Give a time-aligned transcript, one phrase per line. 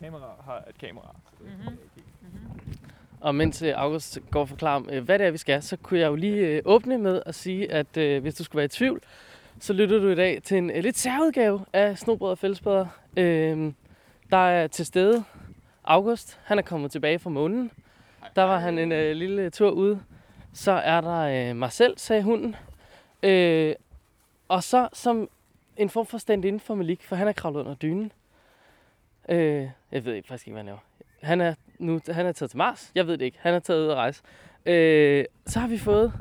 [0.00, 1.16] kamera har et kamera.
[1.40, 1.50] Mhm.
[1.50, 2.06] ikke helt.
[3.20, 6.00] Og mens øh, August går og forklarer, øh, hvad det er, vi skal, så kunne
[6.00, 9.00] jeg jo lige øh, åbne med at sige, at hvis du skulle være i tvivl,
[9.60, 12.88] så lytter du i dag til en lidt særudgave af Snobrød og Fællesbrødre.
[13.16, 13.72] Øh,
[14.30, 15.24] der er til stede
[15.84, 16.40] August.
[16.44, 17.70] Han er kommet tilbage fra månen.
[18.36, 20.00] Der var han en øh, lille tur ude.
[20.52, 22.56] Så er der øh, mig selv, sagde hunden.
[23.22, 23.74] Øh,
[24.48, 25.28] og så som
[25.76, 28.12] en form for stand inden for Malik, for han er kravlet under dynen.
[29.30, 30.78] Øh, jeg ved ikke, faktisk ikke, hvad han laver.
[31.22, 32.92] Han er, nu, han er taget til Mars.
[32.94, 33.38] Jeg ved det ikke.
[33.40, 34.22] Han er taget ud at rejse.
[34.66, 36.12] Øh, så har vi fået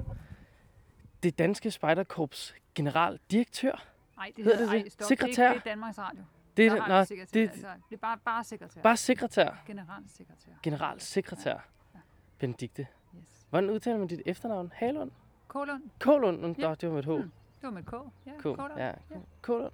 [1.23, 3.85] det danske spejderkorps generaldirektør.
[4.17, 4.83] Nej, det Hedder hedder, det det?
[4.85, 5.07] ej, stop.
[5.07, 5.53] Sekretær?
[5.53, 6.23] Det, det er Danmarks Radio.
[6.57, 8.81] Det er, vi sekretær, det, altså, det er bare, bare sekretær.
[8.81, 9.63] bare sekretær.
[9.67, 10.51] Generalsekretær.
[10.63, 11.51] Generalsekretær.
[11.95, 11.99] Ja.
[12.39, 12.87] Benedikte.
[13.17, 13.45] Yes.
[13.49, 14.71] Hvordan udtaler man dit efternavn?
[14.75, 15.11] Halund?
[15.47, 15.83] Kolund.
[15.99, 16.39] Kålund?
[16.41, 16.75] Nå, Ja.
[16.75, 17.09] det var med et H.
[17.09, 17.17] Mm.
[17.21, 17.31] Det
[17.63, 17.93] var med et K.
[18.25, 18.41] Ja, K.
[18.41, 18.71] Kolund.
[18.77, 18.93] Ja, Ja.
[19.41, 19.71] Kålund.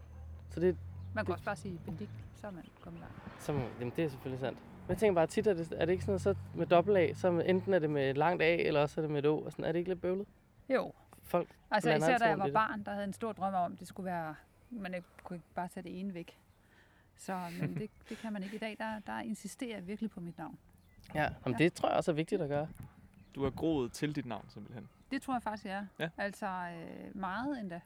[0.49, 0.77] Så det,
[1.16, 2.12] Man kan også bare sige Benedikt,
[2.45, 3.44] så er man kommet langt.
[3.44, 4.59] så, jamen, det er selvfølgelig sandt.
[4.59, 6.98] Men jeg tænker bare tit, er det, er det ikke sådan noget, så med dobbelt
[6.98, 9.37] A, så enten er det med langt A, eller også er det med et O.
[9.40, 10.27] Og sådan, er det ikke lidt bøvlet?
[10.70, 10.91] Jo,
[11.24, 13.87] Folk, altså især da jeg var barn, der havde en stor drøm om, at det
[13.87, 14.35] skulle være,
[14.70, 16.40] man ikke, kunne ikke bare tage det ene væk.
[17.15, 18.76] Så men det, det kan man ikke i dag.
[18.80, 20.57] Der, der insisterer jeg virkelig på mit navn.
[21.15, 21.63] ja, jamen, Ja.
[21.63, 22.68] det tror jeg også er vigtigt at gøre.
[23.35, 24.90] Du har groet til dit navn simpelthen.
[25.12, 25.85] Det tror jeg faktisk, jeg er.
[25.99, 26.09] Ja.
[26.18, 27.82] Altså øh, meget endda.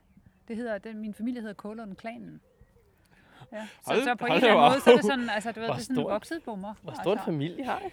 [0.47, 2.41] Det hedder, den, min familie hedder Kålund Klanen.
[3.51, 3.57] Ja.
[3.85, 5.67] Så, Hold- så på en eller anden måde, så er det sådan, altså, du ved,
[5.67, 6.73] det er sådan stor- vokset på mig.
[6.81, 7.83] Hvor stor en altså, familie har I?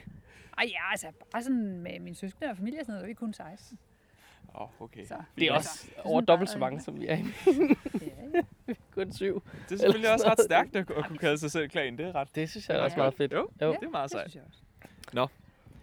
[0.58, 3.14] Ej, ja, altså, bare sådan med min søskende og familie og sådan noget, vi er
[3.14, 3.78] kun 16.
[4.55, 5.05] Åh, oh, okay.
[5.06, 7.24] Så, Det er altså, også er over dobbelt så mange, som vi er i.
[8.00, 8.74] Ja, ja.
[8.94, 9.42] Kun syv.
[9.69, 11.98] Det er selvfølgelig også ret stærkt at, at kunne kalde sig selv klan.
[11.98, 12.28] Det er ret.
[12.34, 12.84] Det synes jeg er Ja.
[12.84, 13.33] også meget fedt.
[13.33, 13.72] Jo, Jo.
[13.72, 14.44] det er meget Det sejt.
[14.47, 15.28] også.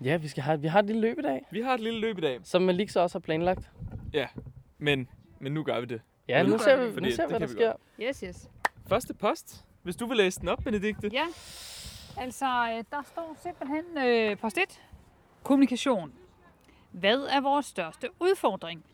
[0.04, 2.00] Ja, vi, skal have, vi har et lille løb i dag, Vi har et lille
[2.00, 3.70] løb i dag, som Malik så også har planlagt.
[4.78, 5.08] men,
[5.40, 6.02] men nu gør vi det.
[6.28, 7.74] Ja, Nu nu ser vi nu ser vi hvad der sker.
[8.02, 8.50] Yes, yes.
[8.88, 9.66] Første post.
[9.84, 11.10] Hvis du vil læse den op, Benedikte.
[11.14, 11.26] Ja,
[12.18, 14.82] altså øh, der står simpelthen øh, post 1.
[15.44, 16.14] Kommunikation.
[16.92, 18.86] Hvad er vores største udfordring?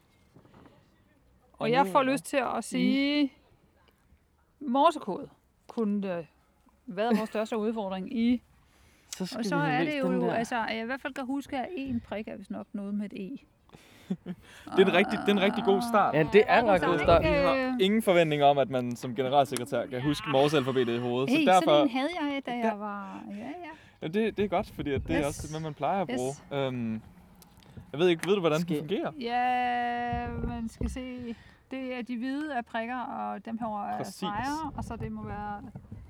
[1.54, 3.34] Og jeg får lyst til at sige
[4.60, 5.30] morsekode.
[5.68, 6.28] Kunne det,
[6.86, 8.42] hvad er vores største udfordring i?
[9.18, 11.70] Så skal Og så er det jo, altså jeg i hvert fald kan huske, at
[11.78, 13.38] en prik er vist nok noget med et E.
[14.76, 16.16] Det er en rigtig, det er en rigtig god start.
[16.16, 17.22] Ja, det er en ret god start.
[17.24, 21.30] Vi har Øh, ingen forventning om, at man som generalsekretær kan huske morsealfabetet i hovedet.
[21.30, 23.24] Hey, så derfor, sådan en havde jeg, da jeg var...
[23.32, 23.44] Ja, ja.
[24.02, 25.28] ja, det, det er godt, fordi at det er Yes.
[25.28, 26.18] også det, man plejer at Yes.
[26.50, 26.64] bruge.
[26.66, 27.02] Øhm,
[27.92, 29.12] jeg ved ikke, ved du, hvordan Skal- den fungerer?
[29.20, 31.36] Ja, man skal se.
[31.72, 34.16] Det er de hvide af prikker, og dem her er Præcis.
[34.16, 35.62] streger, og så det må være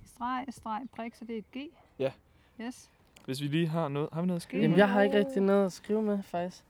[0.05, 1.57] streg, streg, prik, så det er et G.
[1.99, 2.11] Ja.
[2.61, 2.89] Yes.
[3.25, 4.77] Hvis vi lige har noget, har vi noget at skrive Jamen, med?
[4.79, 6.63] jeg har ikke rigtig noget at skrive med, faktisk.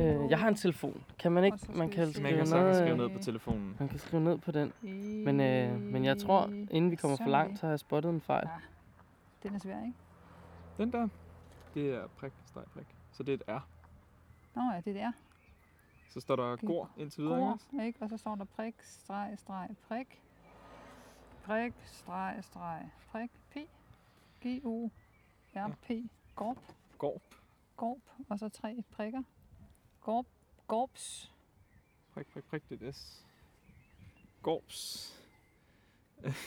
[0.00, 1.04] Øh, jeg har en telefon.
[1.18, 2.22] Kan man ikke, man kan se.
[2.22, 3.76] Man skrive kan sagtens skrive noget, ned på telefonen.
[3.78, 4.72] man kan skrive ned på den.
[5.24, 8.20] Men, øh, men jeg tror, inden vi kommer for langt, så har jeg spottet en
[8.20, 8.48] fejl.
[9.42, 9.94] Den er svær, ikke?
[10.78, 11.08] Den der,
[11.74, 12.86] det er prik, streg, prik.
[13.12, 13.66] Så det er et R.
[14.54, 15.12] Nå ja, det er der.
[16.10, 16.66] Så står der Okay.
[16.66, 17.64] gor indtil videre, ikke?
[17.76, 18.02] Gor, ikke?
[18.02, 20.22] Og så står der prik, streg, streg, prik.
[21.44, 23.56] Prik, streg, streg, prik, P.
[24.46, 24.90] G, O,
[25.54, 25.90] R, P.
[26.34, 26.58] Gorp,
[26.98, 27.22] Gorp,
[27.76, 29.22] gorp, og så tre prikker.
[30.04, 30.26] Gorp,
[30.66, 31.30] gorps.
[32.14, 33.24] prik, prik, prik, det er S.
[34.42, 35.10] Gorps.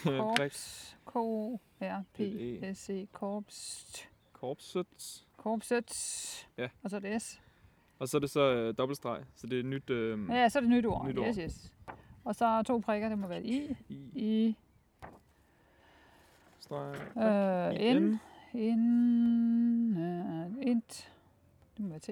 [0.04, 0.96] Korps.
[1.06, 3.06] K-O-R-P-S-E.
[3.12, 4.08] Korps.
[4.32, 5.24] korpset.
[5.36, 6.48] Korpset.
[6.58, 6.68] Ja.
[6.82, 7.40] Og så er det S.
[7.98, 10.58] Og så er det så øh, dobbeltstreg, så det er et nyt øh, Ja, så
[10.58, 11.06] er det nyt ord.
[11.08, 11.26] Nyt ord.
[11.26, 11.72] Yes, yes.
[12.24, 13.76] Og så to prikker, det må være I.
[13.88, 14.56] i I.
[16.60, 16.94] streg.
[17.16, 18.02] Øh, I N.
[18.02, 18.20] N.
[18.58, 19.98] In.
[19.98, 21.12] Øh, int.
[21.76, 22.08] Det må være T.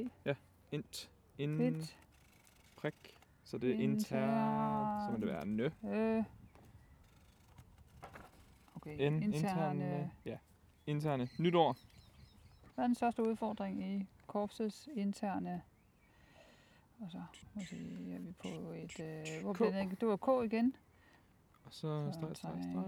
[0.72, 1.10] Int.
[1.38, 1.60] In.
[1.60, 1.98] Int.
[2.76, 3.16] Prik.
[3.44, 5.00] Så det er intern.
[5.06, 5.70] Så må det være nø.
[5.84, 6.24] Øh.
[8.76, 9.22] Okay, N.
[9.22, 10.10] Interne.
[10.24, 10.38] Ja.
[10.86, 11.28] Interne.
[11.38, 11.76] Nyt ord.
[12.74, 15.62] Hvad er den største udfordring i korpsets interne?
[17.00, 17.18] Og så
[17.54, 17.76] må vi se,
[18.14, 19.00] er vi på et...
[19.00, 20.00] Øh, hvor blev det?
[20.00, 20.76] Det var K igen.
[21.64, 22.84] Og så Så streg, streg, streg.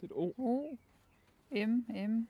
[0.00, 0.32] Det er et O.
[0.38, 0.76] O.
[1.50, 1.84] M.
[2.10, 2.28] M.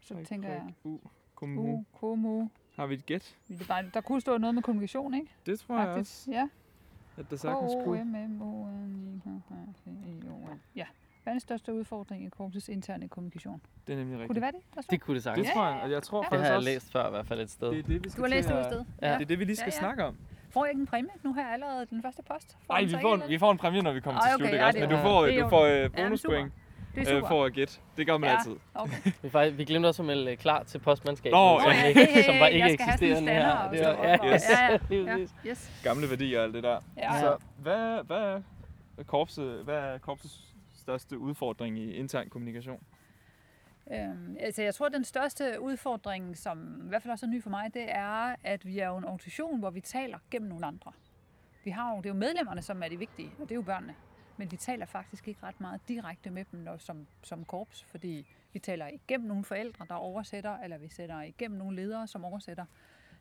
[0.00, 0.74] Så Prik, tænker jeg...
[0.84, 0.98] U.
[1.34, 1.62] Kommu.
[1.62, 1.84] U.
[1.92, 2.46] Komo.
[2.78, 3.34] Har vi et gæt?
[3.48, 5.26] Det er bare- Der kunne stå noget med kommunikation, ikke?
[5.46, 6.10] Det tror jeg Faktisk.
[6.28, 6.48] også, Ja.
[7.16, 8.04] at der sagtens kunne.
[8.04, 9.22] M, M, O, N,
[9.86, 10.60] I, O, N.
[10.76, 10.84] Ja.
[11.22, 13.60] Hvad er den største udfordring i korpsets interne kommunikation?
[13.86, 14.28] Det er nemlig rigtigt.
[14.28, 14.60] Kunne det være det?
[14.74, 14.90] Der stod?
[14.90, 15.48] Det kunne det Det sagtens.
[15.54, 16.20] tror jeg, og jeg tror Ja.
[16.22, 17.70] Det faktisk har jeg læst før i hvert fald et sted.
[17.70, 18.84] det er det, vi skal Du har læst til det at- sted.
[19.02, 19.12] Ja.
[19.14, 19.80] Det er det, vi lige skal Ja, ja.
[19.80, 20.16] snakke om.
[20.50, 21.10] Får jeg ikke en præmie?
[21.22, 22.56] Nu har jeg allerede den første post.
[22.68, 24.44] Nej, jeg vi får, en, vi får en præmie, når vi kommer Ej, til okay,
[24.44, 24.78] slut, ikke ja, også?
[24.80, 26.52] det Men du får, det du får øh, bonuspoint
[27.00, 27.28] Det er øh, super.
[27.28, 27.74] for at gætte.
[27.96, 28.36] Det gør man Ja.
[28.36, 28.56] altid.
[28.74, 28.96] Okay.
[29.22, 31.86] Vi, faktisk, vi glemte også at melde klar til postmandskabet, Nå, som, ja.
[31.86, 33.70] ikke, Hey, hey, som var ikke eksisterende her.
[33.70, 34.42] Det var, ja, yes.
[34.50, 35.16] Ja, ja.
[35.16, 35.80] Ja, yes.
[35.84, 36.80] Gamle værdier og alt det der.
[36.96, 37.20] Ja.
[37.20, 38.40] Så hvad, hvad
[38.98, 42.82] er korpset, hvad er korpsets største udfordring i intern kommunikation?
[43.92, 47.42] Øhm, altså jeg tror, at den største udfordring, som i hvert fald også er ny
[47.42, 50.66] for mig, det er, at vi er jo en organisation, hvor vi taler gennem nogle
[50.66, 50.92] andre.
[51.64, 53.62] Vi har jo, det er jo medlemmerne, som er de vigtige, og det er jo
[53.62, 53.94] børnene.
[54.38, 58.26] Men vi taler faktisk ikke ret meget direkte med dem når, som, som korps, fordi
[58.52, 62.64] vi taler igennem nogle forældre, der oversætter, eller vi sætter igennem nogle ledere, som oversætter.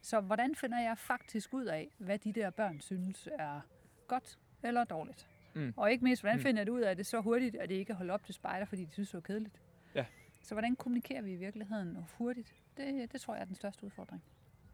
[0.01, 3.61] Så hvordan finder jeg faktisk ud af, hvad de der børn synes er
[4.07, 5.27] godt eller dårligt?
[5.53, 5.73] Mm.
[5.77, 6.43] Og ikke mindst, hvordan Mm.
[6.43, 8.33] finder jeg det ud af det så hurtigt, at det ikke er holdt op til
[8.33, 9.61] spejder, fordi de synes, det er kedeligt?
[9.95, 10.05] Ja.
[10.41, 12.53] Så hvordan kommunikerer vi i virkeligheden hurtigt?
[12.77, 14.23] Det, det tror jeg er den største udfordring.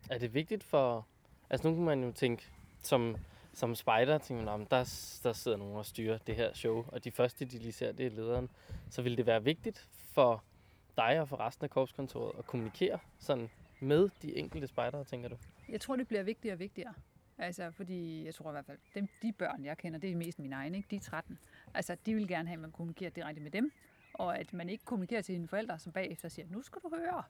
[0.09, 1.07] Er det vigtigt for...
[1.49, 2.51] Altså nu kan man jo tænke,
[2.83, 3.15] som,
[3.53, 4.77] som spejder tænker man, men der,
[5.23, 8.05] der sidder nogen og styrer det her show, og de første, de lige ser, det
[8.05, 8.49] er lederen.
[8.89, 10.43] Så ville det være vigtigt for
[10.97, 15.37] dig og for resten af korpskontoret at kommunikere sådan med de enkelte spejdere, tænker du?
[15.69, 16.93] Jeg tror, det bliver vigtigere og vigtigere.
[17.37, 20.39] Altså, fordi jeg tror i hvert fald, dem, de børn, jeg kender, det er mest
[20.39, 20.87] mine egne, ikke?
[20.91, 21.39] de er 13.
[21.73, 23.71] Altså, de vil gerne have, at man kommunikerer direkte med dem,
[24.13, 27.23] og at man ikke kommunikerer til sine forældre, som bagefter siger, nu skal du høre.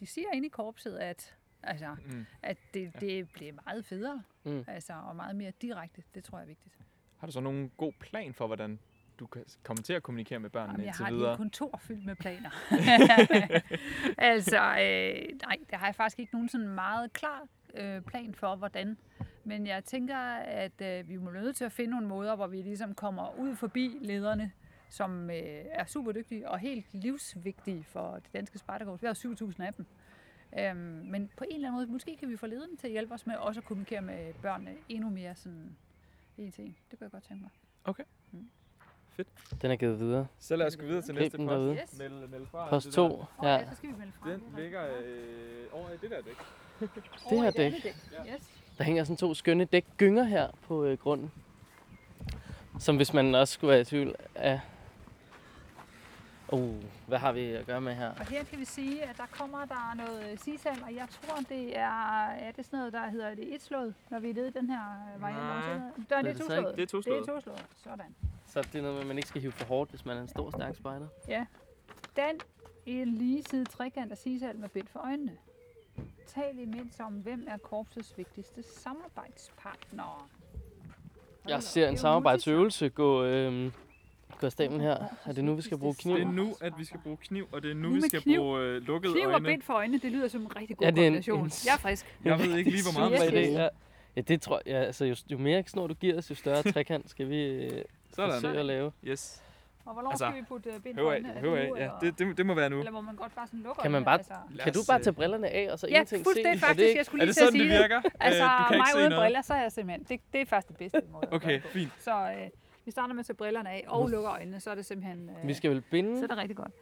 [0.00, 2.26] De siger inde i korpset, at, altså, Mm.
[2.42, 4.64] at det, det bliver meget federe, Mm.
[4.68, 6.02] altså, og meget mere direkte.
[6.14, 6.74] Det tror jeg er vigtigt.
[7.18, 8.78] Har du så nogen god plan for, hvordan
[9.18, 11.30] du kan komme til at kommunikere med børnene Jamen, jeg indtil har et videre?
[11.30, 12.50] lille kontor fyldt med planer.
[14.18, 17.42] altså, øh, nej, det har jeg faktisk ikke nogen sådan meget klar
[17.74, 18.96] øh, plan for, hvordan.
[19.44, 22.62] Men jeg tænker, at øh, vi må nødt til at finde nogle måder, hvor vi
[22.62, 24.52] ligesom kommer ud forbi lederne,
[24.88, 25.36] som øh,
[25.70, 29.02] er super dygtige og helt livsvigtige for det danske Spartakorps.
[29.02, 29.86] Vi har 7.000 af dem.
[30.58, 33.14] Øhm, men på en eller anden måde, måske kan vi få lederne til at hjælpe
[33.14, 35.76] os med også at kommunikere med børnene endnu mere sådan
[36.38, 36.76] en til en.
[36.90, 37.50] Det kunne jeg godt tænke mig.
[39.62, 40.26] Den er givet videre.
[40.38, 41.48] Så lad os gå videre til næste post.
[41.50, 41.74] derude.
[41.82, 41.98] Yes.
[41.98, 42.68] Meld, meld fra.
[42.70, 43.04] Post det 2.
[43.12, 43.64] Og Ja.
[43.70, 44.30] så skal vi melde fra.
[44.30, 46.36] Den Det er ligger øh, over i det der dæk.
[47.30, 47.72] Det her dæk.
[48.34, 48.50] Yes.
[48.78, 51.32] Der hænger sådan to skønne dæk gynger her på øh, grunden.
[52.78, 54.60] Som hvis man også skulle være i tvivl af...
[56.52, 56.74] Uh,
[57.06, 58.10] hvad har vi at gøre med her?
[58.10, 61.78] Og her kan vi sige, at der kommer der noget sisal, og jeg tror, det
[61.78, 64.70] er, er det sådan noget, der hedder det etslået, når vi er nede i den
[64.70, 64.80] her
[65.14, 65.38] øh, variant.
[65.42, 65.90] Nej.
[66.08, 66.76] Der er Det det er det så toslået.
[66.76, 67.26] Det er toslået.
[67.26, 67.66] Det er toslået.
[67.76, 68.14] Sådan.
[68.46, 70.20] Så det er noget med, at man ikke skal hive for hårdt, hvis man er
[70.20, 71.06] en stor, stærk spejder.
[72.16, 72.40] Den
[72.86, 75.32] i en lige side trekant af sisal med bind for øjnene.
[76.26, 78.62] Tal imens om, hvem er korpsets vigtigste
[79.16, 79.20] da
[81.48, 83.72] Jeg ser er en samarbejdsøvelse gå, øhm,
[84.50, 84.96] stablen her.
[85.26, 86.14] Er det nu, vi skal bruge kniv?
[86.16, 88.20] Det er nu, at vi skal bruge kniv, og det er nu, Nu vi skal
[88.22, 88.38] kniv.
[88.40, 89.46] bruge øh, lukkede Kniv og øjne.
[89.46, 91.44] bind for øjnene, det lyder som en rigtig god Ja, det er en- kombination.
[91.44, 92.18] en- Jeg er frisk.
[92.24, 93.62] Jeg ved ikke lige, hvor meget vi skal bruge.
[93.62, 93.68] Ja,
[94.16, 94.76] ja det tror jeg.
[94.76, 97.70] Altså, jo, jo mere snor du giver os, jo større trekant skal vi øh,
[98.14, 98.56] forsøge Sådan.
[98.56, 98.92] at lave.
[99.04, 99.40] Yes.
[99.86, 101.28] Og hvornår Altså, skal vi putte øh, bind for øjnene?
[101.34, 101.68] Er det af.
[101.68, 102.78] nu, Ja, det, det, det må være nu.
[102.78, 104.98] Eller må man godt bare sådan lukke Kan man øjnene, bare- Altså, Kan du bare
[104.98, 106.24] øh, tage brillerne af, og så ja, ingenting se?
[106.24, 106.86] fuldstændig Er det faktisk.
[106.88, 108.00] ikke- Jeg skulle Er lige det til at sådan, det sige virker?
[108.20, 109.22] Altså, Øh, du kan mig uden noget.
[109.22, 110.04] briller, så er jeg simpelthen...
[110.08, 111.68] Det, det er faktisk det bedste måde Okay, det på.
[111.68, 111.92] fint.
[112.00, 112.48] Så øh,
[112.84, 115.30] vi starter med at tage brillerne af og lukker øjnene, så er det simpelthen...
[115.30, 116.72] Øh, Vi skal vel binde Så er det rigtig godt.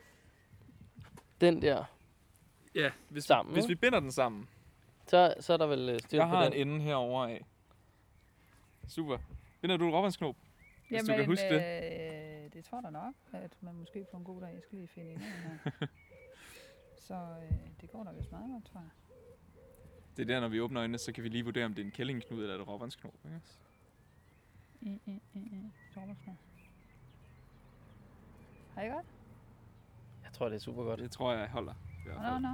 [1.40, 1.84] den der.
[2.74, 4.48] Ja, hvis, Sammen, hvis vi binder den sammen.
[5.06, 6.68] Så, så er der vel øh, styr Jeg på har en den.
[6.68, 7.44] ende herovre af.
[8.88, 9.18] Super.
[9.60, 10.36] Binder du et råbåndsknop?
[10.88, 11.54] Hvis du kan huske det.
[12.44, 14.78] Øh, det tror jeg da nok, at man måske på en god dag jeg skal
[14.78, 15.70] lige finde en her.
[17.06, 18.88] Så øh, det går da vist meget godt, tror jeg.
[20.16, 21.86] Det er der, når vi åbner øjnene, så kan vi lige vurdere, om det er
[21.86, 23.14] en kællingknud eller et råbåndsknop.
[23.24, 23.40] Ikke?
[24.82, 25.72] I, i, i, i.
[25.94, 26.34] Sommersnor.
[28.74, 29.06] Har I godt?
[30.24, 31.00] Jeg tror, det er super godt.
[31.00, 31.72] Det tror jeg holder.
[31.72, 32.40] I hvert Nå, fald.
[32.42, 32.48] nå,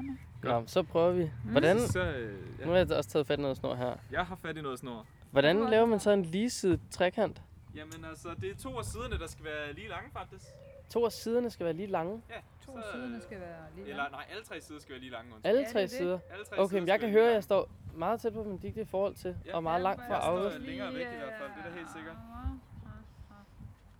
[0.52, 0.60] nå.
[0.60, 1.30] Nå, så prøver vi.
[1.44, 2.66] Hvordan, Så, øh, nu ja.
[2.66, 3.96] har jeg også taget fat i noget snor her.
[4.10, 5.06] Jeg har fat i noget snor.
[5.30, 6.04] Hvordan laver man så.
[6.04, 7.42] så en ligesidet trekant?
[7.74, 10.44] Jamen altså, det er to af siderne, der skal være lige lange faktisk.
[10.90, 12.22] To af siderne skal være lige lange.
[12.30, 12.34] Ja,
[12.68, 15.32] To af siderne skal være lige Eller nej, alle tre sider skal være lige lange.
[15.34, 15.48] undskyld.
[15.50, 15.90] Alle Ja, tre er det.
[15.90, 16.18] sider.
[16.30, 18.58] Alle tre Okay, sider men jeg kan høre, at jeg står meget tæt på min
[18.58, 19.56] digte i forhold til, Ja.
[19.56, 21.90] og meget langt fra jeg står længere væk i hvert fald, det er da helt
[21.96, 22.16] sikkert.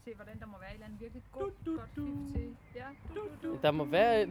[0.04, 2.56] Se, hvordan der må være et eller andet virkelig godt, godt fif til.
[2.74, 2.84] Ja,
[3.14, 3.58] du, du, du.
[3.62, 4.28] Der må være et...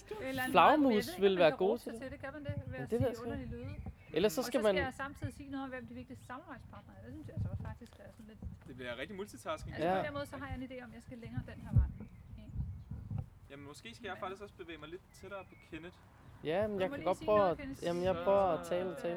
[0.54, 2.10] Flagmus vil man være råbe til det.
[2.12, 2.20] det.
[2.20, 2.54] Kan man det?
[2.66, 3.74] Ved Ja, at det ved jeg sige sgu underlige lyde.
[4.12, 4.74] Ellers så og skal så man...
[4.74, 7.02] skal jeg samtidig sige noget om, hvem de vigtigste samarbejdspartnere er.
[7.06, 8.40] Det synes jeg altså også faktisk er sådan lidt...
[8.68, 9.74] Det bliver rigtig multitasking.
[9.74, 9.96] Altså Ja.
[10.00, 11.88] på den måde, så har jeg en idé om, jeg skal længere den her vej.
[13.50, 15.94] Jamen måske skal jeg faktisk også bevæge mig lidt tættere på Kenneth.
[16.44, 17.58] Ja, men jeg må kan godt prøve at...
[17.82, 19.14] Jamen, jeg prøver at tale og tale.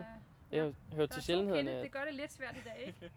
[0.51, 1.63] Øh, Jeg hører til er sjældenhederne.
[1.69, 2.99] Kenneth, Det gør det lidt svært i dag, ikke?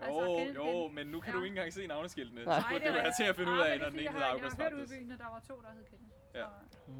[0.00, 1.38] Jo, Altså, Kenneth, jo, men nu kan Ja.
[1.38, 2.44] du ikke engang se navneskiltene.
[2.44, 2.60] Nej.
[2.60, 4.56] Så burde det være til at finde ud af, når den ene hedder Jeg August
[4.56, 4.92] har hørt faktisk.
[4.92, 6.14] udbyen, at der var to, der hed Kenneth.
[6.34, 6.44] Ja.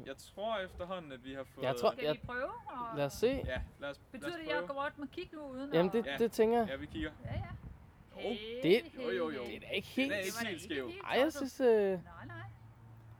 [0.05, 1.65] Jeg tror efterhånden, at vi har fået...
[1.65, 2.51] Jeg tror- Skal Jeg- vi prøve?
[2.67, 3.27] Og Lad os se.
[3.45, 5.91] Ja, lad os, Betyder lad det, os at jeg rundt og kigge nu uden Jamen,
[5.91, 6.67] det, det tænker jeg.
[6.69, 7.11] Ja, vi kigger.
[7.25, 7.43] Ja, ja.
[8.11, 8.31] Hov,
[8.63, 9.43] det- Jo, jo, jo.
[9.45, 10.13] Det er da ikke er helt...
[10.13, 10.87] ikke var da helt skæv.
[10.87, 11.59] helt Ej, jeg synes...
[11.61, 12.35] Øh, Nej, nej.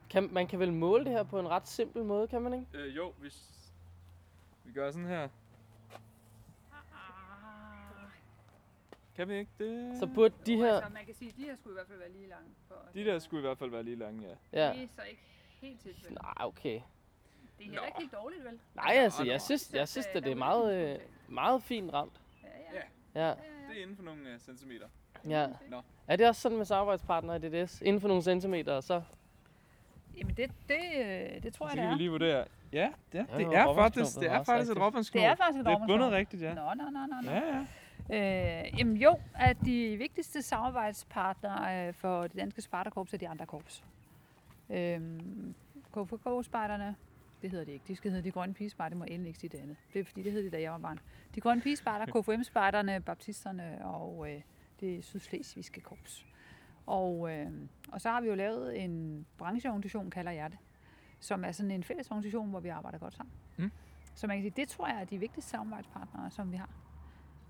[0.09, 2.65] Kan, man kan vel måle det her på en ret simpel måde, kan man ikke?
[2.73, 3.49] Øh, jo, hvis
[4.63, 5.29] vi gør sådan her.
[9.15, 9.99] Kan vi ikke det?
[9.99, 10.75] Så burde de her...
[10.75, 12.49] Altså, man kan sige, at de her skulle i hvert fald være lige lange.
[12.67, 14.67] For De der skulle i hvert fald være lige lange, ja.
[14.67, 15.21] Ja, Det er så ikke
[15.61, 16.15] helt tilfælde.
[16.15, 16.73] Nej, okay.
[16.73, 16.81] Det
[17.59, 18.59] er heller ikke helt dårligt, vel?
[18.75, 21.93] Nej, Altså, jeg synes, jeg synes, øh, at det der er meget, øh, meget fint
[21.93, 22.21] ramt.
[22.43, 23.27] Ja, ja.
[23.27, 23.33] Ja.
[23.69, 24.87] Det er inden for nogle uh, centimeter.
[25.27, 25.47] ja.
[25.69, 25.81] Nå.
[26.07, 27.81] Er det også sådan med samarbejdspartnere i DDS?
[27.81, 29.01] Inden for nogle centimeter, så...
[30.17, 31.97] Jamen, det, det, øh, det tror Så jeg, kan det vi er.
[31.97, 32.45] lige vurdere.
[32.73, 34.79] Ja, det, Ja, det er faktisk, det er faktisk et rigtigt.
[34.85, 35.19] råbåndsknob.
[35.21, 36.53] Det er faktisk et Det er bundet rigtigt, ja.
[36.53, 37.31] Nå, nå, nå, nå.
[37.31, 37.41] Ja,
[38.09, 38.63] ja.
[38.63, 43.45] Øh, jamen jo, at de vigtigste samarbejdspartnere øh, for det danske Spartakorps er de andre
[43.45, 43.83] korps.
[44.69, 45.53] Øhm,
[45.93, 46.95] KFK-spejderne,
[47.41, 47.85] det hedder de ikke.
[47.87, 49.77] De skal hedde de grønne pigespejder, det må endelig ikke sige det andet.
[49.93, 50.99] Det er fordi, det hed de, da jeg var barn.
[51.35, 54.41] De grønne pigespejder, KFM-spejderne, baptisterne og øh,
[54.79, 56.25] det sydslesvigske korps.
[56.89, 57.51] Og, øh,
[57.91, 60.59] og så har vi jo lavet en brancheorganisation, kalder jeg det,
[61.19, 63.33] som er sådan en fælles organisation, hvor vi arbejder godt sammen.
[63.57, 63.71] Mm.
[64.15, 66.69] Så man kan sige, det tror jeg er de vigtigste samarbejdspartnere, som vi har.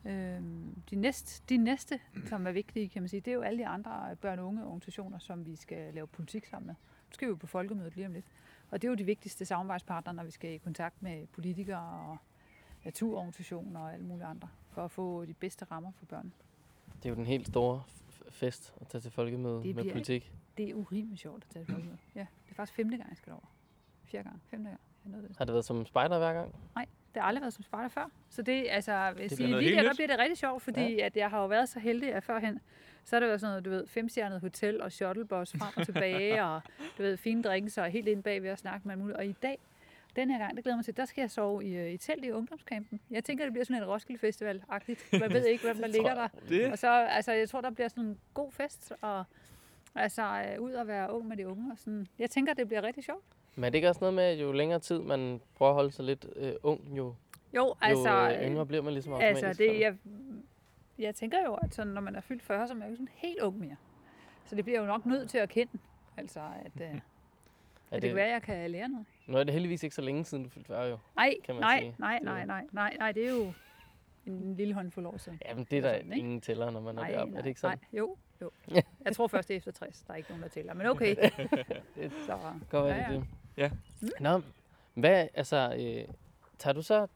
[0.06, 3.60] Øhm, de, næste, de næste, som er vigtige, kan man sige, det er jo alle
[3.60, 6.76] de andre børn- og unge organisationer, som vi skal lave politik sammen med.
[7.10, 8.26] Nu skal vi jo på folkemødet lige om lidt.
[8.72, 12.18] Og det er jo de vigtigste samarbejdspartnere, når vi skal i kontakt med politikere og
[12.86, 16.34] naturorganisationer og alle mulige andre, for at få de bedste rammer for børn.
[16.96, 17.84] Det er jo den helt store
[18.30, 20.32] fest at tage til folkemøde Det med bliver- politik.
[20.58, 21.98] Det er urimeligt sjovt at tage et folkemøde.
[22.16, 23.54] Ja, det er faktisk femte gang, jeg skal over.
[24.06, 24.80] Fjerde gang, femte gang.
[25.06, 25.38] Jeg nåede det.
[25.38, 26.56] Har det været som spejder hver gang?
[27.14, 28.10] Det har aldrig været som spejder før.
[28.30, 30.62] Så det, altså, vil jeg bliver sige, noget lige helt der, bliver det rigtig sjovt,
[30.64, 31.06] fordi ja.
[31.06, 32.60] at jeg har jo været så heldig, at førhen,
[33.04, 36.44] så har det været sådan noget, du ved, femstjernet hotel og shuttlebus frem og tilbage,
[36.50, 36.62] og
[36.98, 39.18] du ved, fine drinks og helt ind bag ved at snakke med muligt.
[39.18, 39.58] Og i dag,
[40.16, 42.26] den her gang, det glæder mig til, der skal jeg sove i, øh, i telt
[42.26, 43.00] i ungdomscampen.
[43.12, 45.20] Jeg tænker, det bliver sådan en Roskilde Festival-agtigt.
[45.20, 46.28] Man ved ikke, hvem der ligger der.
[46.50, 49.24] Det, Og så, altså, jeg tror, der bliver sådan en god fest, og
[49.96, 50.22] altså,
[50.56, 51.72] øh, ud og være ung med de unge.
[51.72, 52.08] Og sådan.
[52.20, 53.24] Jeg tænker, det bliver rigtig sjovt.
[53.56, 55.92] Men er det ikke også noget med, at jo længere tid man prøver at holde
[55.92, 57.16] sig lidt øh, ung, jo,
[57.56, 58.10] Jo, altså...
[58.10, 59.44] jo øh, yngre bliver man ligesom automatisk?
[59.46, 59.96] Altså, det, jeg,
[61.00, 63.10] jeg tænker jo, at sådan, når man er fyldt 40, så er man jo sådan
[63.14, 63.76] helt ung mere.
[64.46, 65.72] Så det bliver jo nok nødt til at kende.
[66.18, 67.00] Altså, at, øh, at
[67.92, 69.06] er det, det kan være, at jeg kan lære noget.
[69.28, 70.98] Nu er det heldigvis ikke så længe siden, du fyldte 40 jo.
[71.16, 71.96] Nej, Kan man nej, sige.
[72.00, 73.54] nej, Det- nej, nej, nej, nej, det er jo
[74.26, 75.40] en lille håndfuld år siden.
[75.46, 76.20] Jamen, det er der sådan, ikke?
[76.26, 77.38] ingen tæller, når man er Nej, deroppe.
[77.38, 77.78] Er det ikke sådan?
[77.92, 78.52] Nej, jo, jo.
[79.06, 80.02] Jeg tror først, det er efter 60.
[80.08, 80.74] Der er ikke nogen, der tæller.
[80.74, 81.16] Men okay.
[81.96, 82.38] Det Så,
[82.70, 83.24] Godt være, ja, det er
[83.58, 83.70] ja.
[84.02, 84.12] det.
[84.20, 84.42] Nå,
[84.94, 86.14] hvad, altså, øh,
[86.58, 87.08] tager du så,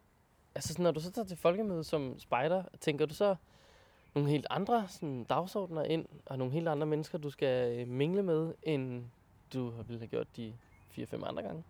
[0.56, 3.36] altså når du så tager til folkemøde som spejder, tænker du så
[4.16, 8.24] nogle helt andre sådan, dagsordner ind, og nogle helt andre mennesker, du skal øh, mingle
[8.24, 9.04] med, end
[9.54, 10.54] du har ville have gjort de
[10.92, 11.64] 4-5 andre gange?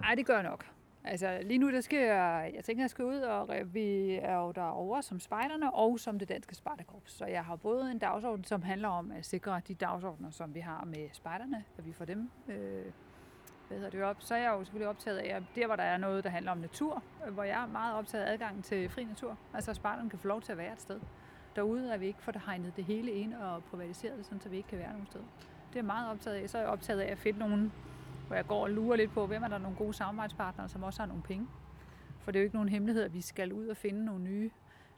[0.00, 0.66] Nej, det gør jeg nok.
[1.04, 4.36] Altså lige nu, der skal jeg, jeg tænker, jeg skal ud, og øh, vi er
[4.36, 7.12] jo derovre som spejderne og som det danske spejderkorps.
[7.12, 10.60] Så jeg har både en dagsorden, som handler om at sikre de dagsordner, som vi
[10.60, 12.84] har med spejderne, at vi får dem øh,
[13.68, 14.16] hvad hedder det, op.
[14.18, 16.52] Så er jeg jo selvfølgelig optaget af, at der hvor der er noget, der handler
[16.52, 19.38] om natur, øh, hvor jeg er meget optaget af adgang til fri natur.
[19.54, 21.00] Altså at spejderne kan få lov til at være et sted.
[21.56, 24.48] Derude er vi ikke for det hegnet det hele ind og privatiseret det, sådan, så
[24.48, 25.20] vi ikke kan være nogen sted.
[25.74, 26.50] Det er jeg meget optaget af.
[26.50, 27.72] Så er jeg optaget af at finde nogen
[28.26, 31.00] hvor jeg går og lurer lidt på, hvem er der nogle gode samarbejdspartnere, som også
[31.00, 31.46] har nogle penge.
[32.20, 34.50] For det er jo ikke nogen hemmelighed, at vi skal ud og finde nogle nye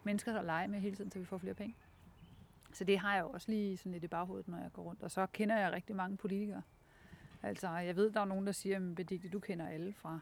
[0.04, 1.76] mennesker at lege med hele tiden, så vi får flere penge.
[2.72, 5.02] Så det har jeg jo også lige sådan lidt i baghovedet, når jeg går rundt.
[5.02, 6.62] Og så kender jeg rigtig mange politikere.
[7.42, 10.18] Altså, jeg ved, der er nogen, der siger, at Benedikte, du kender alle fra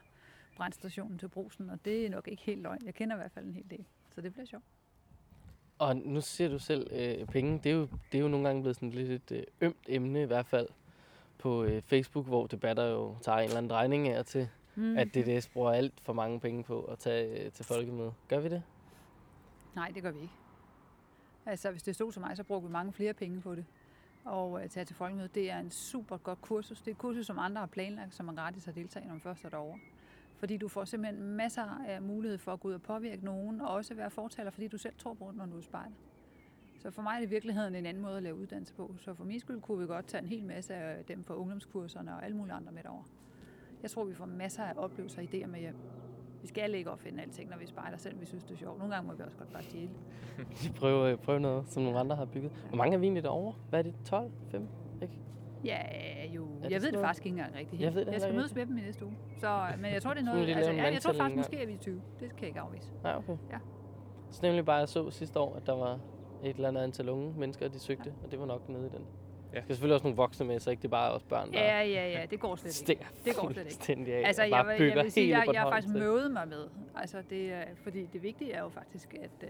[0.57, 2.85] brændstationen til brusen, og det er nok ikke helt løgn.
[2.85, 4.65] Jeg kender i hvert fald en hel del, så det bliver sjovt.
[5.79, 7.59] Og nu siger du selv øh, penge.
[7.63, 10.21] Det er, jo, det er jo nogle gange blevet sådan lidt et øh, ømt emne
[10.21, 10.67] i hvert fald
[11.37, 14.97] på øh, Facebook, hvor debatter jo tager en eller anden drejning af til, Mm.
[14.97, 18.13] at DDS bruger alt for mange penge på at tage øh, til folkemøde.
[18.27, 18.63] Gør vi det?
[19.75, 20.33] Nej, det gør vi ikke.
[21.45, 23.65] Altså, hvis det stod til mig, så brugte vi mange flere penge på det.
[24.25, 26.79] Og at tage til folkemøde, det er en super godt kursus.
[26.79, 29.21] Det er et kursus, som andre har planlagt, som man gratis har deltaget, når man
[29.21, 29.79] først er derovre.
[30.35, 33.67] Fordi du får simpelthen masser af mulighed for at gå ud og påvirke nogen, og
[33.67, 35.95] også være fortaler, fordi du selv tror på det, når du er spejder.
[36.79, 38.95] Så for mig er det i virkeligheden en anden måde at lave uddannelse på.
[38.97, 42.15] Så for min skyld kunne vi godt tage en hel masse af dem fra ungdomskurserne
[42.15, 43.03] og alle mulige andre med derover.
[43.81, 45.75] Jeg tror, vi får masser af oplevelser og idéer med hjem.
[46.41, 48.77] Vi skal ikke opfinde alting, når vi spejder, selvom vi synes, det er sjovt.
[48.79, 49.89] Nogle gange må vi også godt bare stjæle.
[50.63, 52.51] Vi prøve, øh, prøver prøve noget, som nogle andre har bygget.
[52.67, 53.53] Hvor mange er vi egentlig derovre?
[53.69, 53.95] Hvad er det?
[54.05, 54.31] 12?
[54.51, 54.67] 5?
[55.01, 55.13] Ikke?
[55.65, 55.79] Ja,
[56.35, 56.47] jo.
[56.63, 57.81] det jeg ved det faktisk ikke engang rigtigt.
[57.81, 59.17] Jeg ved det jeg skal mødes med dem i næste uge.
[59.37, 60.49] Så, men jeg tror, det er noget...
[60.55, 62.01] Altså, ja, jeg tror faktisk, måske er vi 20.
[62.19, 62.91] Det kan jeg ikke afvise.
[63.03, 63.37] Nej, okay.
[63.51, 63.57] Ja.
[64.31, 65.99] Så nemlig bare, jeg så sidste år, at der var
[66.43, 69.05] et eller andet antal unge mennesker, de søgte, og det var nok nede i den.
[69.53, 69.57] Ja.
[69.59, 71.59] Der skal selvfølgelig også nogle voksne med, så ikke det er bare os børn, der
[71.59, 72.25] Ja, ja, ja.
[72.25, 73.05] Det går slet ikke.
[73.25, 74.13] Det går slet ikke.
[74.15, 76.67] af, Altså, jeg, vil- jeg vil sige, jeg, jeg har faktisk mødet mig med.
[76.95, 79.43] Altså, det er, fordi det vigtige er jo faktisk, at,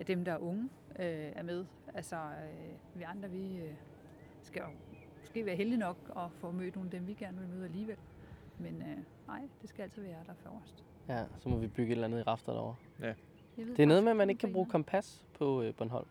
[0.00, 0.68] at dem, der er unge,
[0.98, 1.06] øh,
[1.36, 1.64] er med.
[1.94, 3.72] Altså, øh, vi andre, vi øh,
[4.42, 4.68] skal jo
[5.32, 7.96] måske være heldige nok at få mødt nogle af dem, vi gerne vil møde alligevel.
[8.58, 10.84] Men øh, nej, det skal altid være der først.
[11.08, 12.76] Ja, så må vi bygge et eller andet i rafter derovre.
[13.00, 13.14] Jeg
[13.56, 16.06] ved Det er noget med, at man ikke ikke, kan bruge kompas på øh, Bornholm.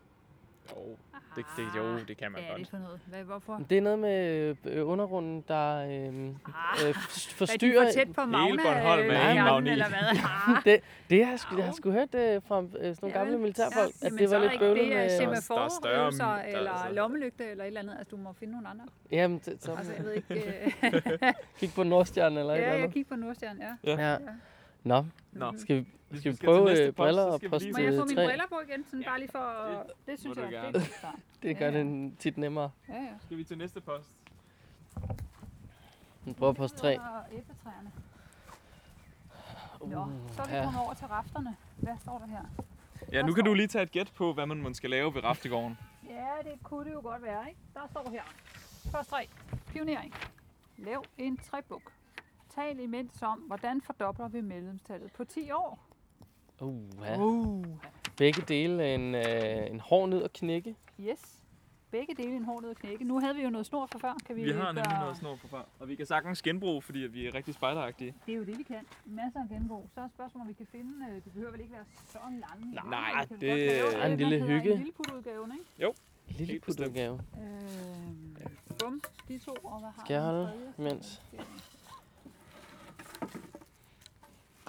[0.70, 0.96] Jo,
[1.36, 2.70] Det, det, jo, det kan man Hvad er det godt.
[2.70, 3.00] for noget?
[3.06, 3.60] Hvad, hvorfor?
[3.70, 7.84] Det er noget med øh, undergrunden, der øh, øh, Ah, f- er de forstyrrer...
[7.86, 8.62] for tæt på Magna?
[8.62, 9.72] Bornholm er øh, ingen hjernen, magnet.
[9.72, 9.98] eller hvad?
[10.56, 13.14] Ah, det, det har jeg, sgu, jeg har sgu hørt det fra øh, sådan nogle
[13.18, 15.08] gamle militærfolk, at jamen, det var er lidt ikke bøvlet det er med...
[15.08, 17.94] Der er semaforøvelser, større- der er eller altså- lommelygte, eller et eller andet.
[17.98, 18.84] Altså, du må finde nogle andre.
[19.12, 20.34] Jamen, det, så Altså, jeg ved ikke...
[20.84, 22.94] øh, kig på Nordstjernen eller et ja, eller jeg andet.
[22.94, 23.92] kigger på Nordstjerne, ja.
[23.92, 24.10] Ja.
[24.10, 24.16] Ja.
[24.84, 25.52] Nå, Nå.
[25.58, 25.82] skal vi,
[26.18, 27.78] skal vi vi skal prøve til næste øh, post, briller så og vi post Må
[27.78, 28.26] jeg få øh, mine tre?
[28.28, 29.38] briller på igen, sådan bare lige for...
[29.38, 30.86] at- Det synes må jeg, du det gerne.
[31.02, 31.16] er.
[31.42, 31.84] Det gør Ja, ja.
[31.84, 32.70] det tit nemmere.
[32.88, 33.08] Ja, ja.
[33.24, 34.08] Skal vi til næste post?
[36.24, 36.98] Vi prøver post 3.
[37.00, 37.92] Og æbletræerne.
[39.80, 40.64] Nå, Uh, så er vi ja.
[40.64, 41.56] kommet over til rafterne.
[41.76, 42.42] Hvad står der her?
[43.12, 45.24] Ja, nu kan du lige tage et gæt på, hvad man måske skal lave ved
[45.24, 45.78] Raftegården.
[46.08, 47.60] Ja, det kunne det jo godt være, ikke?
[47.74, 48.22] Der står her.
[48.92, 49.28] Først tre.
[49.66, 50.14] Pionering.
[50.78, 51.82] Lav en trebuk.
[52.54, 55.86] Tal imens om, hvordan fordobler vi medlemstallet på 10 år.
[56.60, 57.18] Uh, ja.
[57.18, 57.64] Uh.
[58.16, 60.76] Begge dele en, øh, en hård nød at knække.
[61.00, 61.38] Yes.
[61.90, 63.04] Begge dele en hård ned at knække.
[63.04, 64.14] Nu havde vi jo noget snor fra før.
[64.26, 65.66] Kan vi, Vi har nemlig gøre- noget snor på far.
[65.80, 68.14] Og vi kan sagtens genbruge, fordi vi er rigtig spejderagtige.
[68.26, 68.86] Det er jo det, vi kan.
[69.04, 69.88] Masser af genbrug.
[69.94, 71.06] Så er spørgsmålet, om vi kan finde...
[71.10, 72.74] øh, Det behøver vel ikke være så lange.
[72.90, 74.70] Nej, kan det- Der er en man lille hygge.
[74.72, 75.94] En lille putudgaven, ikke?
[76.28, 76.86] Lille Helt bestemt.
[76.86, 77.20] putudgave.
[77.42, 78.46] Øh,
[78.78, 81.22] bum, de to, og hvad har Skal jeg holde imens?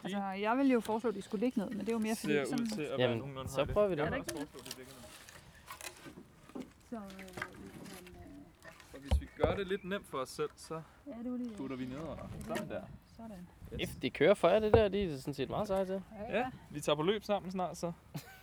[0.03, 2.15] Altså, jeg ville jo foreslå, at de skulle ligge ned, men det er jo mere
[2.15, 4.01] fordi, Ser ud til at være Jamen, så prøver vi det.
[4.07, 4.85] Er ikke foreslå, det ned.
[6.89, 10.81] så øh, kan, øh, Og hvis vi gør det lidt nemt for os selv, så
[11.07, 12.17] ja, det var lige putter vi ned og
[12.47, 12.81] sådan der.
[13.17, 13.47] Sådan.
[13.79, 16.03] If de kører for jer, det der, de er sådan set meget seje til.
[16.29, 17.91] Ja, Ja, vi tager på løb sammen snart, så.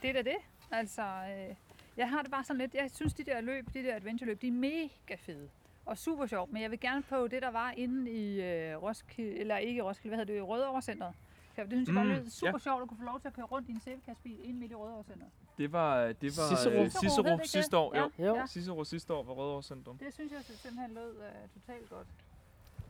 [0.01, 0.37] Det er da det.
[0.71, 1.55] Altså, øh,
[1.97, 4.47] jeg har det bare sådan lidt, jeg synes, de der løb, de der adventure-løb, de
[4.47, 5.49] er mega fede.
[5.85, 9.31] Og super sjovt, men jeg vil gerne på det, der var inde i øh, Roskilde,
[9.39, 11.13] eller ikke i Roskilde, hvad hedder det, Rødovre Centeret.
[11.55, 12.57] Det synes jeg bare Mm, lød super ja.
[12.57, 14.75] sjovt at kunne få lov til at køre rundt i en sæbekastbil inde midt i
[14.75, 15.31] Rødovre Centeret.
[15.57, 16.73] Det var, det var Cicero.
[16.83, 17.97] øh, Cicero det ikke sidste år.
[17.97, 18.35] Jo, Jo.
[18.35, 18.47] Ja.
[18.47, 19.97] Cicero sidste år var Rødovre Centrum.
[19.97, 22.07] Det synes jeg simpelthen lød uh, totalt godt.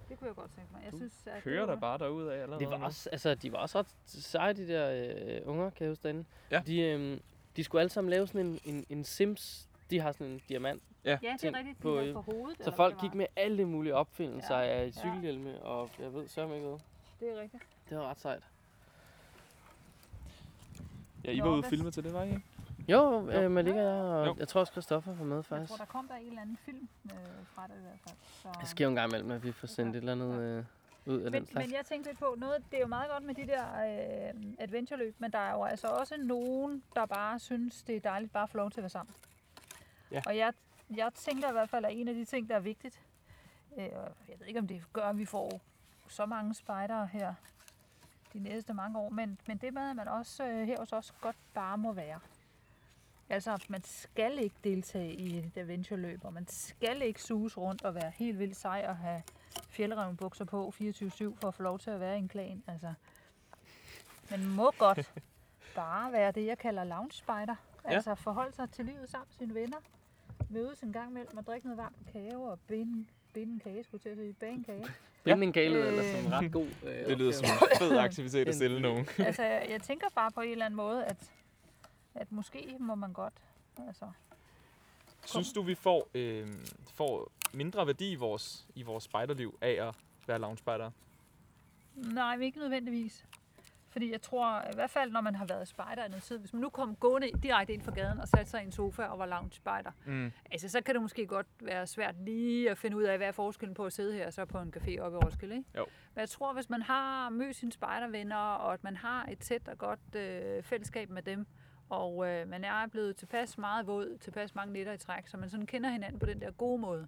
[0.09, 0.81] Det kunne jeg godt tænke mig.
[0.83, 3.51] Jeg Du synes, at Kører der bare derud af allerede Det var også, altså, de
[3.51, 4.91] var også ret seje, de der
[5.41, 6.25] øh, unger, kan jeg huske derinde.
[6.51, 6.61] Ja.
[6.67, 7.19] De, øh,
[7.55, 9.67] de skulle alle sammen lave sådan en, en, en Sims.
[9.89, 10.83] De har sådan en diamant.
[11.05, 11.77] Ja, det er rigtigt.
[11.77, 12.57] De på, øh, på hovedet.
[12.63, 14.65] Så folk gik med alle mulige opfindelser Ja.
[14.67, 16.79] af cykelhjelme, og jeg ved sørme ikke hvad.
[17.19, 17.63] Det er rigtigt.
[17.89, 18.43] Det var ret sejt.
[21.25, 22.41] Ja, I var ude at filme til det, var I ikke?
[22.87, 24.35] Jo, øh, Malika og jeg, og Jo.
[24.39, 25.69] jeg tror også Christoffer var med Jeg faktisk.
[25.69, 28.15] tror, der kom der en eller anden film øh, fra det i hvert fald.
[28.31, 30.65] Så, Det sker jo en gang imellem, at vi får sendt et eller andet øh,
[31.05, 31.67] ud af den men, slags.
[31.67, 34.41] men jeg tænkte lidt på, noget, det er jo meget godt med de der øh,
[34.59, 38.43] adventureløb, men der er jo altså også nogen, der bare synes, det er dejligt bare
[38.43, 39.15] at få lov til at være sammen.
[40.11, 40.21] Ja.
[40.25, 40.53] Og jeg,
[40.95, 43.01] jeg tænker i hvert fald, at en af de ting, der er vigtigt,
[43.77, 45.61] øh, og jeg ved ikke, om det gør, at vi får
[46.09, 47.33] så mange spejdere her
[48.33, 51.13] de næste mange år, men, men det med, at man også øh, her hos os
[51.21, 52.19] godt bare må være.
[53.29, 57.95] Altså, man skal ikke deltage i et adventureløb, og man skal ikke suges rundt og
[57.95, 59.23] være helt vildt sej og have
[59.69, 62.63] fjeldrevnbukser på 24-7 for at få lov til at være i en klan.
[62.67, 62.93] Altså,
[64.31, 65.13] man må godt
[65.75, 67.55] bare være det, jeg kalder lounge spider.
[67.85, 67.89] Ja.
[67.89, 69.77] Altså forholde sig til livet sammen med sine venner.
[70.49, 74.01] Mødes en gang imellem og drikke noget varmt kakao og binde, binde en kage, skulle
[74.01, 74.85] til at sige, bage en kage.
[75.23, 75.87] Binding gale Øh.
[75.87, 79.07] eller som en ret god øh, Det lyder som en fed aktivitet at stille nogen.
[79.27, 81.31] altså, jeg, tænker bare på en eller anden måde, at,
[82.15, 83.33] at måske må man godt.
[83.87, 84.05] Altså,
[85.25, 86.47] Synes du, vi får, øh,
[86.93, 89.95] får mindre værdi i vores, i vores spejderliv af at
[90.27, 90.91] være loungespejder?
[91.95, 93.25] nej, men ikke nødvendigvis.
[93.91, 96.53] Fordi jeg tror, i hvert fald når man har været spejder i noget tid, hvis
[96.53, 99.19] man nu kom gående direkte ind fra gaden og satte sig i en sofa og
[99.19, 100.31] var lounge spejder, Mm.
[100.51, 103.31] altså så kan det måske godt være svært lige at finde ud af, hvad er
[103.31, 105.69] forskellen på at sidde her og så på en café oppe i Roskilde, ikke?
[105.77, 105.85] Jo.
[106.15, 109.67] Men jeg tror, hvis man har mødt sine spejdervenner, og at man har et tæt
[109.67, 111.45] og godt øh, fællesskab med dem,
[111.89, 115.49] og øh, man er blevet tilpas meget våd, tilpas mange nætter i træk, så man
[115.49, 117.07] sådan kender hinanden på den der gode måde,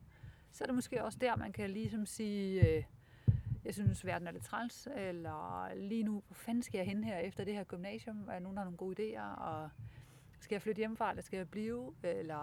[0.51, 2.83] så er det måske også der, man kan ligesom sige, øh,
[3.65, 7.17] jeg synes, verden er lidt træls, eller lige nu, hvor fanden skal jeg hen her
[7.17, 8.28] efter det her gymnasium?
[8.32, 9.39] Er nogen, der har nogle gode idéer?
[9.39, 9.69] Og
[10.39, 11.95] skal jeg flytte hjemmefra, eller skal jeg blive?
[12.04, 12.36] Eller,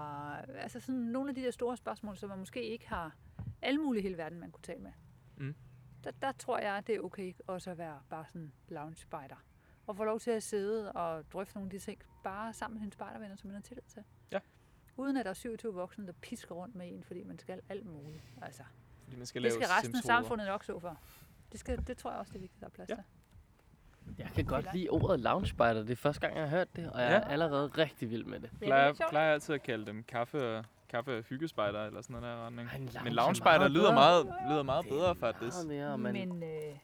[0.49, 3.17] altså sådan nogle af de der store spørgsmål, som man måske ikke har
[3.63, 4.93] alle mulige hele verden, man kunne tale med.
[5.37, 5.55] Mm.
[6.05, 9.45] Der, der tror jeg, det er okay også at være bare sådan lounge spider.
[9.87, 12.81] Og få lov til at sidde og drøfte nogle af de ting, bare sammen med
[12.81, 14.05] sine spejdervenner, som man har tillid til.
[14.33, 14.39] Ja.
[14.97, 17.87] Uden at der er 27 voksne, der pisker rundt med en, fordi man skal alt
[17.87, 18.23] muligt.
[18.43, 18.63] Altså,
[19.11, 20.97] Fordi man skal det lave skal resten af samfundet nok så for.
[21.53, 22.95] Det, skal, det tror jeg også, det er vigtigt, der er plads Ja.
[22.95, 23.05] til.
[24.19, 25.75] Jeg kan godt lide ordet lounge spider.
[25.75, 27.17] Det er første gang, jeg har hørt det, og jeg Ja.
[27.17, 28.51] er allerede rigtig vild med det.
[28.53, 29.11] Ja, det er plejer, sjovt.
[29.11, 32.69] plejer altid at kalde dem kaffe, kaffe hyggespejder eller sådan noget der retning.
[32.69, 33.95] Ej, lounge Men er loungespejder meget lyder bedre.
[33.95, 35.57] meget, lyder meget Det bedre faktisk.
[35.67, 36.77] Mere, men, men Men, øh,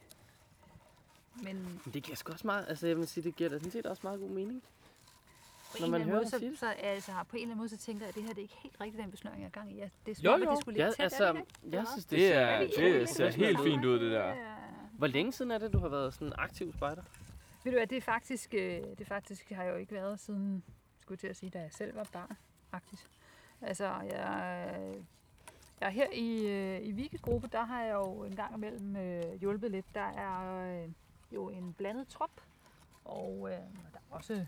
[1.43, 3.85] men det giver sgu også meget, altså jeg vil sige, det giver da sådan set
[3.85, 4.63] også meget god mening.
[5.71, 6.59] På når en man eller hører anden måde, så, det.
[6.59, 8.41] så, altså, på en eller anden måde, så tænker jeg, at det her det er
[8.41, 9.75] ikke helt rigtigt den besnøring, jeg er gang i.
[9.75, 10.51] Ja, det er som Jo, jo.
[10.51, 10.99] det skulle ligge Ja, tæt.
[10.99, 11.77] er altså, det ikke?
[11.77, 13.07] jeg synes, det, Det, ser- er, det enige?
[13.07, 14.35] ser helt fint ud, det der.
[14.91, 17.01] Hvor længe siden er det, du har været sådan aktiv spejder?
[17.63, 20.19] Ved du hvad, det er faktisk, øh, det er faktisk har jeg jo ikke været
[20.19, 20.63] siden,
[21.01, 22.37] skulle jeg til at sige, da jeg selv var barn,
[22.71, 23.09] faktisk.
[23.61, 24.95] Altså, jeg, øh,
[25.81, 29.33] jeg er her i, øh, i Vigegruppe, der har jeg jo en gang imellem øh,
[29.39, 29.85] hjulpet lidt.
[29.95, 30.89] Der er øh,
[31.31, 32.31] jo en blandet trop,
[33.05, 33.59] og øh, der
[33.95, 34.45] er også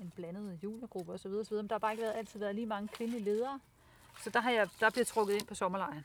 [0.00, 1.30] en blandet juniorgruppe osv.
[1.32, 1.54] osv.
[1.54, 3.60] Men der har bare ikke været, altid været lige mange kvindelige ledere.
[4.24, 6.04] Så der, har jeg, der bliver trukket ind på sommerlejren.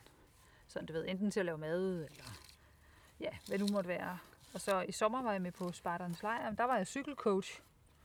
[0.68, 2.24] Sådan, du ved, enten til at lave mad, eller
[3.20, 4.18] ja, hvad nu måtte være.
[4.54, 7.60] Og så i sommer var jeg med på Spartans Lejr, der var jeg cykelcoach.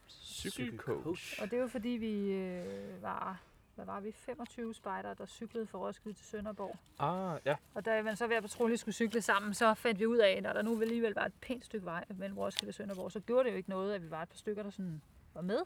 [0.08, 1.42] Cykelcoach.
[1.42, 3.40] Og det var fordi vi øh, var,
[3.74, 6.76] hvad var vi, 25 spejdere, der cyklede fra Roskilde til Sønderborg.
[6.98, 7.56] Ah, ja.
[7.74, 10.42] Og da man så hver patrulje skulle cykle sammen, så fandt vi ud af, at
[10.42, 13.44] når der nu alligevel var et pænt stykke vej mellem Roskilde og Sønderborg, så gjorde
[13.44, 15.02] det jo ikke noget, at vi var et par stykker, der sådan
[15.34, 15.58] var med.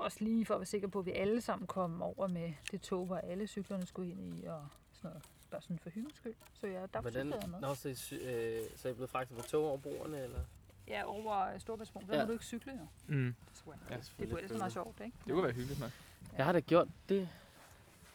[0.00, 2.80] Også lige for at være sikker på, at vi alle sammen kom over med det
[2.80, 5.22] tog, hvor alle cyklerne skulle ind i, og sådan noget.
[5.50, 6.34] Bare sådan for hyggens skyld.
[6.60, 7.60] Så ja, der Hvordan, cyklede jeg med.
[7.60, 10.38] Nå, så, øh, så er I blevet fragtet på tog over broerne, eller?
[10.88, 12.10] Ja, over Storbritannien.
[12.10, 12.22] Der Ja.
[12.22, 12.86] må du ikke cykle, jo.
[13.14, 13.34] Mm.
[13.54, 15.16] Det, Ja, det kunne ellers meget sjovt, ikke?
[15.24, 15.90] Det kunne være hyggeligt nok.
[16.36, 17.28] Jeg har da gjort det,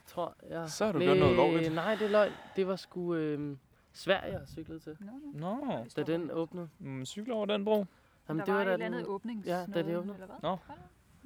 [0.07, 0.69] tror jeg.
[0.69, 1.73] Så har du gjort noget lovligt.
[1.73, 2.31] Nej, det er løgn.
[2.55, 3.57] Det var sgu øh,
[3.93, 5.65] Sverige, jeg cyklet til, Nå, nå.
[5.65, 6.69] Nå, da den åbnede.
[6.79, 7.85] mm, cykle over den bro.
[8.29, 10.13] Jamen, der det var, var et eller andet åbnings Ja, da det åbnede.
[10.15, 10.35] Eller hvad?
[10.41, 10.57] Nå.
[10.67, 10.73] Der?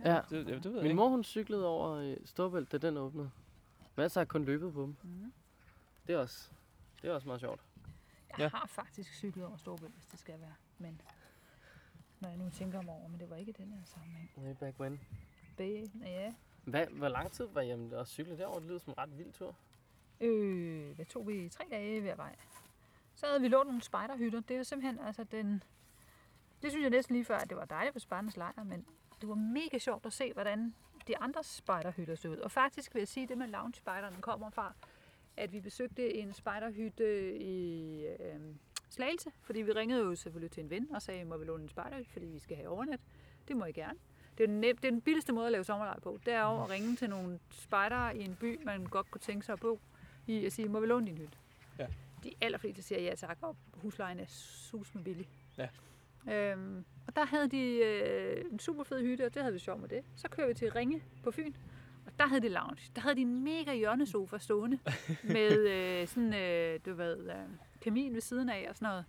[0.05, 0.93] Ja, Det, ja, det ved jeg min ikke.
[0.95, 3.31] mor hun cyklede over øh, Storbælt, da den åbnede.
[3.95, 4.95] Men ellers har jeg kun løbet på dem.
[5.03, 5.33] Mhm.
[6.07, 6.51] Det er også,
[7.01, 7.61] det er også meget sjovt.
[8.29, 8.49] Jeg Ja.
[8.49, 10.53] har faktisk cyklet over Storbælt, hvis det skal være.
[10.77, 11.01] Men
[12.19, 14.31] når jeg nu tænker mig over, men det var ikke i den her sammenhæng.
[14.37, 14.99] Way back when.
[15.57, 16.33] Bæ, ja.
[16.63, 18.59] Hvad, hvor lang tid var jeg at cykle derover?
[18.59, 19.55] Det lyder som en ret vild tur.
[20.21, 21.49] Øh, hvad tog vi?
[21.49, 22.35] Tre dage hver vej.
[23.15, 24.39] Så havde vi lånt nogle spejderhytter.
[24.39, 25.63] Det er jo simpelthen, altså den...
[26.61, 28.85] Det synes jeg næsten lige før, at det var dejligt på Spartans lejr, men
[29.21, 30.73] det var mega sjovt at se, hvordan
[31.07, 32.37] de andre spejderhytter så ud.
[32.37, 34.73] Og faktisk vil jeg sige, at det med lounge-spejderne kommer fra,
[35.37, 38.39] at vi besøgte en spejderhytte i øh,
[38.89, 41.69] Slagelse, fordi vi ringede jo selvfølgelig til en ven og sagde, må vi låne en
[41.69, 42.99] spejderhytte, fordi vi skal have overnat.
[43.47, 43.99] Det må I gerne.
[44.37, 46.19] Det er, den nem, det er den billigste måde at lave sommerlejr på.
[46.25, 49.45] Det er jo at ringe til nogle spejdere i en by, man godt kunne tænke
[49.45, 49.79] sig at bo
[50.27, 51.37] i, og sige, må vi låne din hytte?
[51.79, 51.87] Ja.
[52.23, 55.29] De allerfleste siger ja tak, og huslejen er sus med billig.
[55.57, 55.69] Ja.
[56.27, 59.79] Øhm, og der havde de øh, en super fed hytte, og det havde vi sjov
[59.79, 60.03] med det.
[60.15, 61.53] Så kører vi til Ringe på Fyn,
[62.05, 62.91] og der havde de lounge.
[62.95, 64.79] Der havde de en mega hjørnesofa stående,
[65.23, 67.49] med øh, sådan, øh, du ved, øh,
[67.81, 69.05] kamin ved siden af og sådan noget.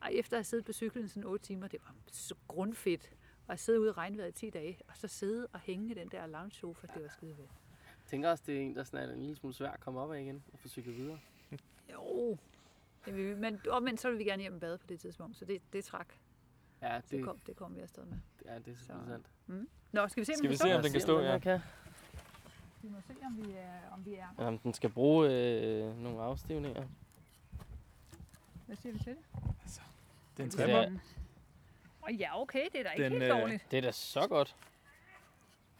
[0.00, 3.10] Og efter at have siddet på cyklen sådan 8 timer, det var så grundfedt.
[3.46, 5.94] Og at sidde ude i regnvejret i 10 dage, og så sidde og hænge i
[5.94, 7.50] den der lounge sofa, det var skide fedt.
[7.86, 10.00] Jeg tænker også, det er en, der sådan er en lille smule svær at komme
[10.00, 11.18] op af igen og få cyklet videre.
[11.92, 12.38] Jo,
[13.06, 13.34] vil vi,
[13.82, 16.20] men så vil vi gerne hjem og bade på det tidspunkt, så det, det træk.
[16.82, 18.18] Ja, Så det, kom, det kom vi afsted med.
[18.44, 19.26] ja, det er Så- sandt.
[19.92, 21.38] Nå, skal vi se, om Skal vi se, om den kan stå, den ja.
[21.38, 21.60] kan.
[22.82, 23.92] Vi må se, om vi er...
[23.92, 24.26] Om vi er.
[24.44, 26.86] Jamen, den skal bruge øh, nogle afstivninger.
[28.66, 29.80] Hvad siger vi til det?
[30.36, 30.76] Den Det trimmer.
[30.78, 30.86] er-
[32.02, 33.66] Åh oh, ja, okay, det er da ikke Den, helt øh, dårligt.
[33.70, 34.56] Det er da så godt.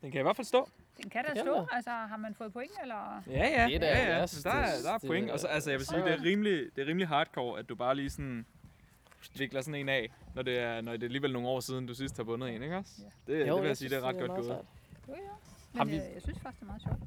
[0.01, 0.69] Den kan i hvert fald stå.
[1.03, 1.55] Den kan da stå.
[1.61, 3.23] den Altså, har man fået point, eller?
[3.27, 3.67] Ja, ja.
[3.67, 4.27] Det er da- ja, ja.
[4.45, 5.31] Der, er, der er point.
[5.31, 7.75] Og så, altså, jeg vil sige, det er rimelig, det er rimelig hardcore, at du
[7.75, 8.47] bare lige sådan
[9.37, 11.95] vikler sådan en af, når det er, når det er alligevel nogle år siden, du
[11.95, 12.93] sidst har bundet en, ikke også?
[12.99, 13.33] Ja.
[13.33, 14.47] Det, det vil jeg sige, synes, det er ret godt meget gået.
[14.47, 14.67] sejt.
[15.09, 15.79] Jo, ja.
[15.79, 16.99] Har Men vi- øh, jeg synes faktisk, det er meget sjovt.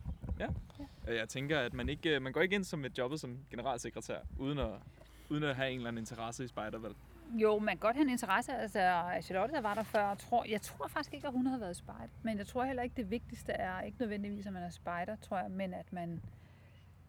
[1.08, 3.38] Og Jeg tænker, at man ikke øh, man går ikke ind som et jobbet som
[3.50, 4.70] generalsekretær, uden at,
[5.30, 6.96] uden at have en eller anden interesse i spejder, vel?
[7.34, 8.54] Jo, man kan godt have en interesse.
[8.56, 11.76] Altså, Charlotte, der var der før, tror, jeg tror faktisk ikke, at hun havde været
[11.76, 12.14] spejder.
[12.24, 15.38] Men jeg tror heller ikke, det vigtigste er ikke nødvendigvis, at man er spejder, tror
[15.40, 16.22] jeg, men at man,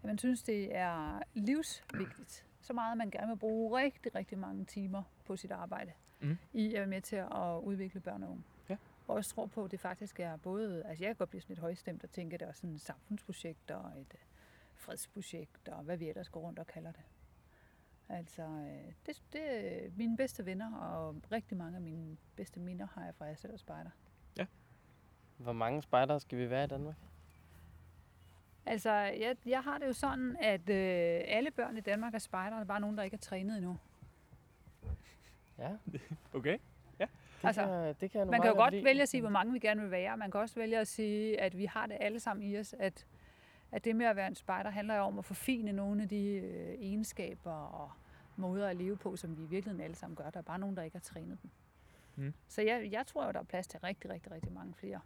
[0.02, 2.44] at man synes, det er livsvigtigt.
[2.64, 6.38] Så meget, at man gerne vil bruge rigtig, rigtig mange timer på sit arbejde Mhm.
[6.52, 8.44] i at være med til at udvikle børn og unge.
[8.68, 8.76] Ja.
[9.08, 11.50] Og også tror på, at det faktisk er både, altså jeg kan godt blive sådan
[11.54, 14.20] lidt højstemt og tænke, at det er sådan et samfundsprojekt og et øh,
[14.74, 17.02] fredsprojekt og hvad vi ellers går rundt og kalder det.
[18.08, 19.42] Altså, øh, det, det
[19.86, 23.28] er mine bedste venner, og rigtig mange af mine bedste minder har jeg fra, at
[23.28, 23.90] jeg selv er spejder.
[25.36, 26.96] Hvor mange spejdere skal vi være i Danmark?
[28.66, 32.56] Altså, jeg, jeg har det jo sådan, at øh, alle børn i Danmark er spejder,
[32.56, 33.78] der er bare nogen, der ikke er trænet endnu.
[35.58, 35.70] Ja,
[36.34, 36.58] Okay.
[36.98, 37.08] det,
[37.42, 38.84] Altså, kan, det kan Man kan jo godt lide.
[38.84, 40.16] vælge at sige, hvor mange vi gerne vil være.
[40.16, 43.06] Man kan også vælge at sige, at vi har det alle sammen i os, at,
[43.72, 46.26] at det med at være en spejder handler jo om at forfine nogle af de
[46.26, 47.90] øh, egenskaber og
[48.36, 50.30] måder at leve på, som vi i virkeligheden alle sammen gør.
[50.30, 51.50] Der er bare nogen, der ikke har trænet dem.
[52.16, 52.34] Mm.
[52.48, 55.00] Så jeg, jeg tror jo, der er plads til rigtig, rigtig, rigtig mange flere.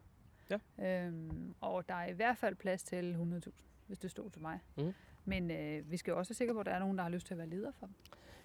[0.51, 0.59] Ja.
[1.07, 3.51] Øhm, og der er i hvert fald plads til 100.000,
[3.87, 4.59] hvis det stod til mig.
[4.77, 4.95] Mm.
[5.25, 7.11] Men øh, vi skal jo også være sikre på, at der er nogen, der har
[7.11, 7.95] lyst til at være leder for dem.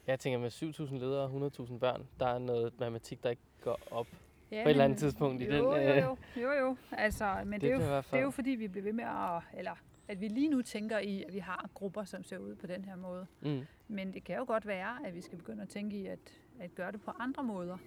[0.08, 3.80] Jeg tænker med 7.000 ledere og 100.000 børn, der er noget matematik, der ikke går
[3.92, 4.08] op.
[4.52, 6.78] Ja, et eller andet tidspunkt i jo, den, Jo, øh, jo, jo, jo.
[6.92, 9.04] Altså, men det, det er jo, i det er jo fordi, vi bliver ved med
[9.04, 9.76] at, eller
[10.08, 12.86] at vi lige nu tænker i, at vi har grupper, som ser ud på den
[12.86, 13.28] her måde.
[13.42, 13.62] Mm.
[13.88, 16.20] Men det kan jo godt være, at vi skal begynde at tænke i at,
[16.60, 17.78] at gøre det på andre måder.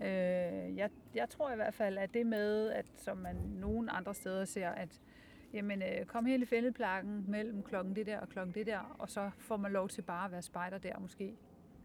[0.00, 4.14] Øh, jeg, jeg tror i hvert fald, at det med, at som man nogen andre
[4.14, 5.00] steder ser, at
[5.52, 9.30] jamen, øh, kom hele fældeplakken mellem klokken det der og klokken det der, og så
[9.38, 11.36] får man lov til bare at være spejder der måske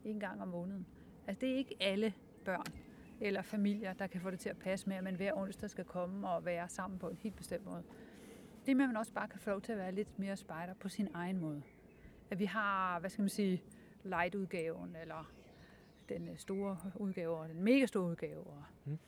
[0.04, 0.86] en gang om måneden.
[1.28, 2.14] Altså det er ikke alle
[2.46, 2.66] børn
[3.22, 5.86] eller familier, der kan få det til at passe med, at man hver onsdag skal
[5.86, 7.84] komme og være sammen på en helt bestemt måde.
[8.66, 10.74] Det med, at man også bare kan få lov til at være lidt mere spejder
[10.74, 11.62] på sin egen måde.
[12.32, 13.64] At vi har, hvad skal man sige,
[14.04, 15.32] light-udgaven, eller
[16.10, 18.44] den øh, store udgave, og den mega store udgave.
[18.44, 19.00] Og Mm.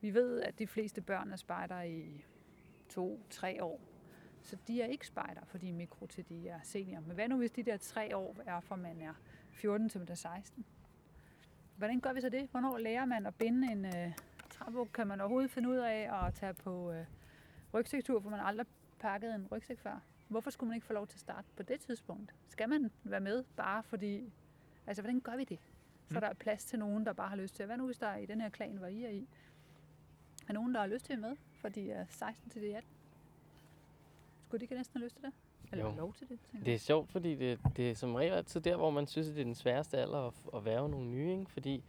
[0.00, 2.24] Vi ved, at de fleste børn er spejder i
[2.88, 3.80] to-tre år.
[4.42, 7.00] Så de er ikke spejder, fordi mikro til de er senior.
[7.00, 9.14] Men hvad nu, hvis de der tre år er fra man er
[9.50, 10.64] 14 til man er 16?
[11.76, 12.48] Hvordan gør vi så det?
[12.50, 14.12] Hvornår lærer man at binde en øh,
[14.50, 14.92] træbog?
[14.92, 17.04] Kan man overhovedet finde ud af at tage på øh,
[17.74, 18.66] rygsæktur, for man har aldrig
[18.98, 20.00] pakket en rygsæk før?
[20.28, 22.34] Hvorfor skulle man ikke få lov til at starte på det tidspunkt?
[22.48, 24.32] Skal man være med bare fordi...
[24.86, 25.58] Altså, hvordan gør vi det?
[26.12, 26.20] Så Mm.
[26.20, 27.66] der er plads til nogen, der bare har lyst til.
[27.66, 29.26] Hvad nu, hvis der er i den her klan, hvor I er i,
[30.48, 32.76] er nogen, der har lyst til at med, for de er 16 til de er
[32.76, 32.90] 18?
[34.46, 35.32] Skulle de ikke næsten have lyst til det?
[35.72, 35.94] Eller Jo.
[35.96, 36.38] lov til det?
[36.50, 39.28] tænker Det er sjovt, fordi det, det er som regel altid der, hvor man synes,
[39.28, 41.50] at det er den sværeste alder at, at være nogle nye, ikke?
[41.50, 41.82] Fordi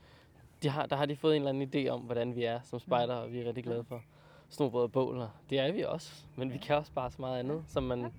[0.63, 2.79] de har, der har de fået en eller anden idé om, hvordan vi er som
[2.79, 4.03] spejder, og vi er rigtig glade for
[4.49, 5.29] snobrød og båler.
[5.49, 8.13] Det er vi også, men vi kan også bare så meget andet, som man...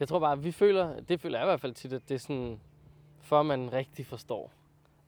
[0.00, 2.18] Jeg tror bare, vi føler, det føler jeg i hvert fald tit, at det er
[2.18, 2.60] sådan,
[3.18, 4.52] for man rigtig forstår,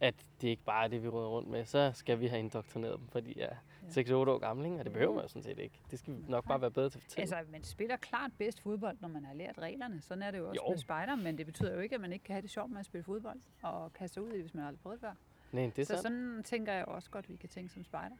[0.02, 2.98] at det ikke bare er det, vi råder rundt med, så skal vi have indoktrineret
[2.98, 3.56] dem, fordi jeg er
[3.96, 4.02] Ja.
[4.02, 4.78] 6-8 år gammel, ikke?
[4.78, 5.80] og det behøver man jo sådan set ikke.
[5.90, 7.36] Det skal vi nok bare være bedre til at fortælle.
[7.36, 10.00] Altså, man spiller klart bedst fodbold, når man har lært reglerne.
[10.00, 10.70] Sådan er det jo også Jo.
[10.70, 12.80] med spejder, men det betyder jo ikke, at man ikke kan have det sjovt med
[12.80, 15.12] at spille fodbold og kaste sig ud i det, hvis man aldrig prøvet det før.
[15.52, 16.02] Nej, det er så sandt.
[16.02, 18.16] sådan tænker jeg også godt, vi kan tænke som spejder.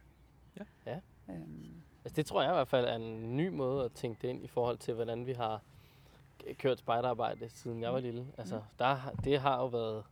[0.59, 0.63] Ja.
[0.91, 0.99] Ja.
[1.33, 4.27] Øhm, Altså, det tror jeg i hvert fald er en ny måde at tænke det
[4.27, 5.61] ind i forhold til, hvordan vi har
[6.57, 8.27] kørt spejderarbejde, siden jeg var lille.
[8.37, 10.03] Altså, der, har- det har jo været,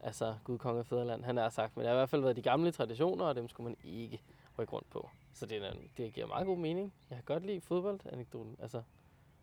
[0.00, 2.36] altså, Gud, konge og fædreland, han har sagt, men det har i hvert fald været
[2.36, 4.22] de gamle traditioner, og dem skulle man ikke
[4.58, 5.10] rykke rundt på.
[5.32, 6.92] Så det, er, en- det giver meget god mening.
[7.10, 8.56] Jeg kan godt lide fodboldanekdoten.
[8.58, 8.82] Altså,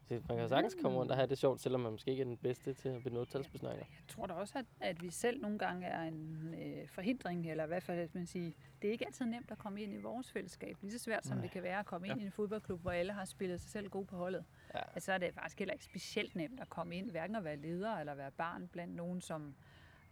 [0.10, 2.26] det, man kan sagtens komme rundt og have det sjovt, selvom man måske ikke er
[2.26, 3.78] den bedste til at benytte talsbesnakker.
[3.90, 7.64] jeg tror da også, at, at vi selv nogle gange er en øh, forhindring, eller
[7.64, 9.98] i hvert fald, at man siger, det er ikke altid nemt at komme ind i
[9.98, 10.78] vores fællesskab.
[10.82, 11.42] Lige så svært som Nej.
[11.42, 12.24] det kan være at komme ind Ja.
[12.24, 14.46] i en fodboldklub, hvor alle har spillet sig selv gode på holdet.
[14.74, 14.80] Ja.
[14.94, 17.56] Altså, så er det faktisk heller ikke specielt nemt at komme ind, hverken at være
[17.56, 19.56] leder eller være barn blandt nogen, som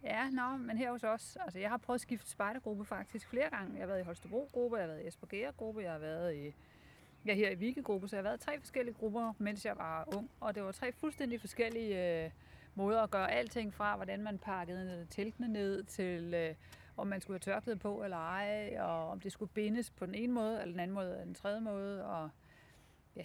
[0.02, 3.50] Ja, nå, men her hos os, altså jeg har prøvet at skifte spejdergruppe faktisk flere
[3.50, 3.72] gange.
[3.72, 6.54] Jeg har været i Holstebro-gruppe, jeg har været i Esbjerg-gruppe, jeg har været i,
[7.26, 10.16] ja, her i Vigegruppe, så jeg har været i tre forskellige grupper, mens jeg var
[10.16, 10.30] ung.
[10.40, 12.30] Og det var tre fuldstændig forskellige øh,
[12.74, 16.54] måder at gøre alting fra, hvordan man pakkede teltene ned, til øh,
[16.96, 20.14] om man skulle have tørklæde på eller ej, og om det skulle bindes på den
[20.14, 22.06] ene måde, eller den anden måde, eller den tredje måde.
[22.06, 22.30] Og,
[23.16, 23.24] ja.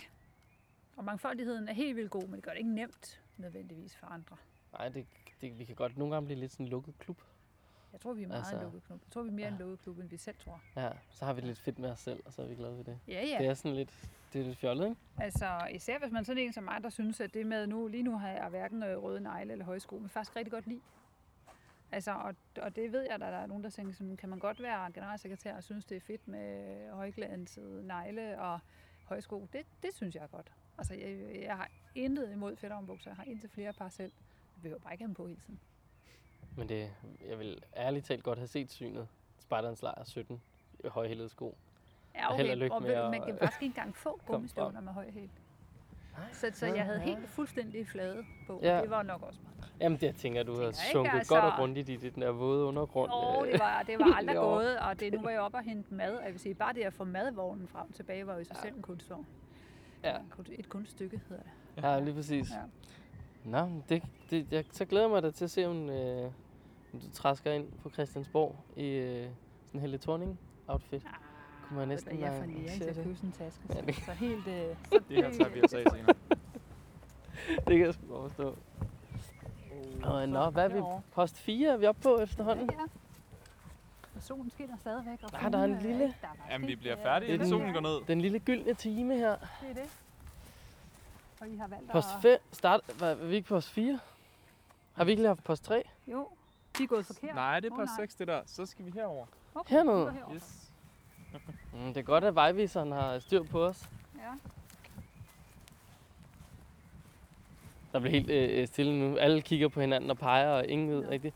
[0.95, 4.37] og mangfoldigheden er helt vildt god, men det gør det ikke nemt nødvendigvis for andre.
[4.71, 5.07] Nej, det,
[5.41, 7.17] det, vi kan godt nogle gange blive lidt sådan en lukket klub.
[7.91, 8.99] Jeg tror, vi er meget altså, en lukket klub.
[9.05, 9.51] Jeg tror, vi er mere ja.
[9.51, 10.61] en lukket klub, end vi selv tror.
[10.75, 12.75] Ja, så har vi det lidt fedt med os selv, og så er vi glade
[12.75, 12.99] for det.
[13.07, 13.37] Ja, ja.
[13.37, 15.01] Det er sådan lidt, det er lidt fjollet, ikke?
[15.17, 18.03] Altså, især hvis man sådan en som mig, der synes, at det med nu, lige
[18.03, 20.81] nu har jeg hverken øh, røde negle eller højsko, men faktisk rigtig godt lide.
[21.91, 24.39] Altså, og, og det ved jeg, at der er nogen, der tænker, sådan, kan man
[24.39, 28.59] godt være generalsekretær og synes, det er fedt med højglansede negle og
[29.05, 29.47] højsko.
[29.53, 30.51] Det, det synes jeg er godt.
[30.77, 33.09] Altså, jeg, jeg har intet imod fedterombukser.
[33.09, 34.11] Jeg har indtil flere par selv.
[34.61, 35.59] Behøver bare ikke have dem på hele tiden.
[36.57, 36.89] Men det,
[37.29, 39.07] jeg vil ærligt talt godt have set synet.
[39.39, 40.41] Spejderens lejr 17
[40.83, 41.57] i højhælede sko.
[42.15, 44.91] Ja, held og lykke og med at- man kan faktisk ikke engang få gummistøvler med
[44.93, 45.29] høj hæl.
[46.33, 48.59] Så, så jeg havde helt fuldstændig flade på.
[48.63, 48.75] Ja.
[48.75, 48.81] Ja.
[48.81, 49.71] Det var nok også meget.
[49.79, 52.31] Jamen det jeg tænker du har sunket altså- godt og grundigt i det den der
[52.31, 53.11] våde undergrund.
[53.13, 55.63] Åh, øh, det var, det var aldrig gået, og det, nu var jeg oppe og
[55.63, 56.15] hente mad.
[56.17, 58.43] Og jeg vil sige, bare det at få madvognen frem og tilbage, var jo i
[58.43, 59.25] sig selv en kunstvogn.
[60.03, 60.17] Ja.
[60.51, 61.83] Et kunststykke hedder det.
[61.83, 62.49] Ja, lige præcis.
[62.51, 62.55] Ja.
[63.45, 66.31] Nå, men det, det, jeg, så glæder jeg mig da til at se, om, øh,
[66.93, 69.29] om du træsker ind på Christiansborg i øh, sådan
[69.73, 71.05] en Helle Thorning outfit.
[71.05, 71.11] Ah,
[71.67, 73.03] Kunne man næsten jeg får læring til at det.
[73.03, 73.61] købe sådan en taske.
[73.69, 74.47] Ja, Så, det- så helt...
[74.47, 76.15] Øh, så Det her tager vi os af senere.
[77.67, 78.57] det kan jeg sgu godt forstå.
[80.03, 80.81] Og, nå, hvad er vi?
[81.11, 82.69] Post 4 er vi oppe på efterhånden?
[82.71, 82.85] Ja, ja.
[84.15, 85.19] Og solen skinner stadigvæk.
[85.23, 87.27] Og Ah, der er en fuglene, lille- øh, der er Jamen, vi bliver øh, færdige,
[87.33, 88.05] inden den- solen går ned.
[88.07, 89.35] Den lille gyldne time her.
[89.61, 89.83] Det er det.
[91.41, 92.21] Og I har valgt Post at...
[92.21, 93.99] 5 start, var vi ikke på post 4?
[94.93, 95.83] Har vi ikke lige haft post 3?
[96.07, 96.27] Jo,
[96.77, 97.35] de er gået forkert.
[97.35, 97.95] Nej, det er på nej.
[97.99, 98.41] 6 det der.
[98.45, 99.25] Så skal vi herover.
[99.55, 100.11] Okay, Hernede?
[100.11, 100.35] herover.
[100.35, 100.71] Yes.
[101.73, 103.89] Mm, det er godt, at vejviseren har styr på os.
[104.17, 104.31] Ja.
[107.91, 109.17] Der bliver helt øh, stille nu.
[109.17, 111.09] Alle kigger på hinanden og peger, og ingen ved Ja.
[111.09, 111.35] rigtigt.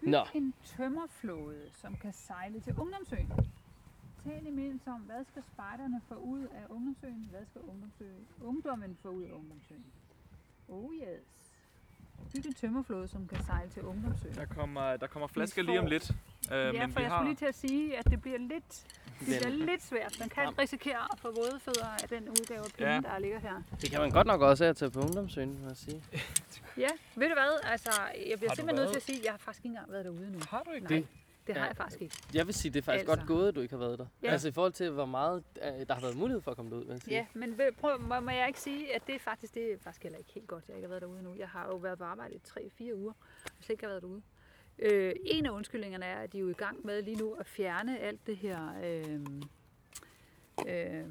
[0.00, 3.32] Nå, en tømmerflåde, som kan sejle til Ungdomsøen.
[4.24, 7.28] Tal imens om, hvad skal spejderne få ud af Ungdomsøen?
[7.30, 9.84] Hvad skal ungdomsøen, ungdommen få ud af Ungdomsøen?
[10.68, 11.50] Oh yes.
[12.32, 14.34] Byg en tømmerflåde, som kan sejle til Ungdomsøen.
[14.34, 16.10] Der kommer, der kommer flasker lige om lidt.
[16.52, 17.18] Øh, ja, men for vi jeg har...
[17.18, 18.86] skulle lige til at sige, at det bliver lidt,
[19.20, 20.16] det bliver lidt svært.
[20.20, 23.10] Man kan risikere at få våde fødder af den udgave af pinden, Ja.
[23.10, 23.62] der ligger her.
[23.80, 26.02] det kan man godt nok også at tage på ungdomsøen, må jeg sige.
[26.76, 27.60] Ja, ved du hvad?
[27.72, 27.90] Altså,
[28.30, 28.90] jeg bliver simpelthen nødt været?
[28.90, 30.38] til at sige, at jeg har faktisk ikke engang været derude nu.
[30.50, 31.06] Har du ikke Nej, det?
[31.46, 31.68] Det har Ja.
[31.68, 32.16] jeg faktisk ikke.
[32.34, 33.16] Jeg vil sige, det er faktisk Altså.
[33.16, 34.06] godt gået, at du ikke har været der.
[34.22, 34.30] Ja.
[34.30, 36.84] Altså i forhold til, hvor meget øh, der har været mulighed for at komme derud,
[36.84, 37.14] vil jeg sige.
[37.16, 40.02] Ja, men prøv, må, må jeg ikke sige, at det er faktisk, det er faktisk
[40.02, 41.34] heller ikke helt godt, jeg ikke har været derude nu.
[41.38, 43.12] Jeg har jo været på arbejde i 3-4 uger,
[43.56, 44.22] hvis jeg ikke har været derude.
[44.78, 47.46] Øh, en af undskyldningerne er, at de er jo i gang med lige nu at
[47.46, 49.20] fjerne alt det her øh,
[50.68, 51.04] øh,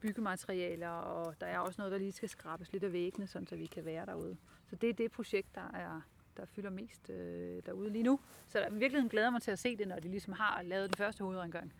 [0.00, 3.56] byggematerialer, og der er også noget, der lige skal skrabes lidt af væggene, sådan, så
[3.56, 4.36] vi kan være derude.
[4.70, 6.00] Så det er det projekt, der er
[6.36, 8.20] der fylder mest øh, derude lige nu.
[8.46, 10.88] Så jeg i virkeligheden glæder mig til at se det, når de ligesom har lavet
[10.90, 11.72] den første hovedrengøring.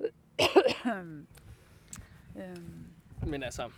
[2.36, 2.86] øhm,
[3.26, 3.70] Men altså,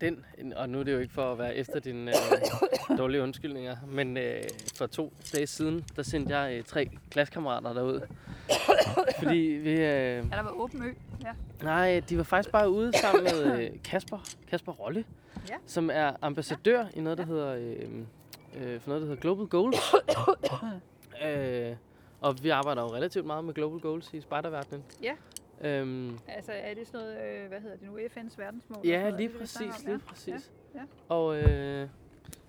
[0.00, 0.24] den,
[0.56, 4.16] og nu er det jo ikke for at være efter dine øh, dårlige undskyldninger, men
[4.16, 4.42] øh,
[4.76, 8.00] for to dage siden, der sendte jeg øh, tre klassekammerater derud.
[9.22, 9.70] Fordi vi...
[9.70, 10.92] Øh, Ja, der var åben ø.
[11.24, 11.32] Ja.
[11.62, 15.04] nej, de var faktisk bare ude sammen med øh, Kasper, Kasper Rolle,
[15.48, 15.54] Ja.
[15.66, 17.88] som er ambassadør i noget, der hedder, øh,
[18.56, 19.76] øh, for noget, der hedder Global Goals.
[21.26, 21.76] øh,
[22.20, 24.84] og vi arbejder jo relativt meget med Global Goals i spejderverdenen.
[25.02, 25.16] Ja.
[25.60, 28.86] Øhm, Altså, er det sådan noget, øh, hvad hedder det nu, FN's verdensmål?
[28.86, 29.14] Ja, noget?
[29.16, 29.86] lige det, præcis, om?
[29.86, 30.52] lige præcis.
[30.74, 30.80] ja.
[31.08, 31.88] Og øh,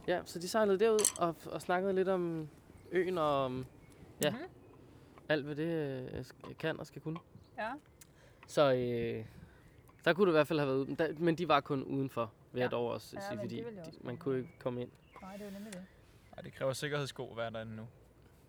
[0.07, 2.49] ja, så de sejlede derud og, og snakkede lidt om
[2.91, 3.65] øen og om
[4.23, 4.39] ja, Mhm.
[5.29, 6.25] alt, hvad det øh,
[6.59, 7.19] kan og skal kunne.
[7.57, 7.69] Ja.
[8.47, 9.25] Så øh,
[10.05, 10.99] der kunne det i hvert fald have været.
[10.99, 12.63] Der, men de var kun udenfor, vil Ja.
[12.63, 14.89] jeg dog også Ja, sige, fordi det de, også man kunne ikke komme ind.
[15.21, 15.85] Nej, det er jo nemlig det.
[16.37, 17.87] Ej, det kræver sikkerhedssko at være derinde nu.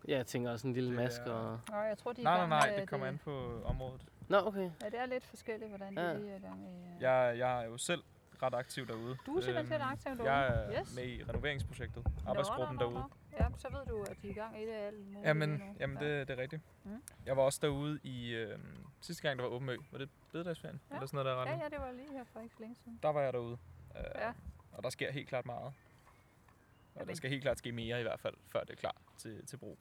[0.07, 1.59] Ja, jeg tænker også en lille Det maske er- og...
[1.69, 4.05] Nej, jeg tror, de er i Nej, nej, nej, det kommer an på området.
[4.29, 4.69] Nå, okay.
[4.81, 6.13] Ja, det er lidt forskelligt, hvordan Ja.
[6.13, 6.69] de lige er i gang med.
[6.95, 7.01] øh.
[7.01, 8.03] Jeg, jeg er jo selv
[8.43, 9.17] ret aktiv derude.
[9.25, 10.31] Du er simpelthen Øhm, aktiv derude?
[10.33, 10.95] Jeg er Yes.
[10.95, 13.03] med i renoveringsprojektet, arbejdsgruppen nå, nå, derude.
[13.31, 13.37] nå.
[13.39, 15.59] Ja, så ved du, at de er i gang i det alt muligt Jamen, nu.
[15.79, 16.05] jamen ja.
[16.19, 16.61] det, det er rigtigt.
[16.83, 17.01] Mm.
[17.25, 18.59] Jeg var også derude i øh,
[19.01, 19.77] sidste gang, der var åben ø.
[19.91, 20.81] Var det bededagsferien?
[20.89, 20.95] Ja.
[20.95, 21.61] Eller sådan noget der er Ja, retning?
[21.63, 22.99] ja, det var lige her for ikke så længe siden.
[23.03, 23.57] Der var jeg derude.
[23.97, 24.31] Øh, Ja.
[24.71, 25.73] Og der sker helt klart meget.
[26.95, 29.45] Og der skal helt klart ske mere i hvert fald, før det er klar til,
[29.45, 29.77] til brug.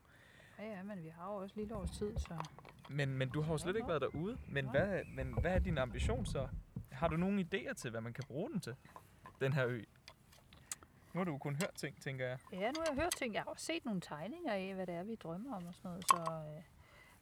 [0.58, 2.46] Ja, ja, men vi har jo også lille års tid, så...
[2.90, 4.38] Men, men du har jo slet ikke været derude.
[4.48, 6.48] Men hvad, men hvad er din ambition så?
[6.92, 8.74] Har du nogle idéer til, hvad man kan bruge den til?
[9.40, 9.82] Den her ø?
[11.14, 12.38] Nu har du kun hørt ting, tænker jeg.
[12.52, 13.34] Ja, nu har jeg hørt ting.
[13.34, 15.90] Jeg har også set nogle tegninger af, hvad det er, vi drømmer om og sådan
[15.90, 16.04] noget.
[16.10, 16.62] Så, øh,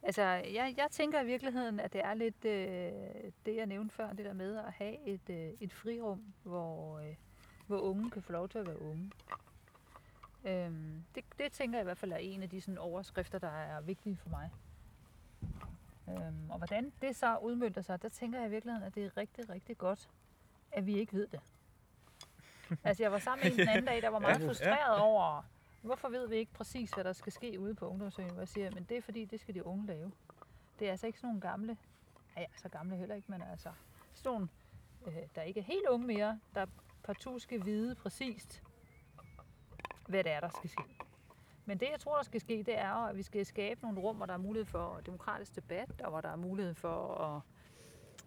[0.03, 4.13] altså, jeg, jeg tænker i virkeligheden, at det er lidt øh, det, jeg nævnte før,
[4.13, 7.15] det der med at have et, øh, et frirum, hvor, øh,
[7.67, 9.11] hvor unge kan få lov til at være unge.
[10.45, 13.47] Øhm, det, det tænker jeg i hvert fald er en af de sådan, overskrifter, der
[13.47, 14.49] er vigtige for mig.
[16.09, 19.17] Øhm, og hvordan det så udmønter sig, der tænker jeg i virkeligheden, at det er
[19.17, 20.09] rigtig, rigtig godt,
[20.71, 21.39] at vi ikke ved det.
[22.83, 25.43] Altså, jeg var sammen med en den anden dag, der var meget frustreret over,
[25.81, 28.29] hvorfor ved vi ikke præcis, hvad der skal ske ude på ungdomsøen?
[28.31, 30.11] Hvor jeg siger, men det er fordi, det skal de unge lave.
[30.79, 31.77] Det er altså ikke sådan nogle gamle,
[32.37, 33.71] ja, så gamle heller ikke, men altså
[34.13, 34.47] sådan nogle,
[35.07, 36.65] øh, der ikke er helt unge mere, der
[37.03, 38.63] partout skal vide præcist,
[40.11, 40.83] hvad det er, der skal ske.
[41.65, 44.15] Men det, jeg tror, der skal ske, det er, at vi skal skabe nogle rum,
[44.15, 47.15] hvor der er mulighed for demokratisk debat, og hvor der er mulighed for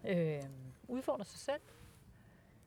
[0.05, 0.43] at øh,
[0.87, 1.61] udfordre sig selv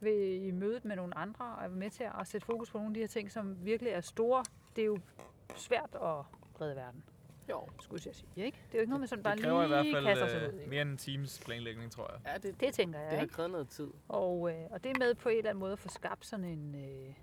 [0.01, 2.91] ved, i mødet med nogle andre, og er med til at sætte fokus på nogle
[2.91, 4.45] af de her ting, som virkelig er store.
[4.77, 4.99] Det er jo
[5.57, 6.25] svært at
[6.61, 7.05] redde verden,
[7.49, 7.69] Jo.
[7.81, 8.29] skulle jeg sige.
[8.37, 8.59] Ikke?
[8.67, 10.29] Det er jo ikke noget, man sådan bare Det kræver i hvert lige fald kaster
[10.29, 10.69] sig ud øh, i.
[10.69, 12.33] mere end en times planlægning, tror jeg.
[12.33, 13.35] Ja, det, Det tænker jeg, det har ikke?
[13.35, 13.89] krævet noget tid.
[14.09, 16.45] Og, øh, og det er med på en eller anden måde at få skabt sådan
[16.45, 17.15] en, øh,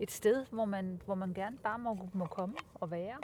[0.00, 3.18] et sted, hvor man, hvor man gerne bare må, må komme og være.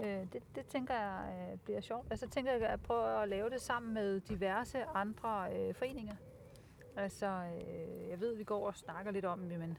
[0.00, 2.06] Øh, det, det tænker jeg øh, bliver sjovt.
[2.10, 6.14] Altså tænker jeg at prøve at lave det sammen med diverse andre øh, foreninger.
[6.96, 9.78] Altså, øh, jeg ved, at vi går og snakker lidt om, men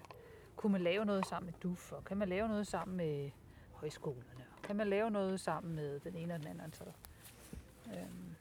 [0.56, 3.32] kunne man lave noget sammen med DUF, og kan man lave noget sammen med
[3.74, 6.74] højskolerne, og kan man lave noget sammen med den ene og den anden.
[6.74, 6.84] Så,
[7.88, 8.36] øhm,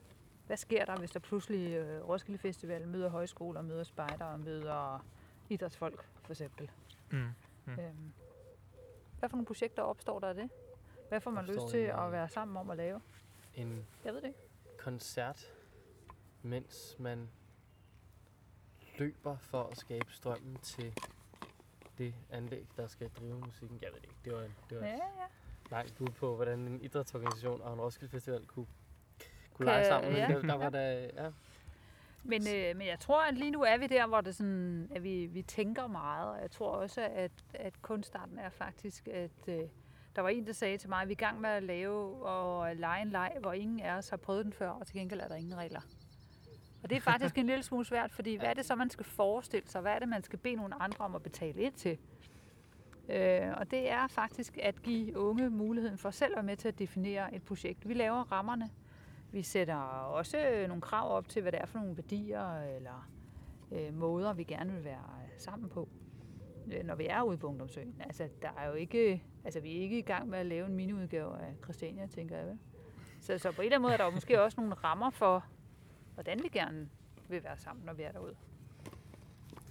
[0.47, 5.07] hvad sker der, hvis der pludselig øh, Roskilde Festival møder højskoler, møder spejder og møder
[5.49, 6.71] idrætsfolk, for eksempel?
[7.11, 7.29] Mm.
[7.65, 7.73] Mm.
[7.73, 8.13] Øhm,
[9.19, 10.51] hvad for nogle projekter opstår der af det?
[11.09, 13.01] Hvad får man Opstår lyst til en, øh, at være sammen om at lave?
[13.55, 14.39] En Jeg ved det ikke.
[14.79, 15.53] koncert,
[16.43, 17.31] mens man
[18.99, 20.93] løber for at skabe strømmen til
[21.99, 23.79] det anlæg, der skal drive musikken.
[23.83, 24.17] Jeg ved det ikke.
[24.25, 25.27] Det var, en, det var Ja, et ja.
[25.71, 28.67] langt bud på, hvordan en idrætsorganisation og en Roskilde Festival kunne,
[29.55, 30.13] kunne Kan- lege sammen.
[30.13, 30.29] Men ja.
[30.29, 31.31] der, der var der, ja.
[32.25, 35.03] Men, øh, men jeg tror, at lige nu er vi der, hvor det sådan, at
[35.03, 39.61] vi, vi tænker meget, og jeg tror også, at, at kunstarten er faktisk at øh,
[40.17, 42.27] Der var en, der sagde til mig, at vi er i gang med at lave
[42.27, 45.21] og lege en leg, hvor ingen af os har prøvet den før, og til gengæld
[45.21, 45.81] er der ingen regler.
[46.83, 49.05] Og det er faktisk en lille smule svært, fordi hvad er det så, man skal
[49.05, 49.81] forestille sig?
[49.81, 51.99] Hvad er det, man skal bede nogle andre om at betale ind til?
[53.09, 56.69] Øh, og det er faktisk at give unge muligheden for selv at være med til
[56.69, 57.89] at definere et projekt.
[57.89, 58.71] Vi laver rammerne.
[59.35, 63.09] Vi sætter også nogle krav op til, hvad det er for nogle værdier eller
[63.73, 65.05] øh, måder, vi gerne vil være
[65.39, 65.89] sammen på,
[66.73, 67.95] øh, når vi er ude på Ungdomsøen.
[68.01, 70.75] Altså, der er jo ikke, altså, vi er ikke i gang med at lave en
[70.75, 72.59] miniudgave af Christiania, tænker jeg vel.
[73.21, 75.45] Så, så på en eller anden måde er der jo måske også nogle rammer for,
[76.15, 76.89] hvordan vi gerne
[77.29, 78.35] vil være sammen, når vi er derude.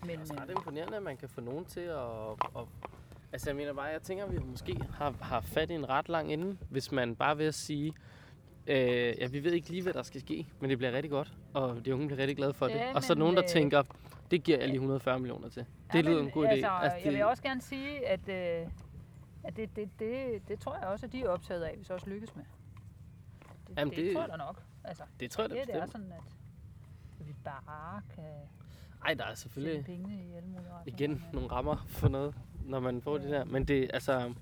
[0.02, 2.68] Men, det er også ret øh, imponerende, at man kan få nogen til at, at
[3.34, 6.10] Altså jeg mener bare, jeg tænker, at vi måske har, har fat i en ret
[6.10, 7.94] lang ende, hvis man bare vil at sige,
[8.68, 8.78] øh,
[9.20, 11.86] ja, vi ved ikke lige, hvad der skal ske, men det bliver rigtig godt, og
[11.86, 12.76] de unge bliver rigtig glade for det.
[12.76, 13.84] Ja, og så er der nogen, der øh, tænker,
[14.32, 15.66] det giver jeg lige 140 millioner til.
[15.94, 16.50] Det Ja, lyder en god idé.
[16.50, 18.68] Altså, Altså, Jeg vil det- også gerne sige, at, øh,
[19.44, 21.84] at det, det, det, det tror jeg også, at de er optaget af, at vi
[21.84, 22.44] så også lykkes med.
[23.68, 24.62] Det, Jamen, det, det- tror jeg da nok.
[24.84, 28.24] Altså, Det tror jeg da det, det er sådan, at, vi bare kan
[29.06, 31.00] Ej, der er selvfølgelig pengene i alle mulige retninger.
[31.00, 32.36] igen Men nogle rammer for noget,
[32.66, 33.46] når man får det der.
[33.46, 34.34] Men det, altså,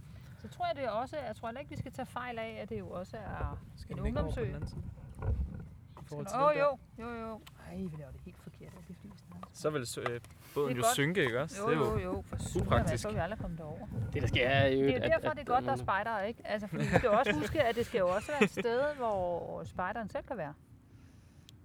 [0.41, 2.69] Så tror jeg det er også, jeg tror ikke, vi skal tage fejl af, at
[2.69, 4.41] det jo også er Skal en over ungdomsø.
[4.41, 6.51] I forhold til der.
[6.59, 7.41] jo, jo, jo.
[7.69, 8.71] Ej, vi laver det helt forkert.
[8.87, 9.61] Det altså.
[9.61, 10.21] Så vil øh,
[10.53, 10.93] båden er jo godt.
[10.93, 11.61] synke, ikke også?
[11.61, 12.23] Jo, det er jo, jo.
[12.27, 13.01] For syvende, upraktisk.
[13.01, 13.87] Så er vi aldrig kommet derover.
[14.13, 14.81] det der sker er jo...
[14.81, 16.47] Det er jo derfor, det er godt, der er spejdere, ikke?
[16.47, 18.81] Altså, fordi vi skal jo også huske, at det skal jo også være et sted,
[18.97, 20.53] hvor spejderen selv kan være.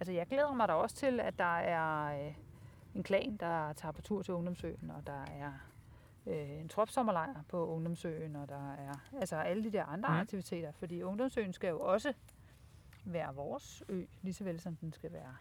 [0.01, 2.35] Altså, jeg glæder mig da også til, at der er øh,
[2.95, 5.53] en klan, der tager på tur til Ungdomsøen, og der er
[6.27, 10.15] øh, en tropsommerlejr på Ungdomsøen, og der er altså alle de der andre mm.
[10.17, 10.73] aktiviteter.
[10.73, 12.13] Fordi Ungdomsøen skal jo også
[13.05, 15.37] være vores ø, lige så vel som den skal være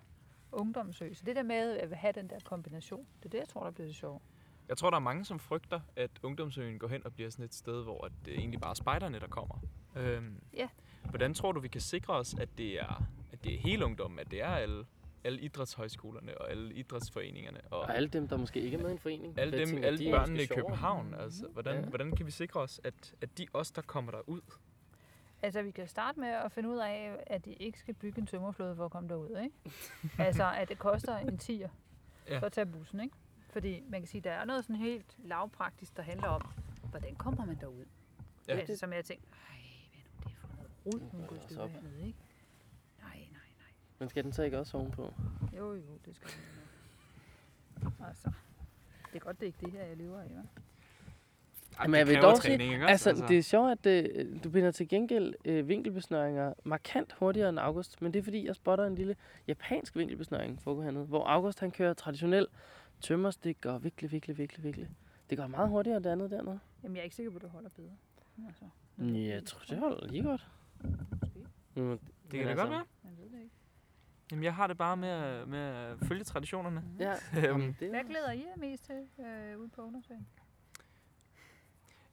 [0.52, 1.14] ungdomsø.
[1.14, 3.72] Så det der med at have den der kombination, det er det, jeg tror, der
[3.72, 4.24] bliver det sjovt.
[4.68, 7.54] Jeg tror, der er mange, som frygter, at ungdomsøen går hen og bliver sådan et
[7.54, 9.60] sted, hvor at det egentlig bare er spejderne, der kommer.
[9.96, 10.70] Øhm, Ja.
[11.10, 14.20] Hvordan tror du, vi kan sikre os, at det er, at det er hele ungdommen,
[14.20, 14.86] at det er alle,
[15.26, 18.94] alle idrætshøjskolerne og alle idrætsforeningerne og, Og alle dem, der måske ikke er med i
[18.94, 19.40] en forening.
[19.40, 20.46] alle, dem, tænker, alle de er børnene i.
[20.46, 21.14] København?
[21.14, 21.90] Altså, hvordan, Ja.
[21.90, 24.42] hvordan kan vi sikre os, at, at de os, der kommer derud,
[25.42, 28.28] Altså, vi kan starte med at finde ud af, at de ikke skal bygge en
[28.28, 29.56] tømmerflåde for at komme derud, ikke?
[30.28, 31.70] altså, at det koster en tier
[32.30, 32.38] Ja.
[32.40, 33.16] for at tage bussen, ikke?
[33.50, 36.42] Fordi man kan sige, der er noget sådan helt lavpraktisk, der handler om,
[36.90, 37.86] hvordan kommer man derud?
[38.48, 38.54] Ja.
[38.54, 38.60] Ja.
[38.60, 39.58] Altså, som jeg tænkte, ej,
[39.92, 41.22] hvad er nu det for noget rod, hun
[41.58, 42.20] går hernede, ikke?
[44.00, 45.14] Men skal den så ikke også ovenpå?
[45.58, 46.30] Jo, jo, det skal
[47.84, 47.94] nok.
[48.08, 48.32] Altså,
[49.14, 50.62] det er godt, det er ikke det her, jeg lever af, hva'?
[51.80, 53.10] Ej, Men det jeg vil dog sige, træning, også?
[53.10, 57.60] Altså, det er sjovt, at øh, du binder til gengæld øh, vinkelbesnøringer markant hurtigere end
[57.60, 58.02] August.
[58.02, 59.16] Men det er fordi, jeg spotter en lille
[59.48, 61.06] japansk vinkelbesnøring foregå hernede.
[61.06, 62.48] Hvor August han kører traditionel
[63.02, 64.90] tømmerstik og vikle, vikle, vikle, vikle.
[65.30, 66.60] Det går meget hurtigere end det andet dernede.
[66.84, 67.92] Jamen, jeg er ikke sikker på, at det holder bedre.
[68.48, 68.66] Altså,
[68.98, 70.48] Ja, jeg tror, det holder lige godt.
[71.22, 71.40] Måske.
[71.76, 72.00] Mm,
[72.32, 72.86] det kan det godt være.
[73.04, 73.56] Jeg ved det ikke.
[74.32, 76.84] Jamen, jeg har det bare med at, med at følge traditionerne.
[77.00, 80.28] Ja, Øhm, jamen, det Hvad er glæder I jer mest til øh, ude på ungdomsøen?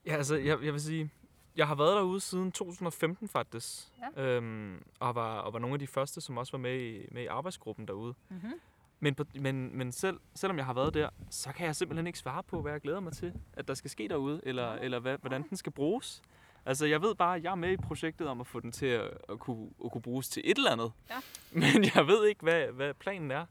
[0.05, 1.09] Ja, altså, jeg, jeg vil sige,
[1.55, 3.87] jeg har været derude siden 2015 faktisk.
[4.15, 4.21] Ja.
[4.23, 7.23] Øhm, og, var, og var nogle af de første, som også var med i, med
[7.23, 8.13] i arbejdsgruppen derude.
[8.29, 8.53] Mm-hmm.
[8.99, 12.19] Men, på, men, men selv, selvom jeg har været der, så kan jeg simpelthen ikke
[12.19, 15.17] svare på, hvad jeg glæder mig til, at der skal ske derude, eller, eller hvad,
[15.17, 16.21] hvordan den skal bruges.
[16.65, 18.85] Altså, jeg ved bare, at jeg er med i projektet om at få den til
[18.85, 20.91] at, at, kunne, at kunne bruges til et eller andet.
[21.09, 21.15] Ja.
[21.59, 23.45] Men jeg ved ikke, hvad, hvad planen er.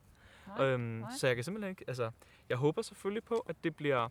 [0.46, 1.10] Nej, Øhm, nej.
[1.18, 2.10] så jeg kan simpelthen ikke, altså,
[2.48, 4.08] jeg håber selvfølgelig på, at det bliver,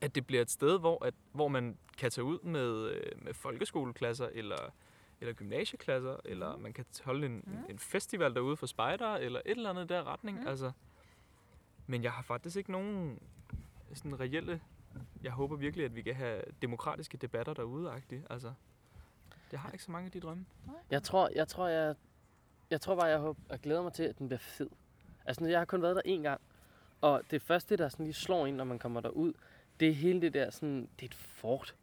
[0.00, 3.34] at det bliver et sted, hvor, at, hvor man kan tage ud med, øh, med
[3.34, 4.56] folkeskoleklasser, eller,
[5.20, 7.56] eller gymnasieklasser, eller man kan holde en, Mm.
[7.70, 10.40] en festival derude for spejdere, eller et eller andet der retning.
[10.40, 10.46] Mm.
[10.46, 10.72] Altså,
[11.86, 13.18] men jeg har faktisk ikke nogen
[13.94, 14.60] sådan reelle,
[15.22, 18.26] jeg håber virkelig, at vi kan have demokratiske debatter derude -agtigt.
[18.30, 18.52] Altså,
[19.52, 20.44] jeg har ikke så mange af de drømme.
[20.90, 21.94] Jeg tror, jeg tror, jeg,
[22.70, 24.68] jeg tror bare, jeg, håber, jeg glæder mig til, at den bliver fed.
[25.24, 26.40] Altså, jeg har kun været der én gang.
[27.00, 29.32] Og det første, der sådan lige slår ind, når man kommer derud,
[29.80, 31.74] det er hele det der sådan, det er et fort.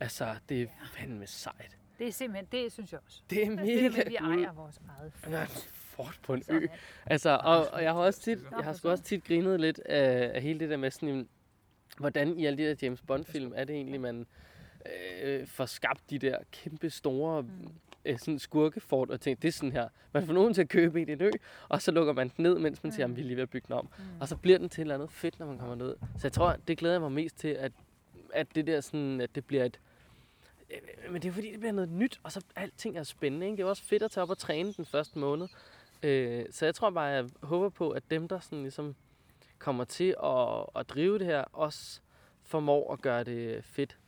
[0.00, 1.76] Altså, det er fandme sejt.
[1.98, 3.22] Det er simpelthen, det synes jeg også.
[3.30, 6.34] Det er Det mega er med, at vi ejer vores eget Ja, et fort på
[6.34, 6.66] en ø.
[7.06, 10.30] Altså, og, og jeg har også tit, jeg har sgu også tit grinet lidt af,
[10.34, 11.28] af hele det der med sådan, en-
[11.98, 14.26] hvordan i alle de der James Bond-film er det egentlig, man
[15.22, 17.48] øh, får skabt de der kæmpe store Mm.
[18.04, 19.88] øh, sådan skurkefort og tænker, det er sådan her.
[20.12, 21.30] Man får nogen til at købe en ø,
[21.68, 23.50] og så lukker man den ned, mens man siger, at vi er lige ved at
[23.50, 23.88] bygge den om.
[23.98, 24.04] Mm.
[24.20, 25.96] Og så bliver den til et eller andet fedt, når man kommer ned.
[26.00, 27.72] Så jeg tror, det glæder jeg mig mest til, at,
[28.34, 29.80] at det der sådan, at det bliver et...
[30.70, 33.46] Øh, Men det er fordi, det bliver noget nyt, og så alting er spændende.
[33.46, 33.56] Ikke?
[33.56, 35.48] Det er også fedt at tage op og træne den første måned.
[36.02, 38.94] Øh, så jeg tror bare, jeg håber på, at dem, der sådan ligesom
[39.58, 42.00] kommer til at, at drive det her, også
[42.42, 43.98] formår at gøre det fedt.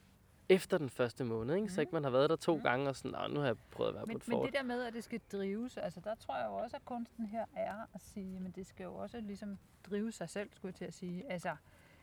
[0.49, 1.69] efter den første måned, ikke?
[1.69, 2.63] Så ikke man har været der to Mm.
[2.63, 4.47] gange og sådan, "Nå, nu har jeg prøvet at være på Men, et men fort.
[4.47, 7.27] det der med, at det skal drives, altså der tror jeg jo også, at kunsten
[7.27, 9.59] her er at sige, men det skal jo også ligesom
[9.91, 11.33] drive sig selv, skulle jeg til at sige.
[11.33, 11.57] Altså,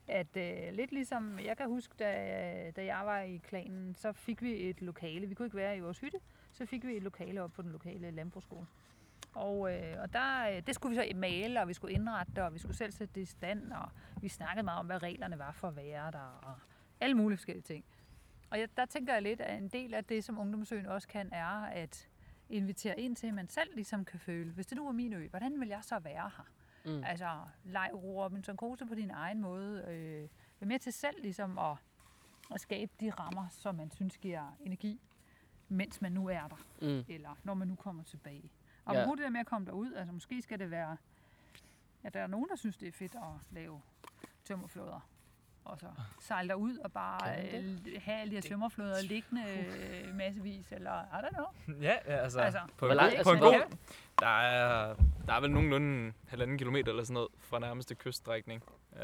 [0.07, 4.41] at øh, lidt ligesom, jeg kan huske, da, da jeg var i klanen, så fik
[4.41, 5.27] vi et lokale.
[5.27, 6.19] Vi kunne ikke være i vores hytte,
[6.51, 8.65] så fik vi et lokale op på den lokale landbrugsskole.
[9.33, 12.53] Og, øh, og der, øh, det skulle vi så male, og vi skulle indrette og
[12.53, 13.89] vi skulle selv sætte det i stand, og
[14.21, 16.55] vi snakkede meget om, hvad reglerne var for at være der, og
[16.99, 17.85] alle mulige forskellige ting.
[18.49, 21.29] Og jeg, der tænker jeg lidt, at en del af det, som Ungdomsøen også kan,
[21.31, 22.09] er at
[22.49, 25.27] invitere ind til, at man selv ligesom kan føle, hvis det nu var min ø,
[25.29, 26.45] hvordan vil jeg så være her?
[26.85, 27.03] Mm.
[27.03, 29.83] Altså, leg Robinson Crusoe på din egen måde.
[29.87, 31.77] Øh, vær med til selv ligesom at,
[32.53, 35.01] at skabe de rammer, som man synes giver energi,
[35.69, 37.05] mens man nu er der, Mm.
[37.13, 38.51] eller når man nu kommer tilbage.
[38.87, 38.99] Og Ja.
[39.01, 39.05] ja.
[39.11, 40.97] det der med at komme derud, altså måske skal det være,
[42.03, 43.21] at der er nogen, der synes, det er fedt at
[43.51, 43.81] lave
[44.45, 45.09] tømmerflåder.
[45.65, 45.87] Og så
[46.21, 51.25] sejle derud og bare øh, have alle de her tømmerflåder liggende øh, massevis, eller I
[51.25, 51.45] don't know.
[51.81, 53.77] Ja, altså, Altså, på, en langt- altså, på en god,
[54.19, 58.63] der er, der er vel nogenlunde halvanden kilometer eller sådan noget fra nærmeste kyststrækning.
[58.91, 58.99] Uh,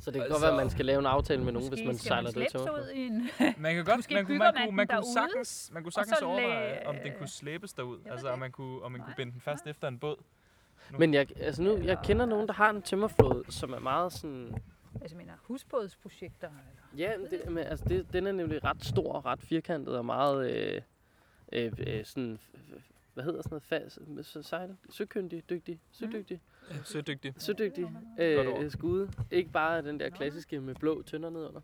[0.00, 1.86] Så det kan Altså- godt være, at man skal lave en aftale med nogen, hvis
[1.86, 3.28] man sejler man det ud i en...
[3.58, 6.18] man kan godt, Måske man kunne, man man kunne, man kunne sagtens, man kunne sagtens
[6.18, 7.98] så overveje, om den kunne slæbes derud.
[8.10, 10.16] Altså, om man kunne, om man kunne binde den fast efter en båd.
[10.98, 14.54] Men jeg, altså nu, jeg kender nogen, der har en tømmerflåde, som er meget sådan...
[15.00, 16.48] Altså, mener, husbådsprojekter.
[16.48, 17.04] Eller?
[17.10, 20.04] Ja, men det, men, altså det, den er nemlig ret stor og ret firkantet og
[20.04, 20.82] meget øh,
[21.52, 22.38] øh, øh, sådan...
[23.14, 24.22] Hvad hedder sådan noget?
[24.22, 26.40] Fas, sejl, søkyndig, dygtig, sødygtig,
[26.84, 27.34] Sødygtig.
[27.38, 29.10] sødygtig øh, skude.
[29.30, 31.60] Ikke bare den der klassiske med blå tønder nedenunder.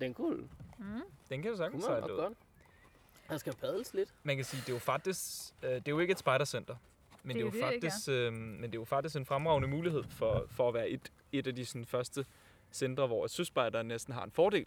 [0.00, 0.48] Den kunne,
[0.78, 0.84] Mm.
[1.28, 2.18] Den kan jo sagtens sejle ud.
[2.18, 2.32] godt.
[3.28, 4.14] Der skal padles lidt.
[4.22, 6.76] Man kan sige, det er jo faktisk, øh, det er jo ikke et spejdercenter.
[7.22, 9.26] Men det, Det er jo det, ikke faktisk, øh, men det er jo faktisk en
[9.26, 12.26] fremragende mulighed for, for at være et, et af de sådan, første
[12.72, 14.66] centre, hvor et søspejder næsten har en fordel.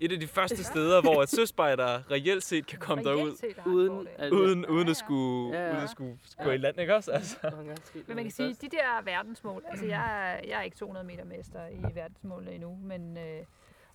[0.00, 0.62] Et af de første Ja.
[0.62, 4.96] steder, hvor et søspejder reelt set kan komme derud, Uden at- uden, uden Ja, at
[4.96, 5.72] skulle, Ja, ja.
[5.72, 6.44] uden at skulle Ja.
[6.44, 7.10] gå i land, ikke også?
[7.12, 7.36] Altså.
[8.06, 11.24] Men man kan sige, de der verdensmål, altså jeg er, jeg er ikke 200 meter
[11.24, 13.44] mester i verdensmålene endnu, men, øh,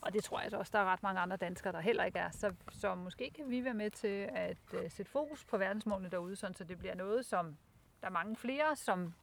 [0.02, 2.20] og det tror jeg så også, der er ret mange andre danskere, der heller ikke
[2.20, 2.30] er.
[2.32, 6.36] Så, så måske kan vi være med til at øh, sætte fokus på verdensmålene derude,
[6.36, 7.58] sådan, så det bliver noget, som
[8.02, 9.14] der er mange flere, som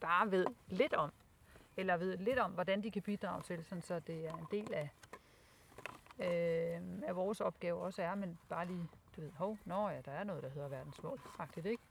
[0.00, 1.10] bare ved lidt om,
[1.76, 4.72] eller ved lidt om, hvordan de kan bidrage til, sådan, så det er en del
[4.74, 4.88] af,
[6.18, 10.12] øh, af vores opgave også er, men bare lige, du ved, hov, nå ja, der
[10.12, 11.82] er noget, der hedder verdensmål, faktisk ikke?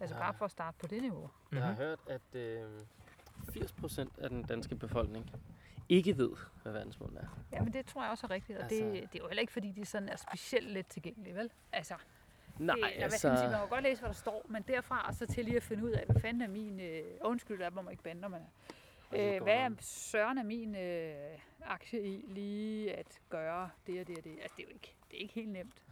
[0.00, 0.20] Altså Ja.
[0.22, 1.30] bare for at starte på det niveau.
[1.52, 2.70] Jeg har hørt, at øh,
[3.48, 5.30] 80% af den danske befolkning
[5.88, 6.30] ikke ved,
[6.62, 7.26] hvad verdensmålene er.
[7.52, 8.84] Ja, men det tror jeg også er rigtigt, og altså...
[8.84, 11.50] Det, det er jo heller ikke, fordi de sådan er specielt let tilgængelige, vel?
[11.72, 11.94] Altså,
[12.58, 13.18] Nej, det, altså...
[13.18, 15.62] sige, man kan godt læse, hvad der står, men derfra og så til lige at
[15.62, 16.80] finde ud af, hvad fanden er min...
[16.80, 18.46] Øh, undskyld, der må man ikke bande, når man er...
[19.16, 21.14] Øh, hvad er søren af min øh,
[21.66, 24.32] aktie i lige at gøre det og det og det?
[24.42, 25.82] Altså, det er jo ikke, det er ikke helt nemt.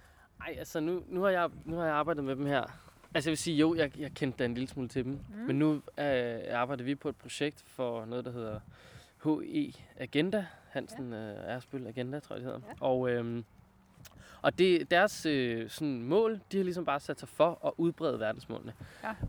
[0.41, 2.65] Ej, altså nu, nu, har jeg, nu har jeg arbejdet med dem her.
[3.15, 5.13] Altså jeg vil sige, jo, jeg, jeg kendte da en lille smule til dem.
[5.13, 5.37] Mm.
[5.47, 8.61] Men nu øh, arbejder vi på et projekt for noget, der hedder
[9.25, 10.47] HE Agenda.
[10.71, 11.57] Hansen ja.
[11.57, 12.61] øh, Agenda, tror jeg det hedder.
[12.69, 12.75] Ja.
[12.81, 13.43] Og, øh,
[14.43, 18.21] og det, deres øh, sådan mål, de har ligesom bare sat sig for at udbrede
[18.21, 18.73] verdensmålene.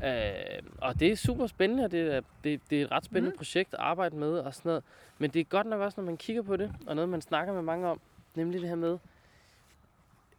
[0.01, 0.57] Ja.
[0.57, 3.29] Øh, og det er super spændende, og det er, det, det er et ret spændende
[3.29, 3.37] mm.
[3.37, 4.83] Projekt at arbejde med og sådan noget.
[5.17, 7.53] Men det er godt nok også, når man kigger på det, og noget man snakker
[7.53, 7.99] med mange om,
[8.35, 8.97] nemlig det her med,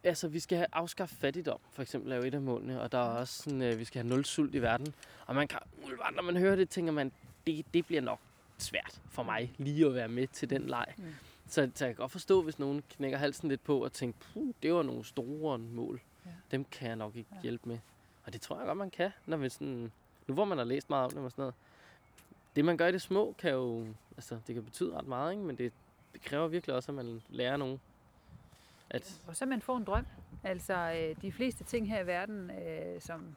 [0.03, 2.97] altså vi skal have afskaffet fattigdom, for eksempel er jo et af målene, og der
[2.97, 4.93] er også sådan, øh, vi skal have nul sult i verden.
[5.25, 7.11] Og man kan, umiddelbart, når man hører det, tænker man,
[7.47, 8.19] det, det bliver nok
[8.57, 10.85] svært for mig lige at være med til den leg.
[10.97, 11.03] Mm.
[11.47, 14.53] Så, så jeg kan godt forstå, hvis nogen knækker halsen lidt på og tænker, puh,
[14.63, 16.01] det var nogle store mål.
[16.25, 16.31] Ja.
[16.51, 17.41] Dem kan jeg nok ikke Ja.
[17.41, 17.79] hjælpe med.
[18.25, 19.91] Og det tror jeg godt, man kan, når vi sådan,
[20.27, 21.53] nu hvor man har læst meget om det og sådan noget.
[22.55, 23.85] Det man gør i det små, kan jo,
[24.17, 25.43] altså det kan betyde ret meget, ikke?
[25.43, 25.73] men det,
[26.13, 27.81] det kræver virkelig også, at man lærer nogen.
[28.89, 30.05] At, Og så man får en drøm.
[30.43, 33.35] Altså, øh, de fleste ting her i verden, øh, som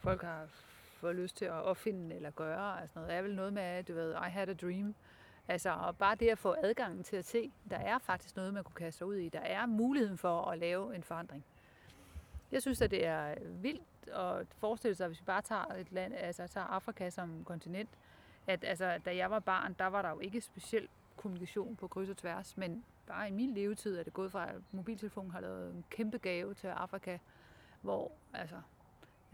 [0.00, 0.46] folk har
[0.96, 4.10] fået lyst til at opfinde eller gøre, altså noget, er vel noget med, du ved,
[4.12, 4.94] I had a dream.
[5.50, 8.64] Altså, og bare det at få adgangen til at se, der er faktisk noget, man
[8.64, 9.28] kunne kaste sig ud i.
[9.28, 11.44] Der er muligheden for at lave en forandring.
[12.52, 16.14] Jeg synes, at det er vildt at forestille sig, hvis vi bare tager et land,
[16.14, 17.88] altså tager Afrika som kontinent,
[18.46, 22.10] at altså, da jeg var barn, der var der jo ikke specielt kommunikation på kryds
[22.10, 25.74] og tværs, men bare i min levetid er det gået fra, at mobiltelefonen har lavet
[25.74, 27.18] en kæmpe gave til Afrika,
[27.82, 28.56] hvor altså,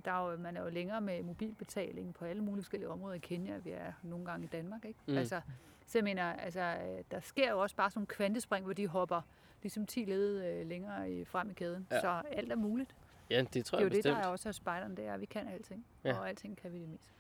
[0.05, 3.19] der er jo, man er jo længere med mobilbetaling på alle mulige forskellige områder i
[3.19, 4.99] Kenya, vi er nogle gange i Danmark, ikke?
[5.07, 5.13] Mm.
[5.13, 5.19] Mm.
[5.19, 5.41] Altså,
[5.87, 8.87] så jeg mener, altså, øh, der sker jo også bare sådan nogle kvantespring, hvor de
[8.89, 9.21] hopper
[9.63, 11.87] ligesom 10 led øh, længere i, frem i kæden.
[11.91, 12.01] Ja.
[12.01, 12.95] Så alt er muligt.
[13.31, 14.27] ja, det tror Det er jo jeg det, der bestemt.
[14.27, 15.87] er også af spejderen, det er, at vi kan alting.
[16.05, 16.19] Ja.
[16.19, 17.11] Og alting kan vi det mest.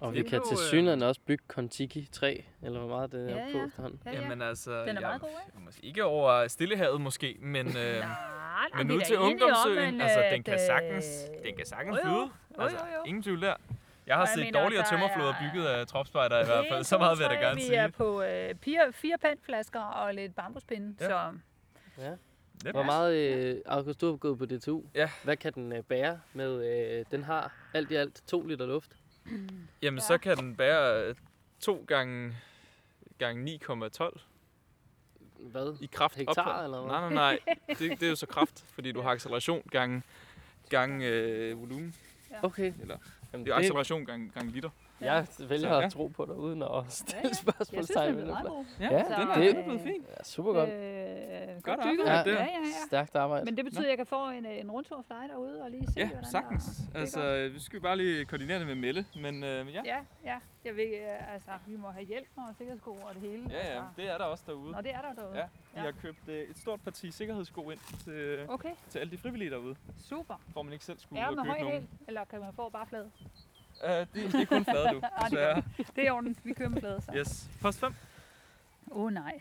[0.00, 3.30] Og vi kan jo, til øh, synligheden også bygge Kontiki 3, eller hvor meget det
[3.32, 3.66] er Ja, på ja.
[3.66, 4.00] efterhånden.
[4.06, 4.20] Ja, ja.
[4.20, 5.28] Jamen altså, Den er jeg, meget god,
[5.72, 5.86] ikke?
[5.86, 8.04] ikke over Stillehavet måske, men, øh, Nej,
[8.84, 11.06] men er til om, ungdomsøen, altså den kan sagtens,
[11.38, 12.30] øh, den kan sagtens flyde.
[12.58, 13.54] Altså, ingen tvivl der.
[14.06, 16.84] Jeg har jeg set mener, dårligere der tømmerflåder er- bygget af tropspejder i hvert fald.
[16.84, 17.76] Så meget vil jeg da gerne vi sige.
[17.76, 21.06] er på øh, fire, fire pandflasker og lidt bambuspinde, Ja.
[21.06, 21.32] så
[21.98, 22.10] Ja.
[22.64, 22.74] Lidt.
[22.76, 24.82] Hvor meget, øh, August, du har gået på DTU.
[24.94, 25.10] Ja.
[25.24, 26.64] Hvad kan den øh, bære med,
[26.98, 28.96] øh, den har alt i alt 2 liter luft.
[29.82, 30.04] Jamen, Ja.
[30.04, 31.14] så kan den bære øh,
[31.60, 32.36] 2 gange,
[33.18, 34.18] gange 9,12
[35.38, 35.76] Hvad?
[35.80, 36.16] i kraft.
[36.16, 36.90] Hektar, op- eller hvad?
[36.90, 37.54] Nej, nej, nej.
[37.78, 40.02] Det, det er jo så kraft, fordi du har acceleration gange,
[40.70, 41.94] gange øh, volumen.
[42.42, 42.72] Okay.
[42.80, 42.96] Eller,
[43.32, 44.70] Jamen, det er acceleration gange, gange liter.
[45.00, 45.84] Jeg vælger Så, ja.
[45.86, 47.28] at tro på dig, uden at stille Ja, ja.
[47.28, 48.66] jeg synes, spørgsmålstegn den ved er det.
[48.80, 50.04] Ja, Ja, den, er, det- er blevet fin.
[50.18, 50.70] Ja, super godt.
[50.70, 52.32] Øh, Godt arbejde ja, der.
[52.32, 52.86] ja, ja.
[52.86, 53.44] Stærkt arbejde.
[53.44, 55.70] Men det betyder, at jeg kan få en, øh, en rundtur for dig derude og
[55.70, 56.64] lige se, Ja, hvordan sagtens.
[56.64, 57.54] Der, er Altså, godt.
[57.54, 59.82] vi skal bare lige koordinere det med Melle, men øh, men ja.
[59.84, 60.38] Ja, ja.
[60.64, 63.42] Jeg vil, øh, altså, vi må have hjælp og sikkerhedssko og det hele.
[63.50, 63.82] Ja, ja, Altså.
[63.96, 64.72] det er der også derude.
[64.72, 65.38] Nå, det er der derude.
[65.38, 65.80] Ja, vi Ja.
[65.80, 69.76] har købt øh, et stort parti sikkerhedssko ind til, Okay, til alle de frivillige derude,
[70.08, 70.34] super.
[70.52, 71.88] hvor man ikke selv skulle Er ud med og høj købe nogen.
[72.08, 73.10] eller kan man få bare flade?
[73.84, 75.62] Uh, det, det er kun flade, du, desværre.
[75.96, 76.36] Det er orden.
[76.44, 77.12] Vi kører med flade så.
[77.16, 77.50] Yes.
[77.62, 77.94] Post 5.
[78.90, 79.40] Åh oh, nej.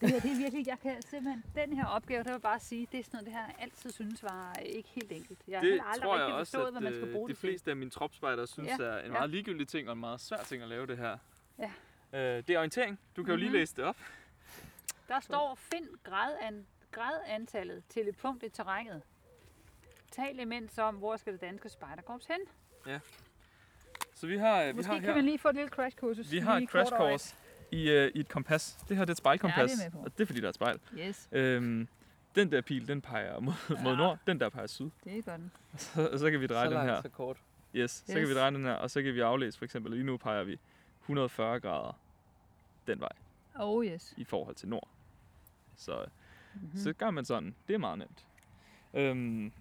[0.00, 2.88] Det her, det er virkelig, jeg kan simpelthen, den her opgave, der vil bare sige,
[2.92, 5.38] det er sådan noget, det her altid synes var ikke helt enkelt.
[5.48, 7.24] Jeg har Det heller aldrig tror jeg rigtig også, forstået, hvad man skal at bruge
[7.24, 7.48] øh, de det til.
[7.48, 9.10] fleste af mine tropspejdere synes Ja, er en ja.
[9.12, 11.18] meget ligegyldig ting og en meget svær ting at lave det her.
[11.58, 11.70] Ja.
[12.12, 13.00] Øh, det er orientering.
[13.16, 13.56] Du kan jo lige Mhm.
[13.58, 13.96] læse det op.
[15.08, 19.02] Der står, find gradan, gradantallet til et punkt i terrænet.
[20.10, 22.40] Tal imens om, hvor skal det danske spejderkorps hen.
[24.20, 25.96] Så vi har, øh, vi Måske har kan her, man lige få et lille crash
[25.96, 26.32] kursus.
[26.32, 27.34] vi har et crash course
[27.72, 28.78] i, øh, i et kompas.
[28.88, 30.04] Det her det er et spejlkompas, Ja, det er jeg med på.
[30.04, 30.78] og det er fordi, der er et spejl.
[30.98, 31.88] Yes, Øhm,
[32.34, 33.82] den der pil, den peger mod, Ja.
[33.82, 34.90] mod nord, den der peger syd.
[35.04, 35.50] det gør den.
[35.76, 37.02] Så, og så kan vi dreje så den langt, her.
[37.02, 37.36] så kort.
[37.74, 38.28] Yes, så kan Yes.
[38.28, 40.58] vi dreje den her, og så kan vi aflæse for eksempel, lige nu peger vi
[41.02, 41.98] 140 grader
[42.86, 43.12] den vej
[43.54, 44.14] Oh yes.
[44.16, 44.88] i forhold til nord.
[45.76, 46.04] Så,
[46.54, 46.70] Mm-hmm.
[46.72, 46.78] mm.
[46.78, 47.54] så gør man sådan.
[47.68, 48.24] Det er meget nemt.
[48.94, 49.52] Øhm,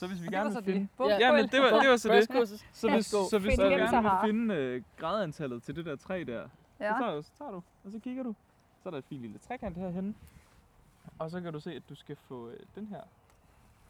[0.00, 0.88] så hvis vi Og det var gerne vil finde...
[1.12, 2.24] Ja, Ja, men det var, det var så det.
[2.72, 6.48] Så hvis, så hvis du gerne vil finde øh, gradantallet til det der træ der,
[6.80, 6.92] Ja.
[6.92, 8.34] så, tager du, så tager du, og så kigger du.
[8.82, 10.14] Så er der et fint lille trekant herhenne.
[11.18, 13.00] Og så kan du se, at du skal få øh, den her.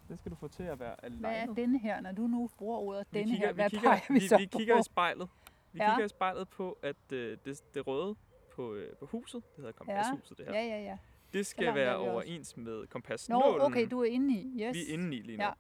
[0.09, 2.79] Den skal du få til at være Hvad er denne her, når du nu bruger
[2.79, 3.55] ordet Vi denne kigger, her?
[3.55, 4.59] Hvad vi kigger, peger vi, vi, så vi på?
[4.59, 5.29] kigger i spejlet.
[5.73, 5.91] Vi Ja.
[5.91, 8.15] kigger i spejlet på, at øh, det, det røde
[8.57, 10.99] på, øh, på huset, det hedder kompashuset det her, Ja, ja, ja.
[11.33, 12.11] det skal være er vi også.
[12.11, 13.61] overens med Nå, kompasnålen.
[13.61, 14.47] okay, du er inde i.
[14.63, 14.75] Yes.
[14.75, 15.45] Vi er inde i lige nu.
[15.45, 15.51] Ja.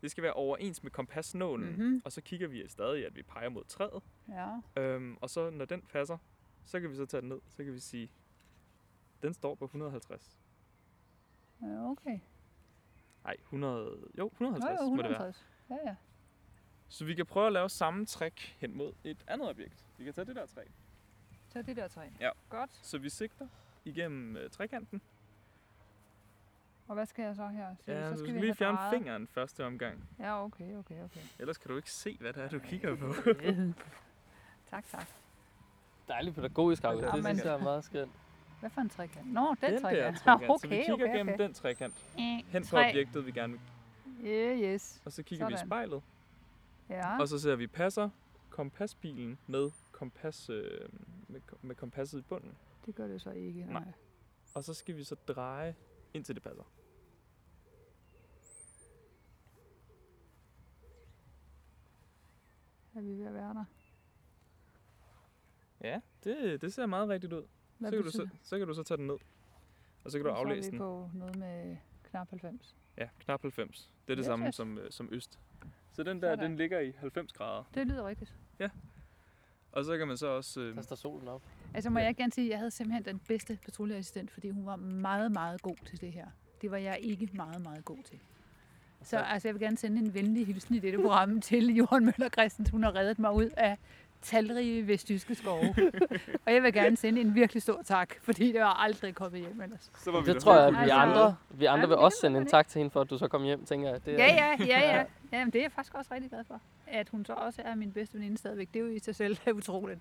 [0.00, 2.02] Det skal være overens med kompasnålen, Mhm.
[2.04, 4.02] og så kigger vi stadig, at vi peger mod træet.
[4.28, 4.56] Ja.
[4.82, 6.18] Øhm, og så når den passer,
[6.64, 7.40] så kan vi så tage den ned.
[7.48, 8.10] Så kan vi sige,
[9.22, 10.38] den står på 150.
[11.62, 12.18] ja, okay.
[13.24, 15.28] Nej, 100, jo, 150 Nå, jo, må det være.
[15.28, 15.46] 150.
[15.70, 15.96] Ja, ja.
[16.88, 19.86] Så vi kan prøve at lave samme trick hen mod et andet objekt.
[19.98, 20.64] Vi kan tage det der træ.
[21.48, 22.08] Så det der træ.
[22.20, 22.30] Ja.
[22.48, 22.70] Godt.
[22.82, 23.48] Så vi sigter
[23.84, 25.00] igennem øh, trekanten.
[26.88, 27.74] Og hvad skal jeg så her?
[27.84, 28.94] Så, Ja, så du skal skal vi lige fjerne drejet.
[28.98, 30.08] fingeren første omgang.
[30.18, 31.20] Ja, okay, okay, okay.
[31.38, 33.14] Ellers kan du ikke se, hvad det er, du kigger på.
[34.70, 35.06] tak, tak.
[36.08, 37.02] Dejligt pædagogisk, August.
[37.06, 38.12] Ja, Det men- synes jeg er meget skønt.
[38.60, 39.32] Hvad for en trekant?
[39.32, 40.18] Nå, den, den der trekant.
[40.18, 40.50] trekant.
[40.50, 41.44] okay, så vi kigger okay, gennem okay.
[41.44, 43.60] den trekant En, hen på objektet, vi gerne vil.
[44.26, 45.02] Yeah, yes.
[45.04, 45.68] Og så kigger vi i Sådan.
[45.68, 46.02] spejlet.
[46.88, 47.20] Ja.
[47.20, 48.08] Og så ser vi, passer
[48.50, 50.80] kompaspilen med, kompas, øh,
[51.28, 52.54] med, med kompasset i bunden.
[52.86, 53.66] Det gør det så ikke.
[53.70, 53.82] Nej.
[54.54, 55.74] Og så skal vi så dreje,
[56.14, 56.62] indtil det passer.
[62.96, 63.64] Er vi ved at være der?
[65.80, 67.42] Ja, det, det ser meget rigtigt ud.
[67.78, 69.16] Hvad Så kan, du så, så kan du så tage den ned.
[70.04, 70.78] Og så kan du Så er aflæse vi den.
[70.78, 71.76] på noget med
[72.10, 72.76] knap 90.
[72.98, 73.92] Ja, knap 90.
[74.06, 74.54] Det er det Yes, samme yes.
[74.54, 75.38] som, øh, som øst.
[75.92, 76.50] Så den der, Sådan.
[76.50, 77.64] den ligger i 90 grader.
[77.74, 78.34] Det lyder rigtigt.
[79.72, 80.60] Og så kan man så også...
[80.60, 81.42] Øh, Der står solen op.
[81.74, 82.04] Altså må Ja.
[82.04, 85.62] jeg gerne sige, at jeg havde simpelthen den bedste patruljeassistent, fordi hun var meget, meget
[85.62, 86.26] god til det her.
[86.60, 88.20] Det var jeg ikke meget, meget god til.
[89.02, 92.28] Så altså, jeg vil gerne sende en venlig hilsen i dette program til Johan Møller
[92.28, 92.72] Christensen.
[92.72, 93.76] Hun har reddet mig ud af
[94.22, 95.74] talrige vestjyske skove.
[96.46, 99.60] og jeg vil gerne sende en virkelig stor tak, fordi det var aldrig kommet hjem
[99.60, 99.90] ellers.
[99.98, 101.96] så var vi Det der tror jeg, at vi Altså- andre, vi andre men vil
[101.98, 104.04] også sende en tak til hende for, at du så kom hjem, tænker jeg.
[104.06, 105.04] Det er, Ja, ja, ja, ja.
[105.32, 106.60] Jamen, det er jeg faktisk også rigtig glad for.
[106.86, 108.68] At hun så også er min bedste veninde stadigvæk.
[108.74, 110.00] Det er jo i sig selv utroligt.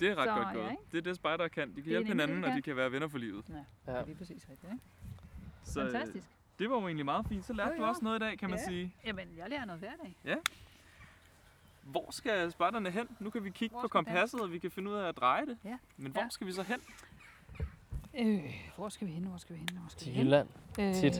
[0.00, 0.70] Det er ret Så, godt ja, gået.
[0.70, 0.82] ikke?
[0.92, 1.68] Det er det, spejdere kan.
[1.68, 3.44] De kan hjælpe hinanden, de og de kan være venner for livet.
[3.48, 3.98] Ja, Ja.
[4.00, 4.72] det er præcis rigtigt.
[4.72, 4.84] Ikke?
[5.64, 6.28] Så øh, Fantastisk.
[6.58, 7.44] Det var jo egentlig meget fint.
[7.44, 7.88] Så lærte Jo, du jo.
[7.88, 8.64] også noget i dag, kan man Ja.
[8.64, 8.94] sige.
[9.06, 9.90] Jamen, jeg lærer noget hver
[10.24, 10.36] dag.
[11.82, 13.08] Hvor skal spejderne hen?
[13.20, 15.08] Nu kan vi kigge Hvor på skal den kompasset, og vi kan finde ud af
[15.08, 15.58] at dreje det.
[15.64, 15.78] Ja.
[15.96, 16.28] Men hvor Ja.
[16.30, 16.80] skal vi så hen?
[18.18, 19.24] Øh, hvor skal vi hen?
[19.24, 19.68] Hvor skal vi hen?
[19.78, 20.26] Hvor skal Til vi hen?
[20.26, 20.48] Jylland.
[20.80, 21.12] Øh, tit.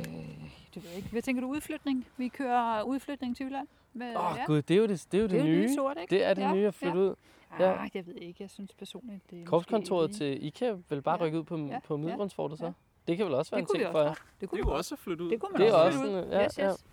[0.74, 1.08] det ved jeg ikke.
[1.08, 2.06] Hvad tænker du udflytning?
[2.16, 3.68] Vi kører udflytning til Jylland.
[4.16, 5.60] Åh oh, gud, det er jo det, det, er jo det, det er jo nye.
[5.60, 6.10] lidt sort, ikke?
[6.10, 7.14] Det er det Ja, nye at flytte ud.
[7.58, 7.64] Ja.
[7.70, 7.82] ja.
[7.84, 8.42] Ah, jeg ved ikke.
[8.42, 11.24] Jeg synes personligt, det er Korpskontoret til IKEA vil bare Ja.
[11.26, 12.64] rykke ud på, Ja, på ja, Middelgrundsfortet så.
[12.66, 12.72] ja.
[13.08, 14.08] Det kan vel også være Det en vi ting for jer.
[14.14, 14.78] Det Det kunne er vi jo godt.
[14.78, 15.30] også at flytte ud.
[15.30, 16.32] Det kunne man Det er også, også flytte ud.
[16.32, 16.70] ja, yes, ja.
[16.70, 16.84] yes.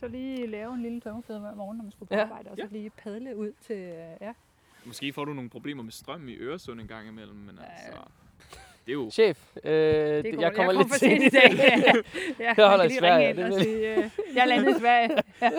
[0.00, 2.22] Så lige lave en lille tømmerflade hver morgen, når man skulle på Ja.
[2.22, 4.32] arbejde, og så lige padle ud til, øh, ja.
[4.84, 7.64] Måske får du nogle problemer med strøm i Øresund en gang imellem, men Ja.
[7.72, 8.00] altså...
[8.86, 9.10] Det er jo...
[9.10, 11.50] Chef, øh, det Det går, jeg kommer kom lidt for sent i dag.
[11.54, 11.92] ja,
[12.38, 14.80] Jeg man holder kan i lige Sverige, ind det og sige, øh, jeg landede i
[14.80, 15.10] Sverige.
[15.42, 15.50] Ja.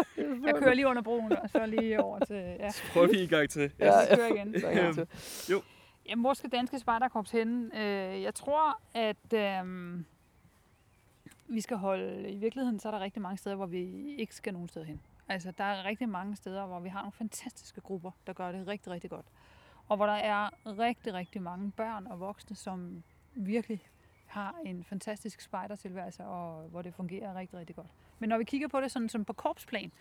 [0.45, 3.49] Jeg kører lige under broen, og så lige over til, ja, Prøv lige en gang
[3.49, 3.71] til.
[3.79, 4.59] Ja, jeg kører igen.
[4.59, 5.55] Så er jeg til.
[6.05, 7.71] Jamen, hvor skal Danske Spejderkorps hen?
[7.75, 10.03] Øh, jeg tror, at øh,
[11.47, 12.31] vi skal holde...
[12.31, 15.01] I virkeligheden, så er der rigtig mange steder, hvor vi ikke skal nogen steder hen.
[15.27, 18.67] Altså, der er rigtig mange steder, hvor vi har nogle fantastiske grupper, der gør det
[18.67, 19.25] rigtig, rigtig godt.
[19.87, 23.87] Og hvor der er rigtig, rigtig mange børn og voksne, som virkelig
[24.25, 27.87] har en fantastisk spejdertilværelse, og hvor det fungerer rigtig, rigtig godt.
[28.19, 29.91] Men når vi kigger på det sådan som på korpsplan,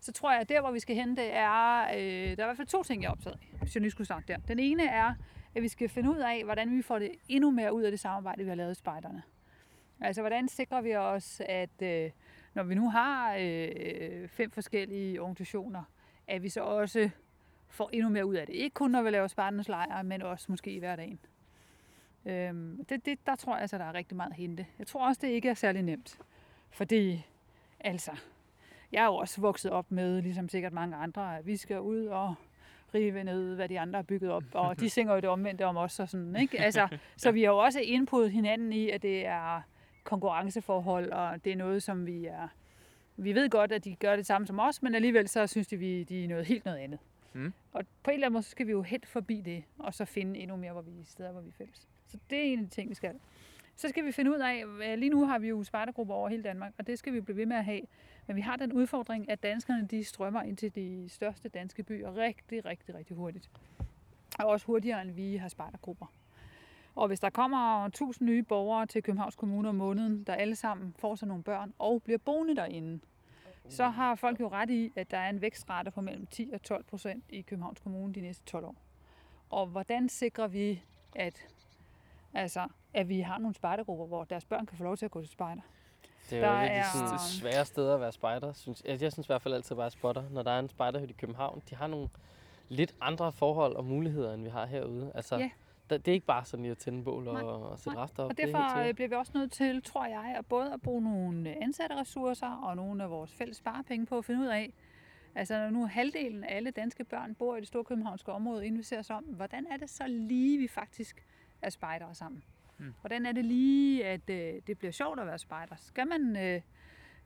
[0.00, 1.80] så tror jeg, at der, hvor vi skal hen, det er...
[1.80, 3.90] Øh, der er i hvert fald to ting, jeg er optaget af, hvis jeg lige
[3.90, 4.38] skulle starte der.
[4.48, 5.14] Den ene er,
[5.54, 8.00] at vi skal finde ud af, hvordan vi får det endnu mere ud af det
[8.00, 9.22] samarbejde, vi har lavet i spejderne.
[10.00, 12.10] Altså, hvordan sikrer vi os, at øh,
[12.54, 15.82] når vi nu har øh, fem forskellige organisationer,
[16.26, 17.10] at vi så også
[17.68, 18.54] får endnu mere ud af det.
[18.54, 21.18] Ikke kun når vi laver spejdernes lejre, men også måske i hverdagen.
[22.24, 24.66] Øhm, det, det, der tror jeg altså, der er rigtig meget at hente.
[24.78, 26.18] Jeg tror også, det ikke er særlig nemt.
[26.70, 27.26] Fordi,
[27.80, 28.12] altså,
[28.92, 32.06] jeg er jo også vokset op med, ligesom sikkert mange andre, at vi skal ud
[32.06, 32.34] og
[32.94, 34.44] rive ned, hvad de andre har bygget op.
[34.52, 36.60] Og de synger jo det omvendte om os og sådan, ikke?
[36.60, 39.62] Altså, så vi har jo også indputtet hinanden i, at det er
[40.04, 42.48] konkurrenceforhold, og det er noget, som vi er...
[43.16, 45.76] Vi ved godt, at de gør det samme som os, men alligevel så synes de,
[45.76, 46.98] vi de er noget helt noget andet.
[47.32, 47.52] Mm.
[47.72, 50.04] Og på en eller anden måde, så skal vi jo helt forbi det, og så
[50.04, 51.88] finde endnu mere, hvor vi er steder, hvor vi er fælles.
[52.06, 53.14] Så det er en af de ting, vi skal.
[53.76, 54.64] Så skal vi finde ud af,
[55.00, 57.46] lige nu har vi jo spejdergrupper over hele Danmark, og det skal vi blive ved
[57.46, 57.80] med at have.
[58.28, 62.16] Men vi har den udfordring, at danskerne de strømmer ind til de største danske byer
[62.16, 63.50] rigtig, rigtig, rigtig hurtigt.
[64.38, 66.06] Og også hurtigere, end vi har spejdergrupper.
[66.94, 70.94] Og hvis der kommer 1000 nye borgere til Københavns Kommune om måneden, der alle sammen
[70.98, 73.00] får sig nogle børn og bliver boende derinde,
[73.68, 76.62] så har folk jo ret i, at der er en vækstrate på mellem 10 og
[76.62, 78.76] 12 procent i Københavns Kommune de næste 12 år.
[79.50, 80.82] Og hvordan sikrer vi,
[81.16, 81.48] at,
[82.34, 85.20] altså, at vi har nogle spejdergrupper, hvor deres børn kan få lov til at gå
[85.20, 85.62] til spejder?
[86.30, 88.52] Det er Der jo et af de er- sådan, svære steder at være spejder.
[88.52, 90.24] Synes, jeg, jeg synes i hvert fald altid at være spotter.
[90.30, 92.08] Når der er en spejderhytte i København, de har nogle
[92.68, 95.12] lidt andre forhold og muligheder, end vi har herude.
[95.14, 95.50] Altså, Ja.
[95.90, 98.02] der, det er ikke bare sådan lige at tænde bål Nej, og, og sætte nej.
[98.02, 98.30] rafter op.
[98.30, 100.82] Og det er derfor øh, bliver vi også nødt til, tror jeg, at både at
[100.82, 104.72] bruge nogle ansatte ressourcer og nogle af vores fælles sparepenge på at finde ud af,
[105.34, 108.78] altså når nu halvdelen af alle danske børn bor i det store københavnske område, inden
[108.78, 111.24] vi ser os om, hvordan er det så lige, vi faktisk
[111.62, 112.42] er spejdere sammen?
[112.78, 112.94] Mm.
[113.00, 115.74] Hvordan er det lige, at øh, det bliver sjovt at være spejder?
[115.76, 116.60] Skal man, øh,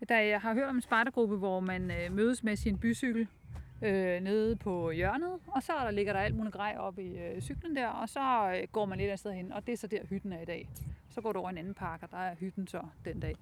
[0.09, 3.29] der, jeg har hørt om en spejdergruppe, hvor man øh, mødes med sin bycykel
[3.83, 7.41] øh, nede på hjørnet, og så der ligger der alt muligt grej op i øh,
[7.41, 9.87] cyklen der, og så øh, går man lidt af sted hen, og det er så
[9.87, 10.69] der hytten er i dag.
[11.11, 13.37] Så går du over en anden park, og der er hytten så den dag.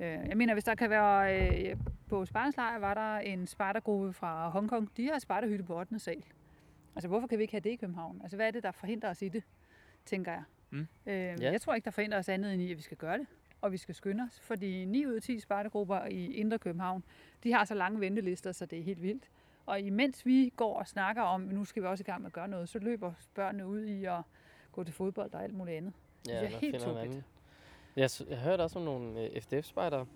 [0.00, 1.40] Øh, jeg mener, hvis der kan være,
[1.70, 1.76] øh,
[2.08, 5.98] på Spartanslejr var der en spejdergruppe fra Hongkong, de har spejderhytte på 8.
[5.98, 6.24] sal.
[6.96, 8.20] Altså hvorfor kan vi ikke have det i København?
[8.22, 9.42] Altså hvad er det, der forhindrer os i det,
[10.04, 10.42] tænker jeg.
[10.70, 10.78] Mm.
[10.80, 11.34] Øh, Ja.
[11.52, 13.26] Jeg tror ikke, der forhindrer os andet end i, at vi skal gøre det,
[13.60, 17.04] og vi skal skynde os, fordi 9 ud af 10 spejdergrupper i Indre København,
[17.44, 19.24] de har så lange ventelister, så det er helt vildt.
[19.66, 22.26] Og imens vi går og snakker om, at nu skal vi også i gang med
[22.26, 24.20] at gøre noget, så løber børnene ud i at
[24.72, 25.92] gå til fodbold og alt muligt andet.
[26.28, 27.24] Ja, det er helt tåbeligt.
[27.96, 30.06] Jeg, jeg hørte også om nogle øh, FDF-spejdere,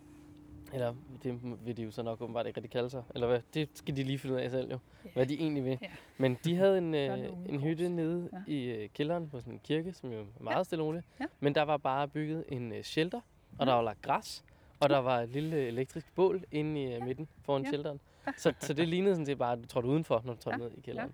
[0.73, 3.69] eller det vil de jo så nok åbenbart ikke rigtig kalde sig, eller hvad, det
[3.75, 5.11] skal de lige finde ud af selv jo, Ja.
[5.15, 5.79] hvad de egentlig vil.
[5.83, 5.87] Ja.
[6.19, 7.19] Men de havde en, øh,
[7.49, 8.53] en hytte nede Ja.
[8.53, 10.63] i øh, kælderen på sådan en kirke, som jo er meget Ja.
[10.65, 11.07] stille og roligt.
[11.21, 11.25] Ja.
[11.41, 13.21] Men der var bare bygget en øh, shelter,
[13.59, 13.77] og der Ja.
[13.77, 14.45] var lagt græs,
[14.81, 17.69] og der var et lille elektrisk bål inde i øh, midten foran Ja.
[17.69, 18.01] shelteren.
[18.37, 20.69] Så, så det lignede sådan set bare, at du trådte udenfor, når du trådte Ja.
[20.69, 21.13] ned i kælderen.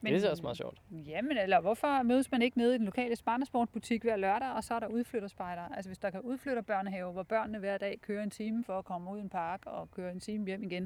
[0.00, 0.82] Men, det er også meget sjovt.
[0.90, 4.74] Jamen, eller hvorfor mødes man ikke nede i den lokale spartansportbutik hver lørdag, og så
[4.74, 5.62] er der udflytterspejder?
[5.62, 8.84] Altså hvis der kan udflytter børnehave, hvor børnene hver dag kører en time for at
[8.84, 10.82] komme ud i en park og køre en time hjem igen.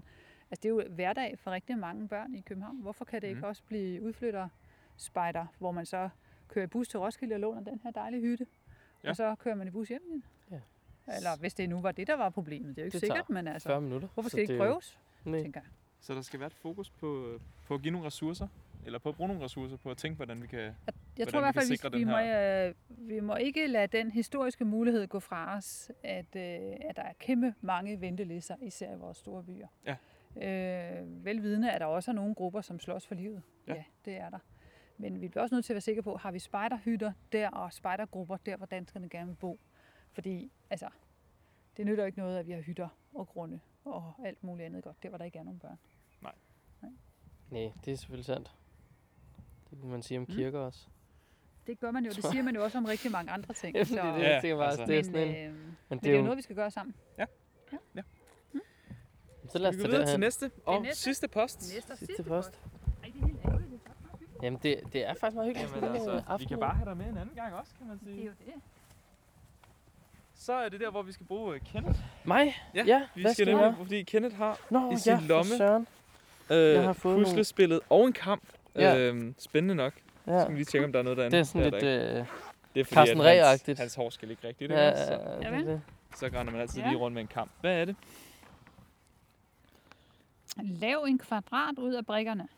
[0.51, 2.77] Altså det er jo hverdag for rigtig mange børn i København.
[2.83, 3.49] Hvorfor kan det ikke Mhm.
[3.49, 6.09] også blive udflytterspejder, hvor man så
[6.49, 8.47] kører i bus til Roskilde og låner den her dejlige hytte,
[9.05, 9.09] Ja.
[9.11, 10.25] og så kører man i bus hjem igen?
[10.51, 10.61] Ja.
[11.17, 12.69] Eller hvis det nu var det, der var problemet.
[12.77, 14.09] Det er jo ikke Det sikkert, men altså, 40 minutter.
[14.15, 15.43] hvorfor skal det ikke jo- prøves, Nej.
[15.43, 15.69] tænker jeg.
[16.01, 18.49] Så der skal være et fokus på, på at give nogle ressourcer,
[18.87, 20.59] eller på at bruge nogle ressourcer på at tænke, hvordan vi kan...
[20.59, 20.75] Jeg
[21.17, 22.75] hvordan tror i hvert vi kan fald, sikre vi, vi, den må, øh,
[23.09, 26.43] vi må ikke lade den historiske mulighed gå fra os, at, øh,
[26.89, 29.67] at der er kæmpe mange ventelister, især i vores store byer.
[29.87, 29.97] Ja.
[30.37, 33.43] Øh, velvidende, at der også er nogle grupper, som slås for livet.
[33.67, 33.75] Ja.
[33.75, 34.39] Ja, det er der.
[34.99, 37.73] Men vi bliver også nødt til at være sikre på, har vi spejderhytter der og
[37.73, 39.61] spejdergrupper der, hvor danskerne gerne vil bo.
[40.13, 40.89] Fordi altså,
[41.77, 44.85] det nytter jo ikke noget, at vi har hytter og grunde og alt muligt andet
[44.85, 45.79] godt, der hvor der ikke er nogen børn.
[47.51, 48.55] Nej, det er selvfølgelig sandt.
[49.71, 50.35] Det kan man sige om Mm.
[50.35, 50.81] kirker også.
[51.67, 53.77] Det gør man jo, det siger man jo også om rigtig mange andre ting.
[53.77, 54.85] Ja, det er det, Ja, jeg bare, altså.
[54.87, 56.57] det er men, sådan en, øh, men men det det er jo noget, vi skal
[56.57, 56.95] gøre sammen.
[59.49, 61.03] Så lad os Vi videre det til næste og næste.
[61.03, 61.75] sidste post.
[61.75, 62.61] Næste og Sidste post.
[63.05, 63.71] Ej, det er helt ærgerligt.
[64.43, 65.75] Jamen, det, det er faktisk meget hyggeligt.
[65.77, 68.09] Jamen altså, vi kan bare have dig med en anden gang også, kan man Det
[68.11, 68.25] er sige.
[68.27, 68.53] jo det.
[70.35, 71.99] Så er det der, hvor vi skal bruge øh, Kenneth.
[72.25, 72.55] Mig?
[72.75, 73.75] Ja, ja Vi hvad skal skal nemlig, jeg?
[73.77, 75.57] fordi Kenneth har Nå, i sin ja, lomme.
[75.57, 75.87] Søren.
[76.51, 78.43] øh, har fået nogle- puslespillet og en kamp.
[78.77, 78.99] Ja.
[78.99, 79.93] Øhm, spændende nok.
[80.25, 80.41] Så Ja.
[80.43, 81.37] skal vi lige tjekke, om der er noget derinde.
[81.37, 81.83] Det er sådan der lidt...
[81.85, 82.21] der ikke.
[82.21, 82.27] Øh,
[82.75, 84.71] det er fordi, Carsten hans, hans hår skal ligge rigtigt.
[84.73, 85.83] ja, Ja, så, ja, det, er det.
[86.17, 86.89] så render man altid Ja.
[86.89, 87.51] lige rundt med en kamp.
[87.61, 87.97] Hvad er det?
[90.63, 92.49] Lav en kvadrat ud af brikkerne.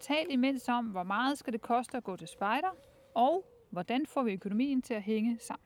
[0.00, 2.68] Tal imens om, hvor meget skal det koste at gå til spejder,
[3.14, 5.64] og hvordan får vi økonomien til at hænge sammen.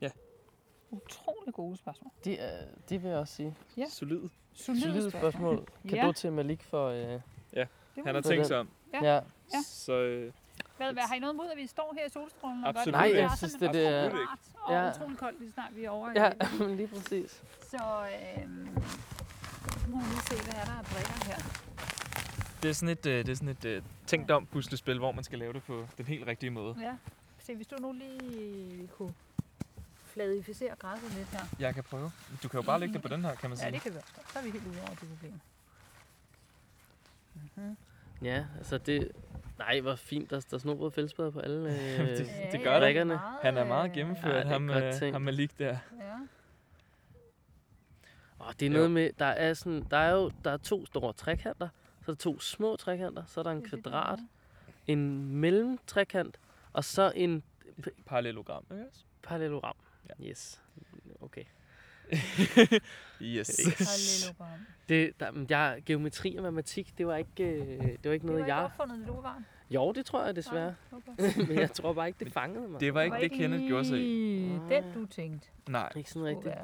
[0.00, 0.10] Ja.
[0.90, 2.12] Utrolig gode spørgsmål.
[2.24, 3.54] Det, er, det vil jeg også sige.
[3.76, 3.84] Ja.
[3.88, 4.28] Solid.
[4.54, 5.66] Solide, Solide spørgsmål.
[5.88, 6.06] Kan Ja.
[6.06, 6.88] du til Malik for...
[6.88, 8.24] Øh, Det Han har det.
[8.24, 8.68] tænkt sig om.
[8.92, 9.04] Ja.
[9.04, 9.14] ja.
[9.54, 9.62] Ja.
[9.66, 10.32] Så øh,
[10.76, 12.64] Hvad, hvad, har I noget imod, at vi står her i solstrålen?
[12.64, 12.94] Og Absolut det?
[13.04, 14.90] Det Nej, er jeg synes, simpelthen det- det er- rart Og Ja.
[14.90, 16.10] utrolig koldt, lige snart vi er over.
[16.16, 16.32] Ja,
[16.80, 17.42] lige præcis.
[17.70, 17.76] Så
[19.88, 21.38] nu må vi lige se, hvad er der af brikker her.
[22.62, 25.24] det er sådan et, øh, det er sådan et øh, tænkt om puslespil, hvor man
[25.24, 26.76] skal lave det på den helt rigtige måde.
[26.80, 26.94] Ja.
[27.38, 29.14] Se, hvis du nu lige kunne
[30.04, 31.44] fladificere græsset lidt her.
[31.58, 32.10] Jeg kan prøve.
[32.42, 33.72] Du kan jo bare lægge det på den her, kan man Ja, sige.
[33.72, 34.12] det kan vi også.
[34.32, 35.40] Så er vi helt ude over det problem.
[37.34, 37.76] Mm-hmm.
[38.22, 39.12] Ja, altså det...
[39.58, 40.30] Nej, hvor fint.
[40.30, 42.80] Der, der er snobrød fællesbader på alle øh, det- det gør der.
[42.80, 43.18] brikkerne.
[43.42, 45.66] Han er meget gennemført, Ja, er ham, øh, ham Malik der.
[45.66, 45.76] Ja.
[48.38, 48.76] Og det er Jo.
[48.76, 51.68] noget med, der er sådan, der er jo der er to store trekanter,
[52.04, 54.18] så er der to små trekanter, så er der en er der kvadrat,
[54.86, 56.40] en mellemtrekant,
[56.72, 57.42] og så en
[58.06, 58.84] Parallelogram, ikke
[59.22, 59.76] parallelogram.
[60.08, 60.24] Ja.
[60.30, 60.62] Yes.
[63.22, 63.60] Yes.
[63.78, 64.66] Parallelogram.
[64.88, 68.18] Det, der, jeg, geometri og matematik, det var ikke, øh, det var ikke Det var
[68.26, 68.64] noget, ikke jeg...
[68.64, 69.46] opfundet, da du var barn.
[69.70, 70.74] Jo, det tror jeg desværre.
[70.92, 71.36] Okay.
[71.48, 72.80] men jeg tror bare ikke, det fangede mig.
[72.80, 74.02] Det var ikke det, Kenneth gjorde sig i.
[74.02, 75.48] lige den, du tænkte.
[75.68, 76.54] Nej, ikke sådan rigtigt.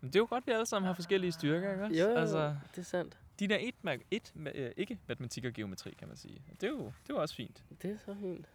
[0.00, 2.00] men det er jo godt, vi alle sammen har forskellige styrker, ikke også?
[2.00, 3.18] Jo, jo, Altså, det er sandt.
[3.38, 3.74] de der et,
[4.10, 6.42] et ma- øh, ikke matematik og geometri, kan man sige.
[6.60, 7.62] Det er jo, det er jo også fint.
[7.82, 8.46] Det er så fint.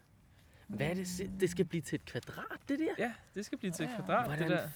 [0.67, 1.07] Hvad er det?
[1.07, 2.85] si- Det skal blive til et kvadrat, det der?
[2.97, 4.01] Ja, det skal blive til et Ja, ja.
[4.01, 4.69] kvadrat, det Hvordan der.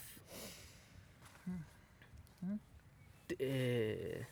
[3.30, 4.24] Det, øh,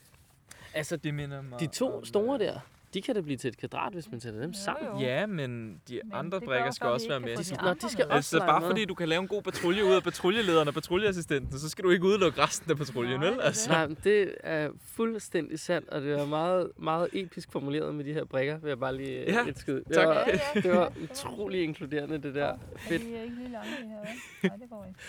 [0.74, 2.60] altså, Det minder mig de to om, store øh, der,
[2.94, 4.92] de kan da blive til et kvadrat, hvis man sætter dem Jo, sammen.
[4.94, 5.00] jo.
[5.08, 7.30] Ja, men de Men andre jo skal også være med.
[7.32, 8.16] De de skal- Nå, de skal med.
[8.16, 8.70] også Altså, bare med.
[8.70, 11.90] fordi du kan lave en god patrulje ud af patruljelederen og patruljeassistenten, så skal du
[11.90, 13.32] ikke udelukke resten af patruljen, vel?
[13.32, 13.70] det er Altså.
[13.70, 18.24] Nej, det er fuldstændig sandt, og det var meget, meget episk formuleret med de her
[18.26, 19.84] brikker, vil jeg bare lige Ja, ja, lidt skyde.
[19.88, 20.08] Det tak.
[20.08, 20.62] var, Ja, ja.
[20.62, 22.58] det var Ja, utrolig inkluderende, det der.
[22.78, 23.06] Fedt.
[23.08, 24.48] Vi er ikke lige lange, det her?
[24.50, 25.00] Nej, det går ikke.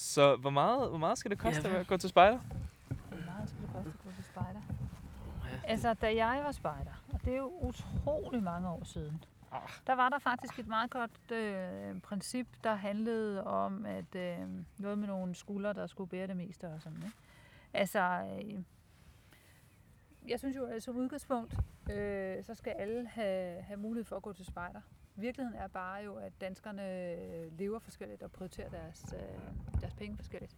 [0.00, 2.38] Så hvor meget, hvor meget skal det koste Ja, at gå til spejder?
[2.38, 4.60] Hvor meget skal det koste at gå til spejder?
[5.64, 9.60] Altså, da jeg var spejder, og det er jo utrolig mange år siden, Ah.
[9.86, 14.38] der var der faktisk et meget godt øh, princip, der handlede om, at øh,
[14.78, 17.16] noget med nogle skuldre, der skulle bære det meste og sådan, ikke?
[17.72, 18.62] Altså, øh,
[20.28, 21.56] jeg synes jo, at som udgangspunkt,
[21.92, 24.80] øh, så skal alle have, have mulighed for at gå til spejder.
[25.16, 30.16] Virkeligheden er bare jo, at danskerne øh, lever forskelligt og prioriterer deres, øh, deres penge
[30.16, 30.56] forskelligt.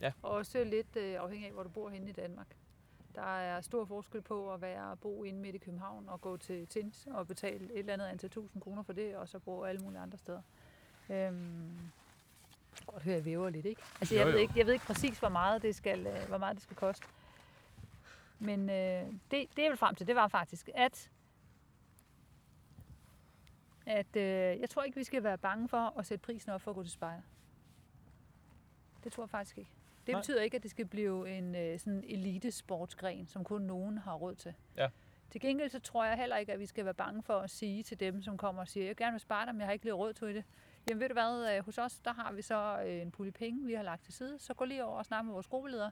[0.00, 0.12] Ja.
[0.22, 2.56] Og også lidt øh, afhængig af, hvor du bor henne i Danmark.
[3.14, 6.66] Der er stor forskel på at være bo inde midt i København og gå til
[6.66, 9.80] Tins og betale et eller andet antal tusind kroner for det, og så bo alle
[9.80, 10.42] mulige andre steder.
[11.10, 11.78] Øhm,
[12.86, 13.82] godt høre, jeg væver lidt, ikke?
[14.00, 14.40] Altså, jeg, Jo, ved jo.
[14.40, 17.06] ikke, jeg ved ikke præcis, hvor meget det skal, hvor meget det skal koste.
[18.38, 21.10] Men øh, det, det, jeg vil frem til, det var faktisk, at
[23.86, 26.70] at øh, jeg tror ikke, vi skal være bange for at sætte prisen op for
[26.70, 27.22] at gå til spejder.
[29.04, 29.70] Det tror jeg faktisk ikke.
[30.06, 30.20] Det Nej.
[30.20, 34.14] betyder ikke, at det skal blive en øh, sådan elite sportsgren, som kun nogen har
[34.14, 34.54] råd til.
[34.76, 34.88] Ja.
[35.30, 37.82] Til gengæld så tror jeg heller ikke, at vi skal være bange for at sige
[37.82, 39.94] til dem, som kommer og siger, jeg gerne vil spejder, men jeg har ikke lige
[39.94, 40.44] råd til det.
[40.88, 43.66] Jamen ved du hvad, øh, hos os, der har vi så øh, en pulje penge,
[43.66, 44.38] vi har lagt til side.
[44.38, 45.90] Så gå lige over og snak med vores gruppeleder.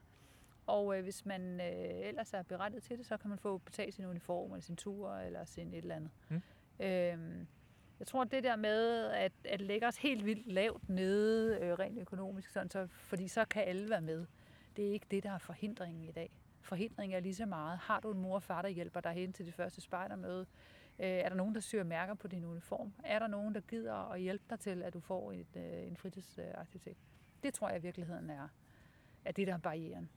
[0.67, 3.93] Og øh, hvis man øh, ellers er berettiget til det, så kan man få betalt
[3.93, 6.11] sin uniform, eller sin tur, eller sin et eller andet.
[6.29, 6.41] Mm.
[6.79, 7.47] Øhm,
[7.99, 11.99] jeg tror, det der med at, at lægge os helt vildt lavt nede, øh, rent
[11.99, 14.25] økonomisk, sådan, så, fordi så kan alle være med.
[14.75, 16.29] Det er ikke det, der er forhindringen i dag.
[16.61, 17.77] Forhindringen er lige så meget.
[17.77, 20.45] Har du en mor og far, der hjælper dig hen til det første spejdermøde?
[20.99, 22.93] Øh, er der nogen, der syr mærker på din uniform?
[23.03, 25.97] Er der nogen, der gider at hjælpe dig til, at du får et, øh, en
[25.97, 26.97] fritidsaktivitet?
[27.43, 28.47] Det tror jeg i virkeligheden er,
[29.25, 30.09] er det, der er barrieren.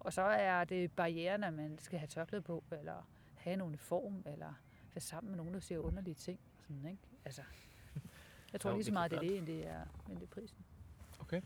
[0.00, 4.22] Og så er det barrieren, at man skal have tørklæde på, eller have en uniform,
[4.26, 4.54] eller
[4.94, 6.40] være sammen med nogen, der siger underlige ting.
[6.62, 7.02] Sådan, ikke?
[7.24, 7.42] Altså,
[8.52, 10.58] jeg tror lige så meget, det er det, end det er, end det er prisen.
[11.20, 11.42] Okay.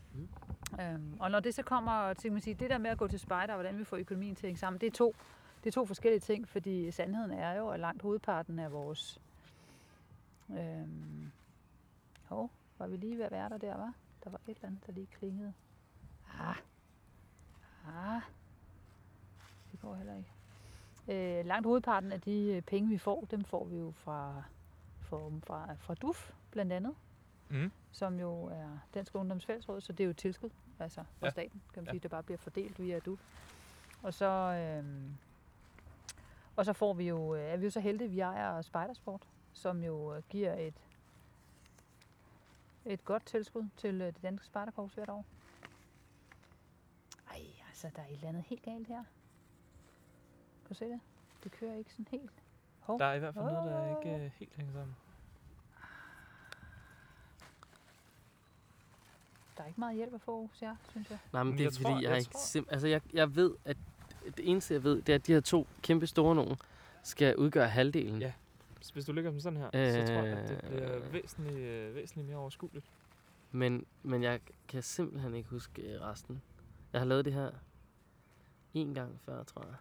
[0.80, 3.18] Øhm, og når det så kommer til, man sige, det der med at gå til
[3.18, 5.14] spejder, og hvordan vi får økonomien til at hænge sammen, det er to,
[5.64, 9.20] det er to forskellige ting, fordi sandheden er jo, at langt hovedparten af vores...
[10.50, 11.32] Øhm,
[12.24, 13.94] hov, var vi lige ved at være der der, var?
[14.24, 15.52] Der var et eller andet, der lige klingede.
[16.40, 16.56] Ah.
[17.86, 18.22] Ah.
[19.72, 20.32] Det går heller ikke.
[21.08, 24.42] Øh, langt hovedparten af de penge, vi får, dem får vi jo fra,
[25.06, 26.94] fra, fra, fra DUF, blandt andet
[27.48, 27.72] Mm.
[27.92, 31.30] som jo er Dansk Ungdoms Fællesråd, så det er jo et tilskud, altså fra Ja.
[31.30, 31.90] staten, kan man Ja.
[31.90, 33.20] sige, der bare bliver fordelt via DUF.
[34.02, 35.16] Og så, øhm,
[36.56, 39.84] og så får vi jo, øh, er vi jo så heldige, vi ejer Spejdersport, som
[39.84, 40.74] jo øh, giver et,
[42.84, 45.24] et godt tilskud til øh, det danske spejderkorps hvert år.
[47.30, 49.04] Ej, altså, der er et eller andet helt galt her.
[50.64, 51.00] Kan du se det?
[51.44, 52.42] Det kører ikke sådan helt.
[52.86, 52.98] Hov.
[52.98, 54.96] Der er i hvert fald noget, der ikke øh, helt hænger sammen.
[59.56, 61.18] Der er ikke meget hjælp at få, hos jer, synes jeg.
[61.32, 63.00] Nej, men Men det er jeg fordi, tror- jeg, jeg ikke tror- sim- altså, jeg,
[63.12, 63.76] jeg ved, at
[64.36, 66.56] det eneste, jeg ved, det er, at de her to kæmpe store nogen
[67.02, 68.20] skal udgøre halvdelen.
[68.22, 68.32] Ja.
[68.80, 71.12] Så hvis du ligger dem sådan her, øh, så tror jeg, at det bliver Øh.
[71.12, 72.86] væsentligt, øh, væsentligt mere overskueligt.
[73.52, 76.42] Men, men jeg kan simpelthen ikke huske øh, resten.
[76.92, 77.50] Jeg har lavet det her
[78.74, 79.74] en gang før, tror jeg.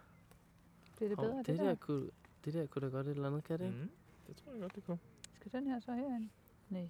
[0.96, 1.66] Bliver det bedre, det, det, der?
[1.66, 2.10] der kunne,
[2.46, 3.78] det der kunne da godt et eller andet, kan det ikke?
[3.78, 3.90] Mm.
[4.28, 5.00] Det tror jeg godt, det kunne.
[5.36, 6.30] Skal den her så herind?
[6.70, 6.90] Nej.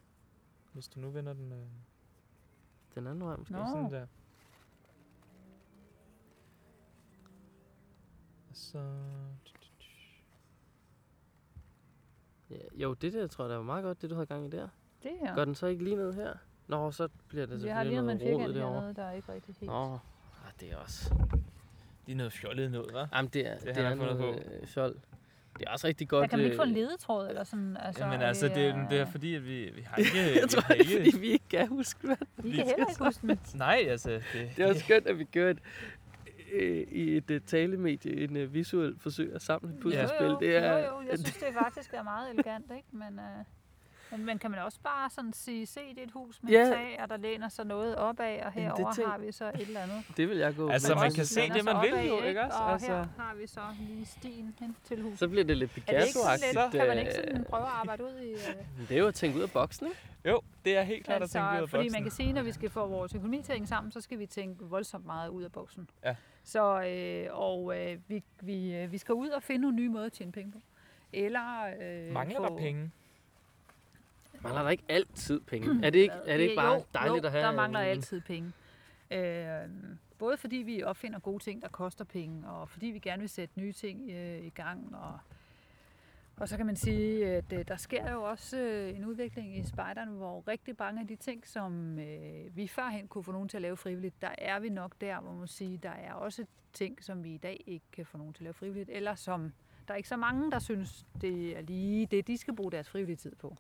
[0.74, 1.58] Hvis du nu vender den øh,
[2.96, 3.54] Den anden vej måske.
[3.54, 3.66] Nå.
[3.66, 4.08] sådan der.
[8.50, 8.80] Og så...
[12.50, 14.50] Ja, jo, det der tror jeg, der var meget godt, det du havde gang i
[14.50, 14.68] der.
[15.04, 15.30] Det her.
[15.30, 15.36] Ja.
[15.36, 16.34] Gør den så ikke lige ned her?
[16.68, 18.80] Nå, så bliver det Vi har lige selvfølgelig med en noget rod derovre.
[18.80, 19.72] hernede, der er ikke rigtig helt.
[19.72, 20.00] Nå, ah,
[20.60, 21.16] det er også...
[22.06, 23.16] Det er noget fjollet noget, hva'?
[23.18, 25.00] Jamen, det er, Det det, har er jeg fundet noget øh, fjol.
[25.60, 26.22] Det er også rigtig godt...
[26.22, 27.78] Der kan man ikke få en øh, ledetråd eller sådan?
[27.80, 30.18] Altså, Jamen altså, det, er- det er øh, fordi, at vi, vi har ikke...
[30.18, 32.90] Jeg vi tror, det er ikke fordi, vi ikke kan huske, hvad Vi kan heller
[32.90, 33.40] ikke huske den.
[33.56, 34.10] Nej, altså...
[34.12, 34.22] Det,
[34.58, 35.60] Det er også skønt, at vi gør et,
[36.54, 40.26] øh, i et uh, talemedie en uh, visuel forsøg at samle et puslespil.
[40.26, 42.88] Jo, jo, det er, jo, jo, jeg synes det faktisk er meget elegant, ikke?
[42.92, 43.46] Men, øh,
[44.12, 46.66] men, men kan man også bare sådan sige, se det er et hus med Ja.
[46.66, 49.62] tag, og der læner sig noget opad, og det herover tænk- har vi så et
[49.62, 50.04] eller andet.
[50.18, 52.42] det vil jeg gå Altså, man også kan se det, man vil opad, jo, ikke
[52.44, 52.58] også?
[52.58, 55.20] Og Altså- her har vi så lige stien hen til huset.
[55.20, 56.72] Så bliver det lidt det Picasso-agtigt.
[56.78, 58.32] kan man ikke øh, sådan prøve at arbejde ud i...
[58.32, 58.38] Øh,
[58.90, 60.00] Det er jo at tænke ud af boksen, ikke?
[60.26, 61.92] Jo, det er helt klart altså, at tænke ud af fordi boksen.
[61.96, 64.20] man kan sige, når vi skal få vores økonomi til at hænge sammen, så skal
[64.20, 65.90] vi tænke voldsomt meget ud af boksen.
[66.06, 66.16] Ja.
[66.44, 70.06] Så, øh, og øh, vi, vi, øh, vi skal ud og finde nogle nye måder
[70.06, 70.58] at tjene penge på.
[71.14, 72.92] Eller øh, Mangler få, der penge?
[74.46, 75.86] Mangler der ikke altid penge?
[75.86, 77.44] Er det ikke, er det ikke bare jo, dejligt jo, at have?
[77.44, 78.52] der mangler en- altid penge.
[79.12, 79.70] Øh,
[80.18, 83.60] både fordi vi opfinder gode ting, der koster penge, og fordi vi gerne vil sætte
[83.60, 84.96] nye ting øh, i gang.
[84.96, 85.20] Og,
[86.38, 89.64] og så kan man sige, at øh, der sker jo også øh, en udvikling i
[89.64, 93.58] spejderne, hvor rigtig mange af de ting, som øh, vi førhen kunne få nogen til
[93.58, 96.46] at lave frivilligt, der er vi nok der, hvor man må sige, der er også
[96.74, 99.54] ting, som vi i dag ikke kan få nogen til at lave frivilligt, eller som
[99.88, 102.90] der er ikke så mange, der synes, det er lige det, de skal bruge deres
[102.90, 103.58] frivillige tid på.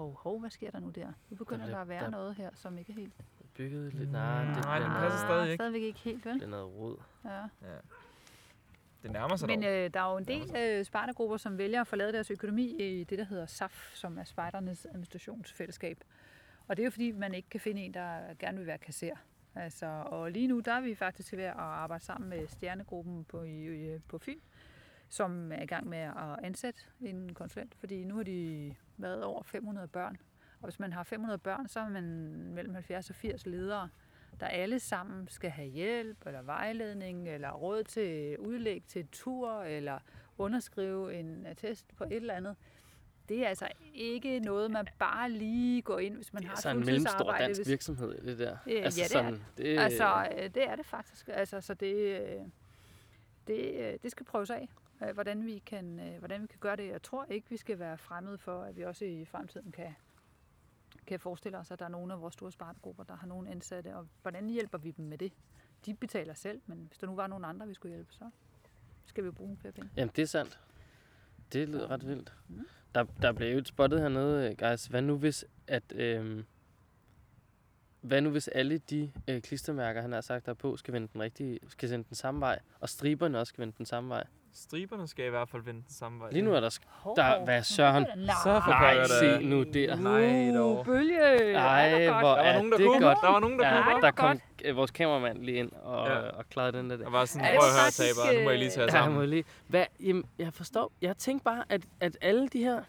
[0.00, 1.12] Hov, hov, hvad sker der nu der?
[1.30, 3.12] Nu begynder Der- der at være der- noget her, som ikke er helt...
[3.54, 4.10] Bygget lidt...
[4.12, 5.56] Nej, det Nej, noget, passer stadig ikke.
[5.56, 6.34] Stadigvæk ikke helt, vel?
[6.34, 6.96] det er noget rod.
[7.24, 7.30] Ja.
[7.40, 7.76] Ja.
[9.02, 9.70] Det nærmer sig Men dog.
[9.70, 13.04] øh, der er jo en del øh, spejdergrupper, som vælger at forlade deres økonomi i
[13.04, 16.04] det, der hedder SAF, som er spejdernes administrationsfællesskab.
[16.68, 19.14] Og det er jo fordi, man ikke kan finde en, der gerne vil være kasser.
[19.54, 23.42] Altså, og lige nu der er vi faktisk ved at arbejde sammen med Stjernegruppen på,
[23.42, 24.38] i- på Fyn,
[25.08, 29.42] som er i gang med at ansætte en konsulent, fordi nu har de været over
[29.42, 30.16] 500 børn.
[30.60, 32.04] Og hvis man har 500 børn, så er man
[32.54, 33.88] mellem 70 og 80 ledere,
[34.40, 39.98] der alle sammen skal have hjælp, eller vejledning, eller råd til udlæg til tur, eller
[40.38, 42.56] underskrive en attest på et eller andet.
[43.28, 46.56] Det er altså ikke noget, man bare lige går ind, hvis man Det har er
[46.58, 47.44] et så en mellemstor fuldtidsarbejde.
[47.44, 48.50] dansk hvis- virksomhed, det der.
[48.50, 51.28] Altså ja, det er sådan, det, Altså, øh, det er det faktisk.
[51.32, 52.36] Altså, så det, øh,
[53.46, 54.68] det, øh, det skal prøves af,
[55.12, 56.88] hvordan vi, kan, øh, hvordan vi kan gøre det.
[56.88, 59.94] Jeg tror ikke, vi skal være fremmede for, at vi også i fremtiden kan,
[61.06, 63.96] kan forestille os, at der er nogle af vores store spartegrupper, der har nogle ansatte,
[63.96, 65.32] og hvordan hjælper vi dem med det?
[65.86, 68.30] De betaler selv, men hvis der nu var nogen andre, vi skulle hjælpe, så
[69.06, 69.90] skal vi jo bruge nogle flere penge.
[69.96, 70.60] Jamen, det er sandt.
[71.52, 72.34] Det lyder ret vildt.
[72.48, 72.66] Mm.
[72.94, 74.86] Der, der blev jo spottet hernede, øh, guys.
[74.86, 75.92] Hvad nu hvis, at...
[75.96, 76.44] Øhm,
[78.00, 81.20] hvad nu hvis alle de øh, klistermærker, han har sagt der på, skal, vende den
[81.20, 84.26] rigtige, skal sende den samme vej, og striberne også skal vende den samme vej?
[84.54, 86.30] Striberne skal i hvert fald vende den samme vej.
[86.32, 86.70] Lige nu er der...
[86.70, 88.02] Sk- Der- hvad søren?
[88.16, 89.04] Nej, Så for Nej, da.
[89.04, 89.96] se nu der.
[89.96, 90.78] Nej, dog.
[90.78, 91.18] Uh, bølge.
[91.54, 92.28] Ej, Ej, hvor hvor...
[92.34, 93.06] Der er nogen, der det kunne.
[93.06, 93.18] godt.
[93.22, 94.02] Der var nogen, der Ja, kunne.
[94.02, 94.40] der kom godt.
[94.64, 96.18] øh, vores kameramand lige ind og, Ja.
[96.18, 96.96] og klarede den der.
[96.96, 97.04] der.
[97.04, 98.38] Jeg var sådan, prøv at høre, taber.
[98.38, 99.30] Nu må I lige tage Ja, jeg må sammen.
[99.30, 99.44] lige.
[99.66, 100.92] Hvad, jamen, jeg forstår.
[101.02, 102.82] Jeg tænkte bare, at, at alle de her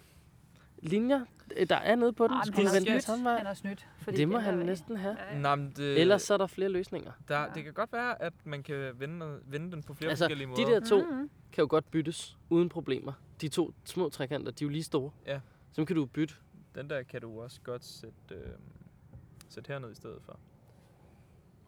[0.81, 1.21] linjer,
[1.69, 3.27] der er nede på den, men skulle han den snydt.
[3.37, 3.87] Han har snydt.
[4.01, 5.17] fordi Det må han der- næsten have.
[5.19, 5.39] Ja, ja.
[5.39, 7.11] Nej, men det, Ellers så er der flere løsninger.
[7.27, 10.47] der, det kan godt være, at man kan vende, vende den på flere Altså, forskellige
[10.47, 10.79] de måder.
[10.79, 11.29] der to Mhm.
[11.51, 13.13] kan jo godt byttes uden problemer.
[13.41, 15.11] De to små trekanter, de er jo lige store.
[15.27, 15.39] Ja.
[15.71, 16.33] Så kan du bytte.
[16.75, 18.37] Den der kan du også godt sætte, øh,
[19.49, 20.39] sætte herned i stedet for.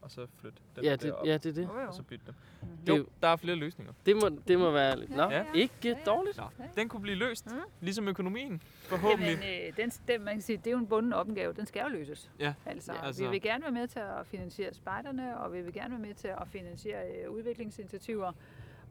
[0.03, 1.69] Og så flytte den Ja, der det, op, ja, det er det.
[1.87, 2.35] Og så bytte dem.
[2.61, 2.77] Mhm.
[2.77, 3.93] Det Jo, der er flere løsninger.
[4.05, 4.95] Det må, det må være...
[5.09, 5.45] Nå, Ja.
[5.53, 6.37] ikke dårligt.
[6.37, 6.43] Nå,
[6.75, 7.59] den kunne blive løst, Mhm.
[7.81, 9.39] ligesom økonomien, forhåbentlig.
[9.41, 11.53] Jamen, øh, den, den, man kan sige, det er jo en bunden opgave.
[11.53, 12.31] Den skal jo løses.
[12.39, 15.61] Ja, Altså, ja, altså, vi vil gerne være med til at finansiere spejderne, og vi
[15.61, 18.31] vil gerne være med til at finansiere øh, udviklingsinitiativer,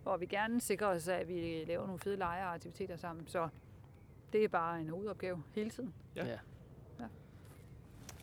[0.04, 3.26] og vi gerne sikre os, at vi laver nogle fede lege og aktiviteter sammen.
[3.26, 3.48] Så
[4.32, 5.94] det er bare en hovedopgave hele tiden.
[6.16, 6.26] Ja.
[6.26, 6.38] Ja.
[7.00, 7.04] Ja.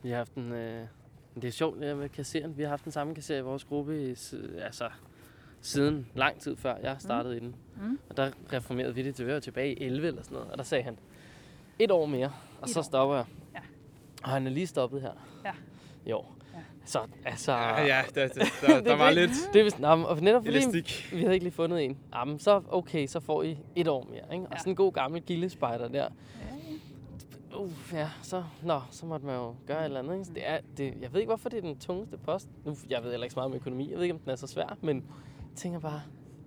[0.04, 0.52] Vi har haft en...
[0.52, 0.88] Øh,
[1.42, 2.58] det er sjovt det med kasseren.
[2.58, 4.10] Vi har haft den samme kasserer i vores gruppe i,
[4.62, 4.90] altså,
[5.62, 7.46] siden lang tid før jeg startede mm.
[7.46, 7.56] i den.
[7.82, 8.00] Mm.
[8.10, 10.52] Og der reformerede vi det til, vi var tilbage i 11 eller sådan noget.
[10.52, 11.00] Og der sagde han,
[11.80, 12.32] et år mere,
[12.62, 12.84] og Et så år.
[12.84, 13.26] stopper jeg.
[13.54, 13.60] Ja.
[14.24, 15.12] Og han er lige stoppet her.
[15.46, 15.52] Ja.
[16.12, 16.24] Jo.
[16.54, 16.60] Ja.
[16.86, 17.52] Så altså...
[17.52, 20.46] Ja, ja der, der, der, der var lidt Det er vist, nå, men- og netop
[20.46, 21.10] fordi elastik.
[21.12, 21.98] vi havde ikke lige fundet en.
[22.16, 24.34] Jamen, så okay, så får I et år mere.
[24.34, 24.46] Ikke?
[24.46, 24.58] Og Ja.
[24.58, 26.10] sådan en god gammel gildespejder der.
[27.60, 30.14] Uh, ja, så, nå, så måtte man jo gøre et eller andet.
[30.14, 30.34] Ikke?
[30.34, 32.48] Det er, det, jeg ved ikke, hvorfor det er den tungeste post.
[32.66, 33.90] Nu, jeg ved heller ikke så meget om økonomi.
[33.90, 36.02] Jeg ved ikke, om den er så svær, men jeg tænker bare,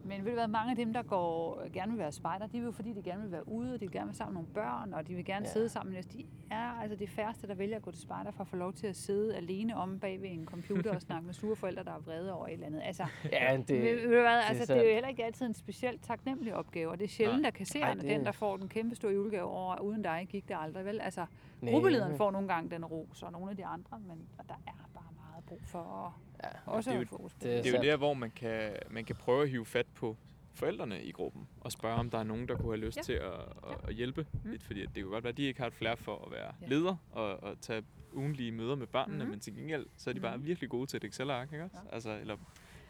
[0.04, 2.62] men ved du hvad, mange af dem, der går, gerne vil være spejder, de er
[2.62, 4.54] jo fordi, de gerne vil være ude, og de vil gerne være sammen med nogle
[4.54, 5.52] børn, og de vil gerne Ja.
[5.52, 5.96] sidde sammen.
[5.96, 6.06] os.
[6.06, 8.72] De er altså de færreste, der vælger at gå til spejder for at få lov
[8.72, 11.92] til at sidde alene om bag ved en computer og snakke med sure forældre, der
[11.92, 12.80] er vrede over et eller andet.
[12.84, 15.46] Altså, ja, det, det, ved, ved du hvad, altså, det, er jo heller ikke altid
[15.46, 18.32] en specielt taknemmelig opgave, og det er sjældent, at kassereren Nej, er det- den, der
[18.32, 21.00] får den kæmpe store julegave over, uden dig gik det aldrig, vel?
[21.00, 21.26] Altså,
[21.60, 24.54] Nej, gruppelederen får nogle gange den ros, og nogle af de andre, men og der
[24.66, 27.62] er bare meget brug for Ja, også det er jo- få fokus på det er
[27.62, 30.16] Det er jo der, hvor man kan, man kan prøve at hive fat på
[30.54, 33.02] forældrene i gruppen og spørge, om der er nogen, der kunne have lyst Ja.
[33.02, 34.50] til at, at, at hjælpe Mm.
[34.50, 34.62] lidt.
[34.62, 36.66] Fordi det kan godt være, at de ikke har et flere for at være Ja.
[36.66, 37.82] leder og, og tage
[38.12, 39.30] ugenlige møder med børnene, Mhm.
[39.30, 40.46] men til gengæld, så er de bare Mhm.
[40.46, 41.76] virkelig gode til et Excel-ark, ikke også?
[41.88, 41.94] Ja.
[41.94, 42.36] Altså, eller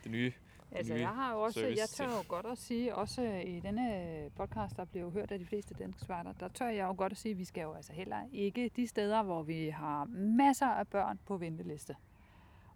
[0.04, 0.32] det nye.
[0.74, 4.30] Altså, jeg har jo også, service jeg tør jo godt at sige, også i denne
[4.36, 7.12] podcast, der bliver jo hørt af de fleste danske spejder, der tør jeg jo godt
[7.12, 10.66] at sige, at vi skal jo altså heller ikke de steder, hvor vi har masser
[10.66, 11.94] af børn på venteliste,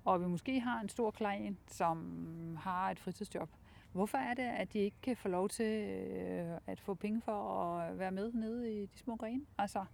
[0.07, 3.49] og vi måske har en stor klient, som har et fritidsjob.
[3.93, 7.33] Hvorfor er det, at de ikke kan få lov til øh, at få penge for
[7.79, 9.43] at være med nede i de små grene?
[9.59, 9.85] Altså,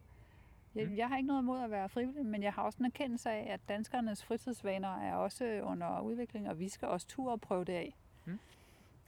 [0.75, 0.97] jeg, Mm.
[0.97, 3.53] jeg har ikke noget imod at være frivillig, men jeg har også en erkendelse af,
[3.53, 7.73] at danskernes fritidsvaner er også under udvikling, og vi skal også turde at prøve det
[7.73, 7.95] af.
[8.25, 8.39] Mm.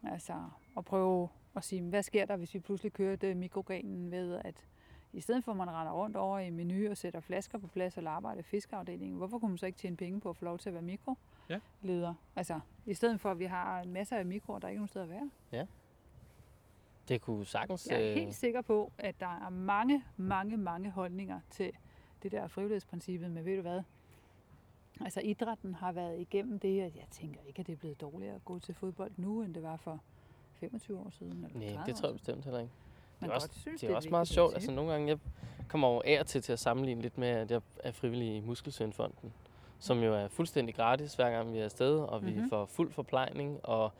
[0.07, 0.35] Altså
[0.77, 4.65] at prøve at sige, hvad sker der, hvis vi pludselig kørte mikrogrenen ved, at
[5.15, 7.97] i stedet for at man render rundt over i menu og sætter flasker på plads
[7.97, 10.59] eller arbejder i fiskeafdelingen, hvorfor kunne man så ikke tjene penge på at få lov
[10.59, 10.85] til at være
[11.49, 11.59] Ja.
[11.83, 12.15] mikroleder?
[12.37, 14.89] Altså, i stedet for at vi har en masse af mikroer, der er ikke nogen
[14.89, 15.31] sted at være.
[17.09, 17.87] det kunne sagtens...
[17.91, 21.73] Jeg er øh, helt sikker på, at der er mange, mange, mange holdninger til
[22.23, 23.83] det der frivillighedsprincippet, men ved du hvad?
[25.01, 28.35] Altså idrætten har været igennem det, og jeg tænker ikke, at det er blevet dårligere
[28.35, 30.01] at gå til fodbold nu, end det var for
[30.53, 31.33] 25 år siden.
[31.33, 32.73] Eller 30 Nej, det tror jeg bestemt heller ikke.
[33.21, 34.55] Man det er også- godt synes, Det er også et meget vigtigt sjovt.
[34.55, 35.19] Altså nogle gange, jeg
[35.69, 39.33] kommer over af til til at sammenligne lidt med, at jeg er frivillig i Muskelsvindfonden,
[39.79, 42.49] som jo er fuldstændig gratis, hver gang vi er afsted, og vi Mhm.
[42.51, 43.93] får fuld forplejning og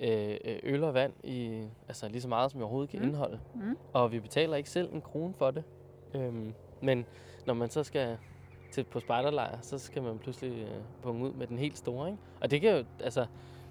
[0.00, 3.08] øh, øh, øl og vand i altså lige så meget, som jeg overhovedet kan Mhm.
[3.08, 3.40] indeholde.
[3.54, 3.76] Mhm.
[3.92, 5.64] Og vi betaler ikke selv en krone for det.
[6.14, 7.06] Øhm, men
[7.46, 8.16] når man så skal
[8.72, 10.68] til på spejderlejr, så skal man pludselig øh,
[11.02, 12.08] punge ud med den helt store.
[12.10, 12.18] Ikke?
[12.40, 13.26] Og det kan jo, altså,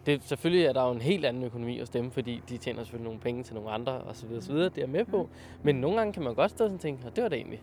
[0.05, 3.03] det, selvfølgelig er der jo en helt anden økonomi hos dem, fordi de tjener selvfølgelig
[3.05, 4.69] nogle penge til nogle andre og så videre, så videre.
[4.69, 5.29] Det er jeg med på.
[5.63, 7.61] Men nogle gange kan man godt stå sådan og tænke, og det var det egentlig.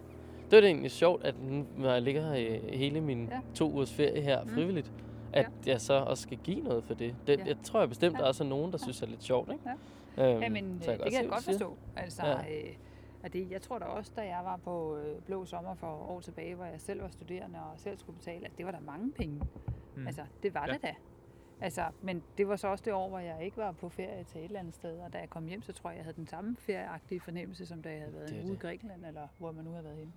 [0.50, 3.38] Det var det egentlig sjovt, at nu, når jeg ligger her øh, hele min Ja.
[3.54, 4.48] to ugers ferie her Mm.
[4.48, 4.92] frivilligt,
[5.32, 7.14] at jeg så også skal give noget for det.
[7.26, 7.44] det Ja.
[7.46, 8.18] Jeg tror jeg bestemt, Ja.
[8.18, 9.52] der er også nogen, der synes er lidt sjovt.
[9.52, 9.64] Ikke?
[10.16, 10.32] Ja.
[10.32, 11.76] Øhm, Jamen, så øh, det kan jeg godt forstå.
[11.96, 12.30] Altså, Ja.
[12.30, 12.36] ja.
[12.68, 12.74] øh,
[13.22, 16.20] at det, jeg tror da også, da jeg var på øh, Blå Sommer for år
[16.20, 19.12] tilbage, hvor jeg selv var studerende og selv skulle betale, at det var der mange
[19.12, 19.40] penge.
[19.96, 20.06] Mm.
[20.06, 20.72] Altså, det var Ja.
[20.72, 20.94] det da.
[21.60, 24.38] Altså, men det var så også det år, hvor jeg ikke var på ferie til
[24.40, 26.26] et eller andet sted, og da jeg kom hjem, så tror jeg, jeg havde den
[26.26, 28.56] samme ferieagtige fornemmelse, som da jeg havde været Det uge i.
[28.56, 30.12] Grækenland, eller hvor man nu havde været henne.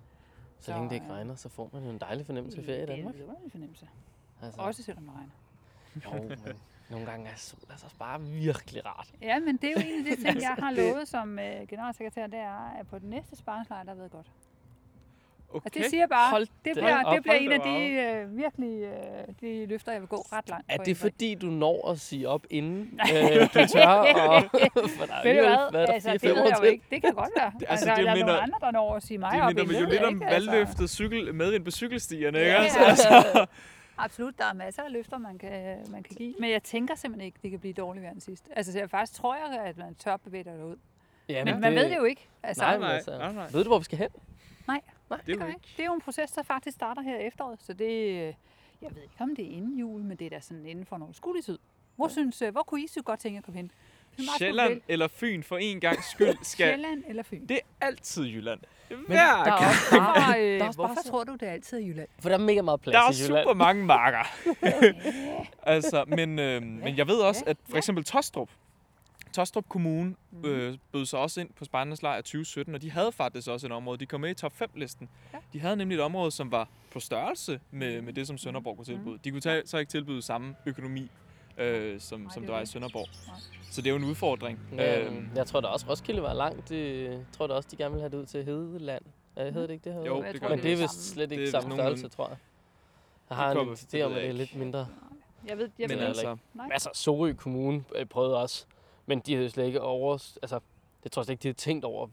[0.58, 2.82] Så længe det ikke øh, regner, så får man jo en dejlig fornemmelse af ferie
[2.82, 3.14] i Danmark.
[3.14, 3.88] Det er en vidunderlig fornemmelse.
[4.42, 5.32] Altså, Også selvom det regner.
[6.04, 6.38] Jo, men
[6.90, 9.14] nogle gange er sol altså bare virkelig rart.
[9.22, 12.26] Ja, men det er jo en af de ting, jeg har lovet som øh, generalsekretær,
[12.26, 14.32] det er, at på den næste sparingslejr, der ved jeg godt.
[15.54, 15.66] Okay.
[15.66, 17.14] Altså, det siger jeg bare, Hold det bliver, op.
[17.14, 18.92] det bliver en af de øh, virkelig øh,
[19.40, 22.46] de løfter, jeg vil gå ret langt Er det fordi, du når at sige op
[22.50, 23.86] inden øh, du tør?
[24.28, 24.42] Og,
[24.98, 25.70] for der er Ved du alligevel, hvad?
[25.70, 26.84] hvad er der altså, det ved jeg jo ikke.
[26.90, 27.50] Det kan godt være.
[27.50, 29.32] Det- Det, altså, altså, det der er minder- nogle andre, der når at sige mig
[29.32, 30.50] Det op minder inden, mig jo lidt om altså.
[30.50, 32.50] valgløftet cykel med ind på cykelstierne, ikke?
[32.50, 33.46] Ja, Altså, altså.
[33.98, 36.34] Absolut, der er masser af løfter, man kan, man kan give.
[36.38, 38.44] Men jeg tænker simpelthen ikke, det kan blive dårligere end sidst.
[38.56, 40.76] Altså, så jeg faktisk tror jeg, at man tør bevæge dig derud.
[41.28, 42.28] Ja, Men man ved det jo ikke.
[42.42, 43.46] Altså, Nej, men Nej, altså, nej, nej.
[43.52, 44.08] Ved du, hvor vi skal hen?
[44.68, 44.80] nej,
[45.16, 45.68] Nej, det, gør jeg ikke.
[45.76, 47.62] det er jo en proces, der faktisk starter her i efteråret.
[47.62, 48.16] Så det,
[48.82, 50.96] jeg ved ikke, om det er inden jul, men det er da sådan inden for
[50.98, 51.58] noget skuelig tid.
[51.96, 53.70] Hvor, synes, øh, hvor kunne I så godt tænke jer at komme hen?
[54.16, 56.66] Det Sjælland eller Fyn for en gang skyld skal...
[56.68, 57.46] Sjælland eller Fyn?
[57.46, 58.60] Det er altid Jylland.
[58.88, 59.58] der Hver er gang.
[59.58, 62.08] også bare, Hvorfor, øh, der er bare hvorfor tror du, det er altid Jylland?
[62.20, 63.44] For der er mega meget plads Der er i Jylland.
[63.44, 64.24] super mange marker.
[65.62, 68.50] altså, men, øh, men jeg ved også, Ja, at for eksempel Tostrup,
[69.32, 70.44] Tostrup Kommune Mhm.
[70.44, 73.72] øh, bød sig også ind på Spejdernes Lejr 2017, og de havde faktisk også et
[73.72, 73.98] område.
[73.98, 75.08] De kom med i top 5-listen.
[75.32, 75.38] Ja.
[75.52, 78.84] De havde nemlig et område, som var på størrelse med, med det, som Sønderborg kunne
[78.84, 79.18] tilbyde.
[79.24, 81.10] De kunne tage, så ikke tilbyde samme økonomi,
[81.58, 82.66] øh, som, Nej, som det der er var i.
[82.66, 83.08] Sønderborg.
[83.26, 83.36] Nej.
[83.70, 84.58] Så det er jo en udfordring.
[84.76, 86.70] Ja, Øhm, jeg tror da også, Roskilde var langt.
[86.70, 89.04] Jeg tror da også, de gerne vil have det ud til Hedeland.
[89.36, 89.92] Ja, hedder det ikke det?
[89.92, 90.16] Hedeland?
[90.16, 92.36] Jo, Jeg det gør Men det er vist slet ikke samme størrelse, tror jeg.
[93.30, 94.86] Jeg har en idé om, at det er jeg lidt mindre.
[95.48, 96.42] Jeg ved, jeg men ved altså, ikke.
[96.54, 96.68] Nej.
[96.72, 98.66] Altså, Sorø Kommune øh, prøvede også,
[99.06, 100.12] men de havde jo slet ikke over...
[100.42, 100.60] Altså,
[101.04, 102.06] jeg tror slet ikke, de havde tænkt over,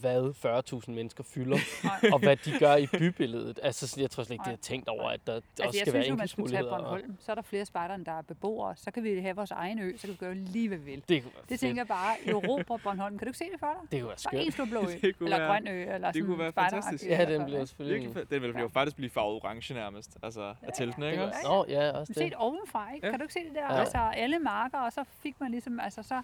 [0.00, 2.10] hvad 40.000 mennesker fylder, Nej.
[2.12, 3.60] og hvad de gør i bybilledet.
[3.62, 5.92] Altså, jeg tror slet ikke, de har tænkt over, at der Altså, også jeg skal
[5.92, 6.92] være synes jo, man skulle tage indkøbsmuligheder.
[6.98, 7.16] Bornholm.
[7.20, 8.76] Så er der flere spejdere, end der er beboere.
[8.76, 11.02] Så kan vi have vores egen ø, så kan vi gøre lige, hvad vi vil.
[11.08, 13.18] Det kunne være Det tænker jeg bare, Europa Bornholm.
[13.18, 13.90] Kan du ikke se det for dig?
[13.92, 14.54] Det kunne være Bare en skønt.
[14.54, 14.92] stor blå ø.
[15.08, 15.94] Det kunne eller være- grøn ø.
[15.94, 17.04] Eller det sådan kunne være fantastisk.
[17.10, 17.94] Ja, den bliver selvfølgelig...
[18.00, 18.30] Virkelig fedt.
[18.30, 20.18] Den vil jo faktisk blive farvet orange nærmest.
[20.22, 21.38] Altså af teltene, Det ikke også?
[21.44, 22.22] Nå, ja, også det.
[22.22, 23.06] det ovenfra, ikke?
[23.06, 23.10] Ja.
[23.10, 23.72] Kan du ikke se det der?
[23.74, 23.80] Ja.
[23.80, 26.22] Altså, alle marker, og så fik man ligesom, altså så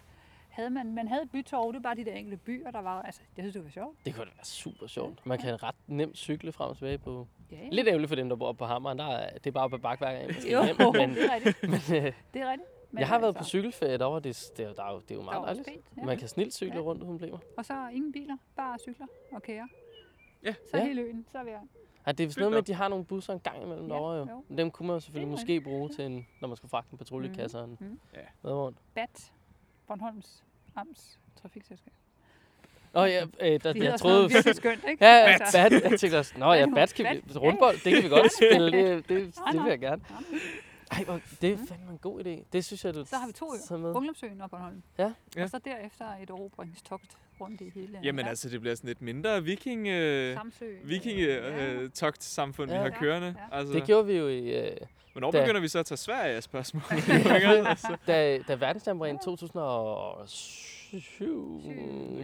[0.52, 3.20] havde man, man havde bytorv, det var bare de der enkelte byer, der var, altså,
[3.36, 3.96] jeg synes, det var sjovt.
[4.06, 5.26] Det kunne da være super sjovt.
[5.26, 7.26] Man kan ret nemt cykle frem og tilbage på...
[7.50, 7.68] Ja, ja.
[7.72, 8.98] Lidt ærgerligt for dem, der bor på Hammeren.
[8.98, 10.28] Der er, det er bare på bakværker af.
[10.52, 11.62] Jo, Hjem, men, det er rigtigt.
[11.72, 11.74] men
[12.04, 12.68] øh, Det er rigtigt.
[12.90, 14.20] Men jeg har været på altså, cykelferie derovre.
[14.20, 15.68] Det, det, er jo- der er jo, det er jo meget dejligt.
[15.96, 16.04] ja.
[16.04, 16.80] Man kan snilt cykle Ja.
[16.80, 17.38] rundt uden problemer.
[17.56, 19.68] Og så ingen biler, bare cykler og kære.
[20.44, 20.54] Ja.
[20.70, 20.84] Så Ja.
[20.84, 21.60] hele øen, så er vi her.
[22.06, 23.92] Ja, det er vist noget med, at de har nogle busser en gang imellem Ja,
[23.94, 24.26] derovre jo.
[24.50, 24.56] jo.
[24.56, 27.64] Dem kunne man selvfølgelig måske bruge til, en, når man skal fragte en patruljekasse og
[27.64, 28.00] en.
[28.14, 28.18] Ja.
[28.42, 28.78] medvogn.
[28.94, 29.32] BAT,
[29.88, 30.42] Bornholms
[30.76, 31.92] Amts Trafikselskab.
[32.94, 34.16] Åh ja, øh, der, De jeg troede...
[34.16, 35.04] noget virkelig skønt, ikke?
[35.04, 35.72] Ja, Altså, bat.
[35.90, 37.38] Jeg tænkte også, nå ja, bat kan vi...
[37.38, 38.72] Rundbold, det kan vi godt spille.
[38.72, 40.02] Det, det, det vil jeg gerne.
[40.90, 42.44] Ej, hvor, det er fandme en god idé.
[42.52, 43.94] Det synes jeg, du Så har vi to øer.
[43.96, 44.82] Ungdomsøen og Bornholm.
[44.98, 45.12] Ja.
[45.36, 45.42] Ja.
[45.42, 48.28] Og så derefter et erobringstogt rundt i hele Jamen ja.
[48.28, 49.88] altså, det bliver sådan et mindre viking...
[49.88, 50.64] Øh, Samsø.
[50.84, 51.72] vikinge Ja.
[51.72, 52.80] øh, togt samfund vi Ja.
[52.82, 53.34] har Ja, kørende.
[53.52, 53.56] ja.
[53.58, 54.66] Altså, Det gjorde vi jo i...
[54.66, 54.76] Øh,
[55.12, 56.82] Hvornår da- begynder vi så at tage Sverige af spørgsmål?
[57.66, 57.96] altså.
[58.06, 61.62] da, da verdensjamboreen 2007,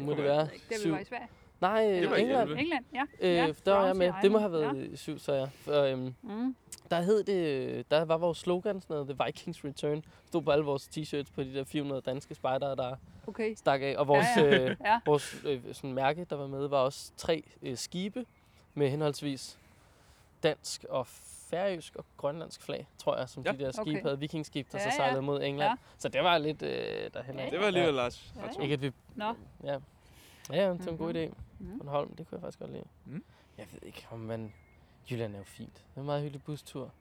[0.00, 0.40] må det være.
[0.68, 1.28] Det vil være i Sverige.
[1.60, 2.50] Nej, Det var England.
[2.50, 3.02] England, ja.
[3.20, 3.52] Øh, ja.
[3.64, 4.12] der var jeg med.
[4.22, 5.48] Det må have været i syv, så jeg.
[5.64, 6.10] For, øhm, Ja.
[6.22, 6.56] Mm.
[6.90, 10.02] der hed det, der var vores slogan sådan noget, The Vikings Return.
[10.26, 12.96] Stod på alle vores t-shirts på de der 400 danske spejdere, der
[13.26, 13.54] Okay.
[13.54, 13.94] stak af.
[13.98, 14.56] Og vores, Ja, ja, ja.
[14.62, 14.70] ja.
[14.70, 15.00] Øh, Ja.
[15.06, 18.24] vores øh, sådan mærke, der var med, var også tre øh, skibe
[18.74, 19.58] med henholdsvis
[20.42, 21.06] dansk og
[21.50, 23.52] færøsk og grønlandsk flag, tror jeg, som Ja.
[23.52, 24.02] de der skibe Okay.
[24.02, 24.18] havde.
[24.18, 24.96] Vikingskib, der Ja, så ja.
[24.96, 25.70] sejlede mod England.
[25.70, 25.76] Ja.
[25.98, 27.38] Så det var lidt øh, derhen.
[27.38, 28.32] Ja, Det var alligevel Lars.
[28.36, 28.62] Ja, ret ja.
[28.62, 28.92] Ikke at vi...
[29.14, 29.34] Nå.
[29.64, 29.72] Ja,
[30.52, 31.22] ja det var en god Mhm.
[31.32, 31.34] idé.
[31.58, 31.78] Mhm.
[31.78, 32.84] Bornholm, det kunne jeg faktisk godt lide.
[33.04, 33.24] Mm.
[33.58, 34.52] Jeg ved ikke, om man...
[35.10, 35.74] Jylland er jo fint.
[35.74, 36.92] Det er en meget hyggelig bustur.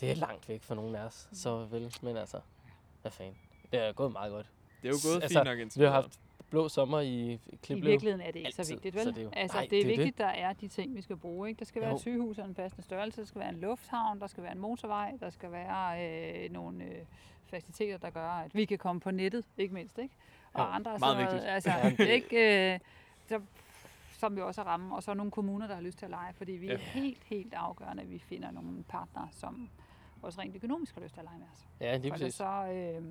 [0.00, 1.94] Det er langt væk fra nogen af os, så vel.
[2.02, 2.40] Men altså,
[3.02, 3.38] hvad fanden.
[3.72, 4.46] Det er gået meget godt.
[4.82, 6.20] Det er jo gået Altså, fint nok indtil Vi har haft
[6.50, 7.90] blå sommer i I Kliplev.
[7.90, 9.14] virkeligheden er det ikke så Altid, vigtigt, så vel?
[9.14, 11.00] det er jo- altså, Nej, det er det er vigtigt, der er de ting, vi
[11.00, 11.48] skal bruge.
[11.48, 11.58] Ikke?
[11.58, 11.94] Der skal være Jo.
[11.96, 14.58] et sygehus af en passende størrelse, der skal være en lufthavn, der skal være en
[14.58, 16.08] motorvej, der skal være
[16.44, 16.90] øh, nogle øh,
[17.46, 19.98] faciliteter, der gør, at vi kan komme på nettet, ikke mindst.
[19.98, 20.14] Ikke?
[20.52, 21.50] Og Jo, andre meget noget, vigtigt.
[21.50, 22.80] Altså, det- ikke, øh,
[23.26, 23.40] så,
[24.18, 24.96] som vi også har ramme.
[24.96, 26.76] Og så nogle kommuner, der har lyst til at lege, fordi vi er Ja.
[26.78, 29.68] helt, helt afgørende, at vi finder nogle partnere, som
[30.22, 31.66] også rent økonomisk har lyst til at lege med os.
[31.80, 32.34] Ja, lige præcis.
[32.34, 33.02] så øh,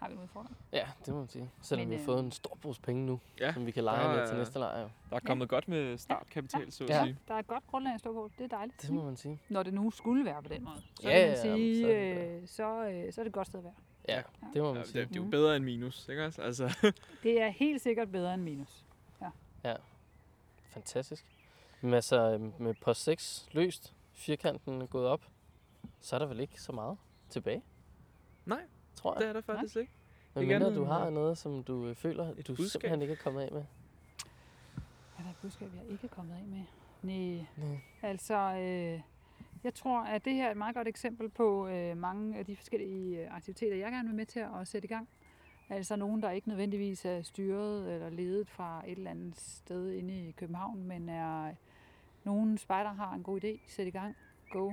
[0.00, 0.56] har vi en udfordring.
[0.72, 1.50] Ja, det må man sige.
[1.62, 3.84] Selvom Men, vi har øh, fået en stor pose penge nu, Ja, som vi kan
[3.84, 4.80] lege med til næste lejr.
[4.80, 4.88] jo.
[5.10, 7.04] Der er kommet godt med startkapital, så at Ja.
[7.04, 7.18] sige.
[7.28, 8.30] Der er et godt grundlag at stå på.
[8.38, 8.82] Det er dejligt.
[8.82, 9.40] Det må man sige.
[9.48, 10.76] når det nu skulle være på den måde.
[11.00, 13.30] Så Ja, kan man ja, sige, så er det øh, så, øh, så er det
[13.30, 13.74] et godt sted at være.
[14.08, 14.22] Ja,
[14.54, 15.00] det må Ja, man det, sige.
[15.04, 15.30] det er jo Mhm.
[15.30, 16.42] bedre end minus, ikke også?
[16.42, 16.92] Altså,
[17.22, 18.84] Det er helt sikkert bedre end minus.
[20.70, 21.26] Fantastisk.
[21.80, 25.22] Men altså, øhm, med post 6 løst, firkanten er gået op,
[26.00, 26.96] så er der vel ikke så meget
[27.30, 27.62] tilbage?
[28.46, 28.62] Nej,
[28.98, 29.20] tror jeg.
[29.20, 29.92] det er der faktisk ikke.
[30.34, 32.66] Men mindre du har øh, noget, som du øh, føler, et du budskab.
[32.66, 33.64] simpelthen ikke er kommet af med.
[35.18, 36.62] Er der et budskab, jeg ikke er kommet af med?
[37.02, 37.46] Nej.
[37.56, 37.78] Nej.
[38.02, 39.00] Altså, øh,
[39.64, 42.56] jeg tror, at det her er et meget godt eksempel på øh, mange af de
[42.56, 45.08] forskellige øh, aktiviteter, jeg gerne vil med til at sætte i gang.
[45.70, 50.28] Altså nogen, der ikke nødvendigvis er styret eller ledet fra et eller andet sted inde
[50.28, 51.54] i København, men er
[52.24, 54.16] Nogle spejder har en god idé, sæt i gang,
[54.50, 54.72] go,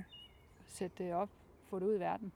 [0.67, 1.29] sæt det op,
[1.69, 2.31] få det ud i verden.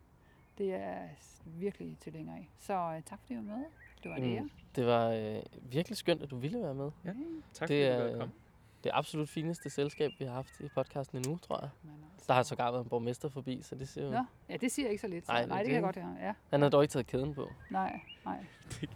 [0.59, 0.97] Det er
[1.45, 2.49] virkelig tilhænger af.
[2.57, 3.65] Så øh, tak fordi du var med.
[4.03, 4.23] Det var Mm.
[4.23, 4.49] ære.
[4.75, 5.41] Det var øh,
[5.71, 6.91] virkelig skønt, at du ville være med.
[7.03, 8.33] Tak Det fordi du er- gad komme.
[8.83, 11.69] Det absolut fineste selskab, vi har haft i podcasten endnu, tror jeg.
[11.83, 14.11] Men altså- Der har sågar været en borgmester forbi, så det ser jo...
[14.11, 15.25] Nå, ja, det siger jeg ikke så lidt.
[15.25, 15.31] Så.
[15.31, 16.15] Nej, Nej, det- det, kan jeg godt høre.
[16.27, 17.49] Ja, Han har dog ikke taget kæden på.
[17.69, 18.45] nej, nej.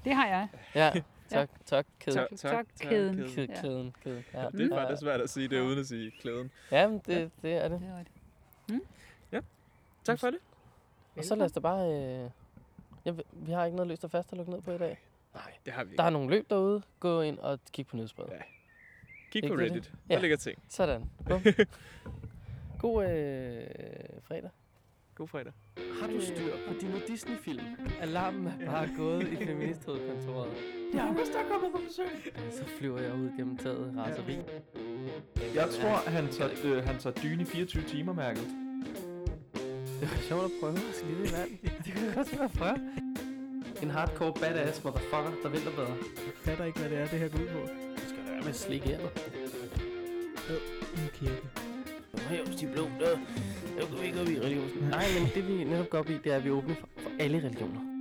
[0.05, 0.47] Det har jeg.
[0.75, 0.91] Ja,
[1.29, 2.17] tak, tak, kæden.
[2.17, 3.15] Tak, tak, kæden.
[3.15, 3.29] kæden.
[3.29, 3.61] Kæden, Ja.
[3.61, 4.23] kæden, kæden.
[4.33, 4.83] Ja, Det er ja.
[4.83, 6.51] faktisk svært at sige det, uden at sige klæden.
[6.71, 7.79] Ja, men det, det er det.
[7.81, 8.19] Det er rigtigt.
[10.03, 10.39] Tak for det.
[11.17, 11.87] Og så lad os da bare...
[11.93, 12.29] Øh...
[13.05, 14.99] Ja, vi- har ikke noget løst og fast at lukke ned på i dag.
[15.33, 15.97] Nej, det har vi ikke.
[15.97, 16.81] Der er nogle løb derude.
[16.99, 18.31] Gå ind og kig på nyhedsbrevet.
[18.31, 18.37] Ja.
[19.31, 19.83] Kig Ikke på det, Reddit.
[19.83, 19.91] det?
[20.09, 20.21] Der Ja.
[20.21, 20.63] ligger ting.
[20.69, 21.09] Sådan.
[21.27, 21.41] Bum.
[22.81, 23.63] God øh,
[24.23, 24.49] fredag.
[25.15, 25.53] God fredag.
[26.01, 27.59] Har du styr på dine Disney-film?
[28.01, 30.49] Alarmen er bare gået i feministhovedkontoret.
[30.93, 32.33] Jeg er der kommet på besøg.
[32.51, 34.35] Så flyver jeg ud gennem taget raseri.
[35.55, 38.47] Jeg tror, han tager, øh, han tager dyne i 24 timer, mærket.
[40.03, 41.51] Det var sjovt at prøve skide i vand.
[41.85, 42.77] Det kunne godt være at prøve.
[43.83, 45.95] En hardcore badass motherfucker, der venter bedre.
[46.25, 47.59] Jeg fatter ikke, hvad det er, det her går ud på.
[47.95, 49.09] Du skal være med at slikke hjertet.
[50.97, 51.47] En kirke.
[52.29, 53.09] Her hos de blå, der,
[53.77, 54.89] der går vi ikke op i religionen.
[54.89, 56.89] Nej, men det vi netop går op i, det er, at vi er åbne for,
[56.97, 57.92] for alle religioner.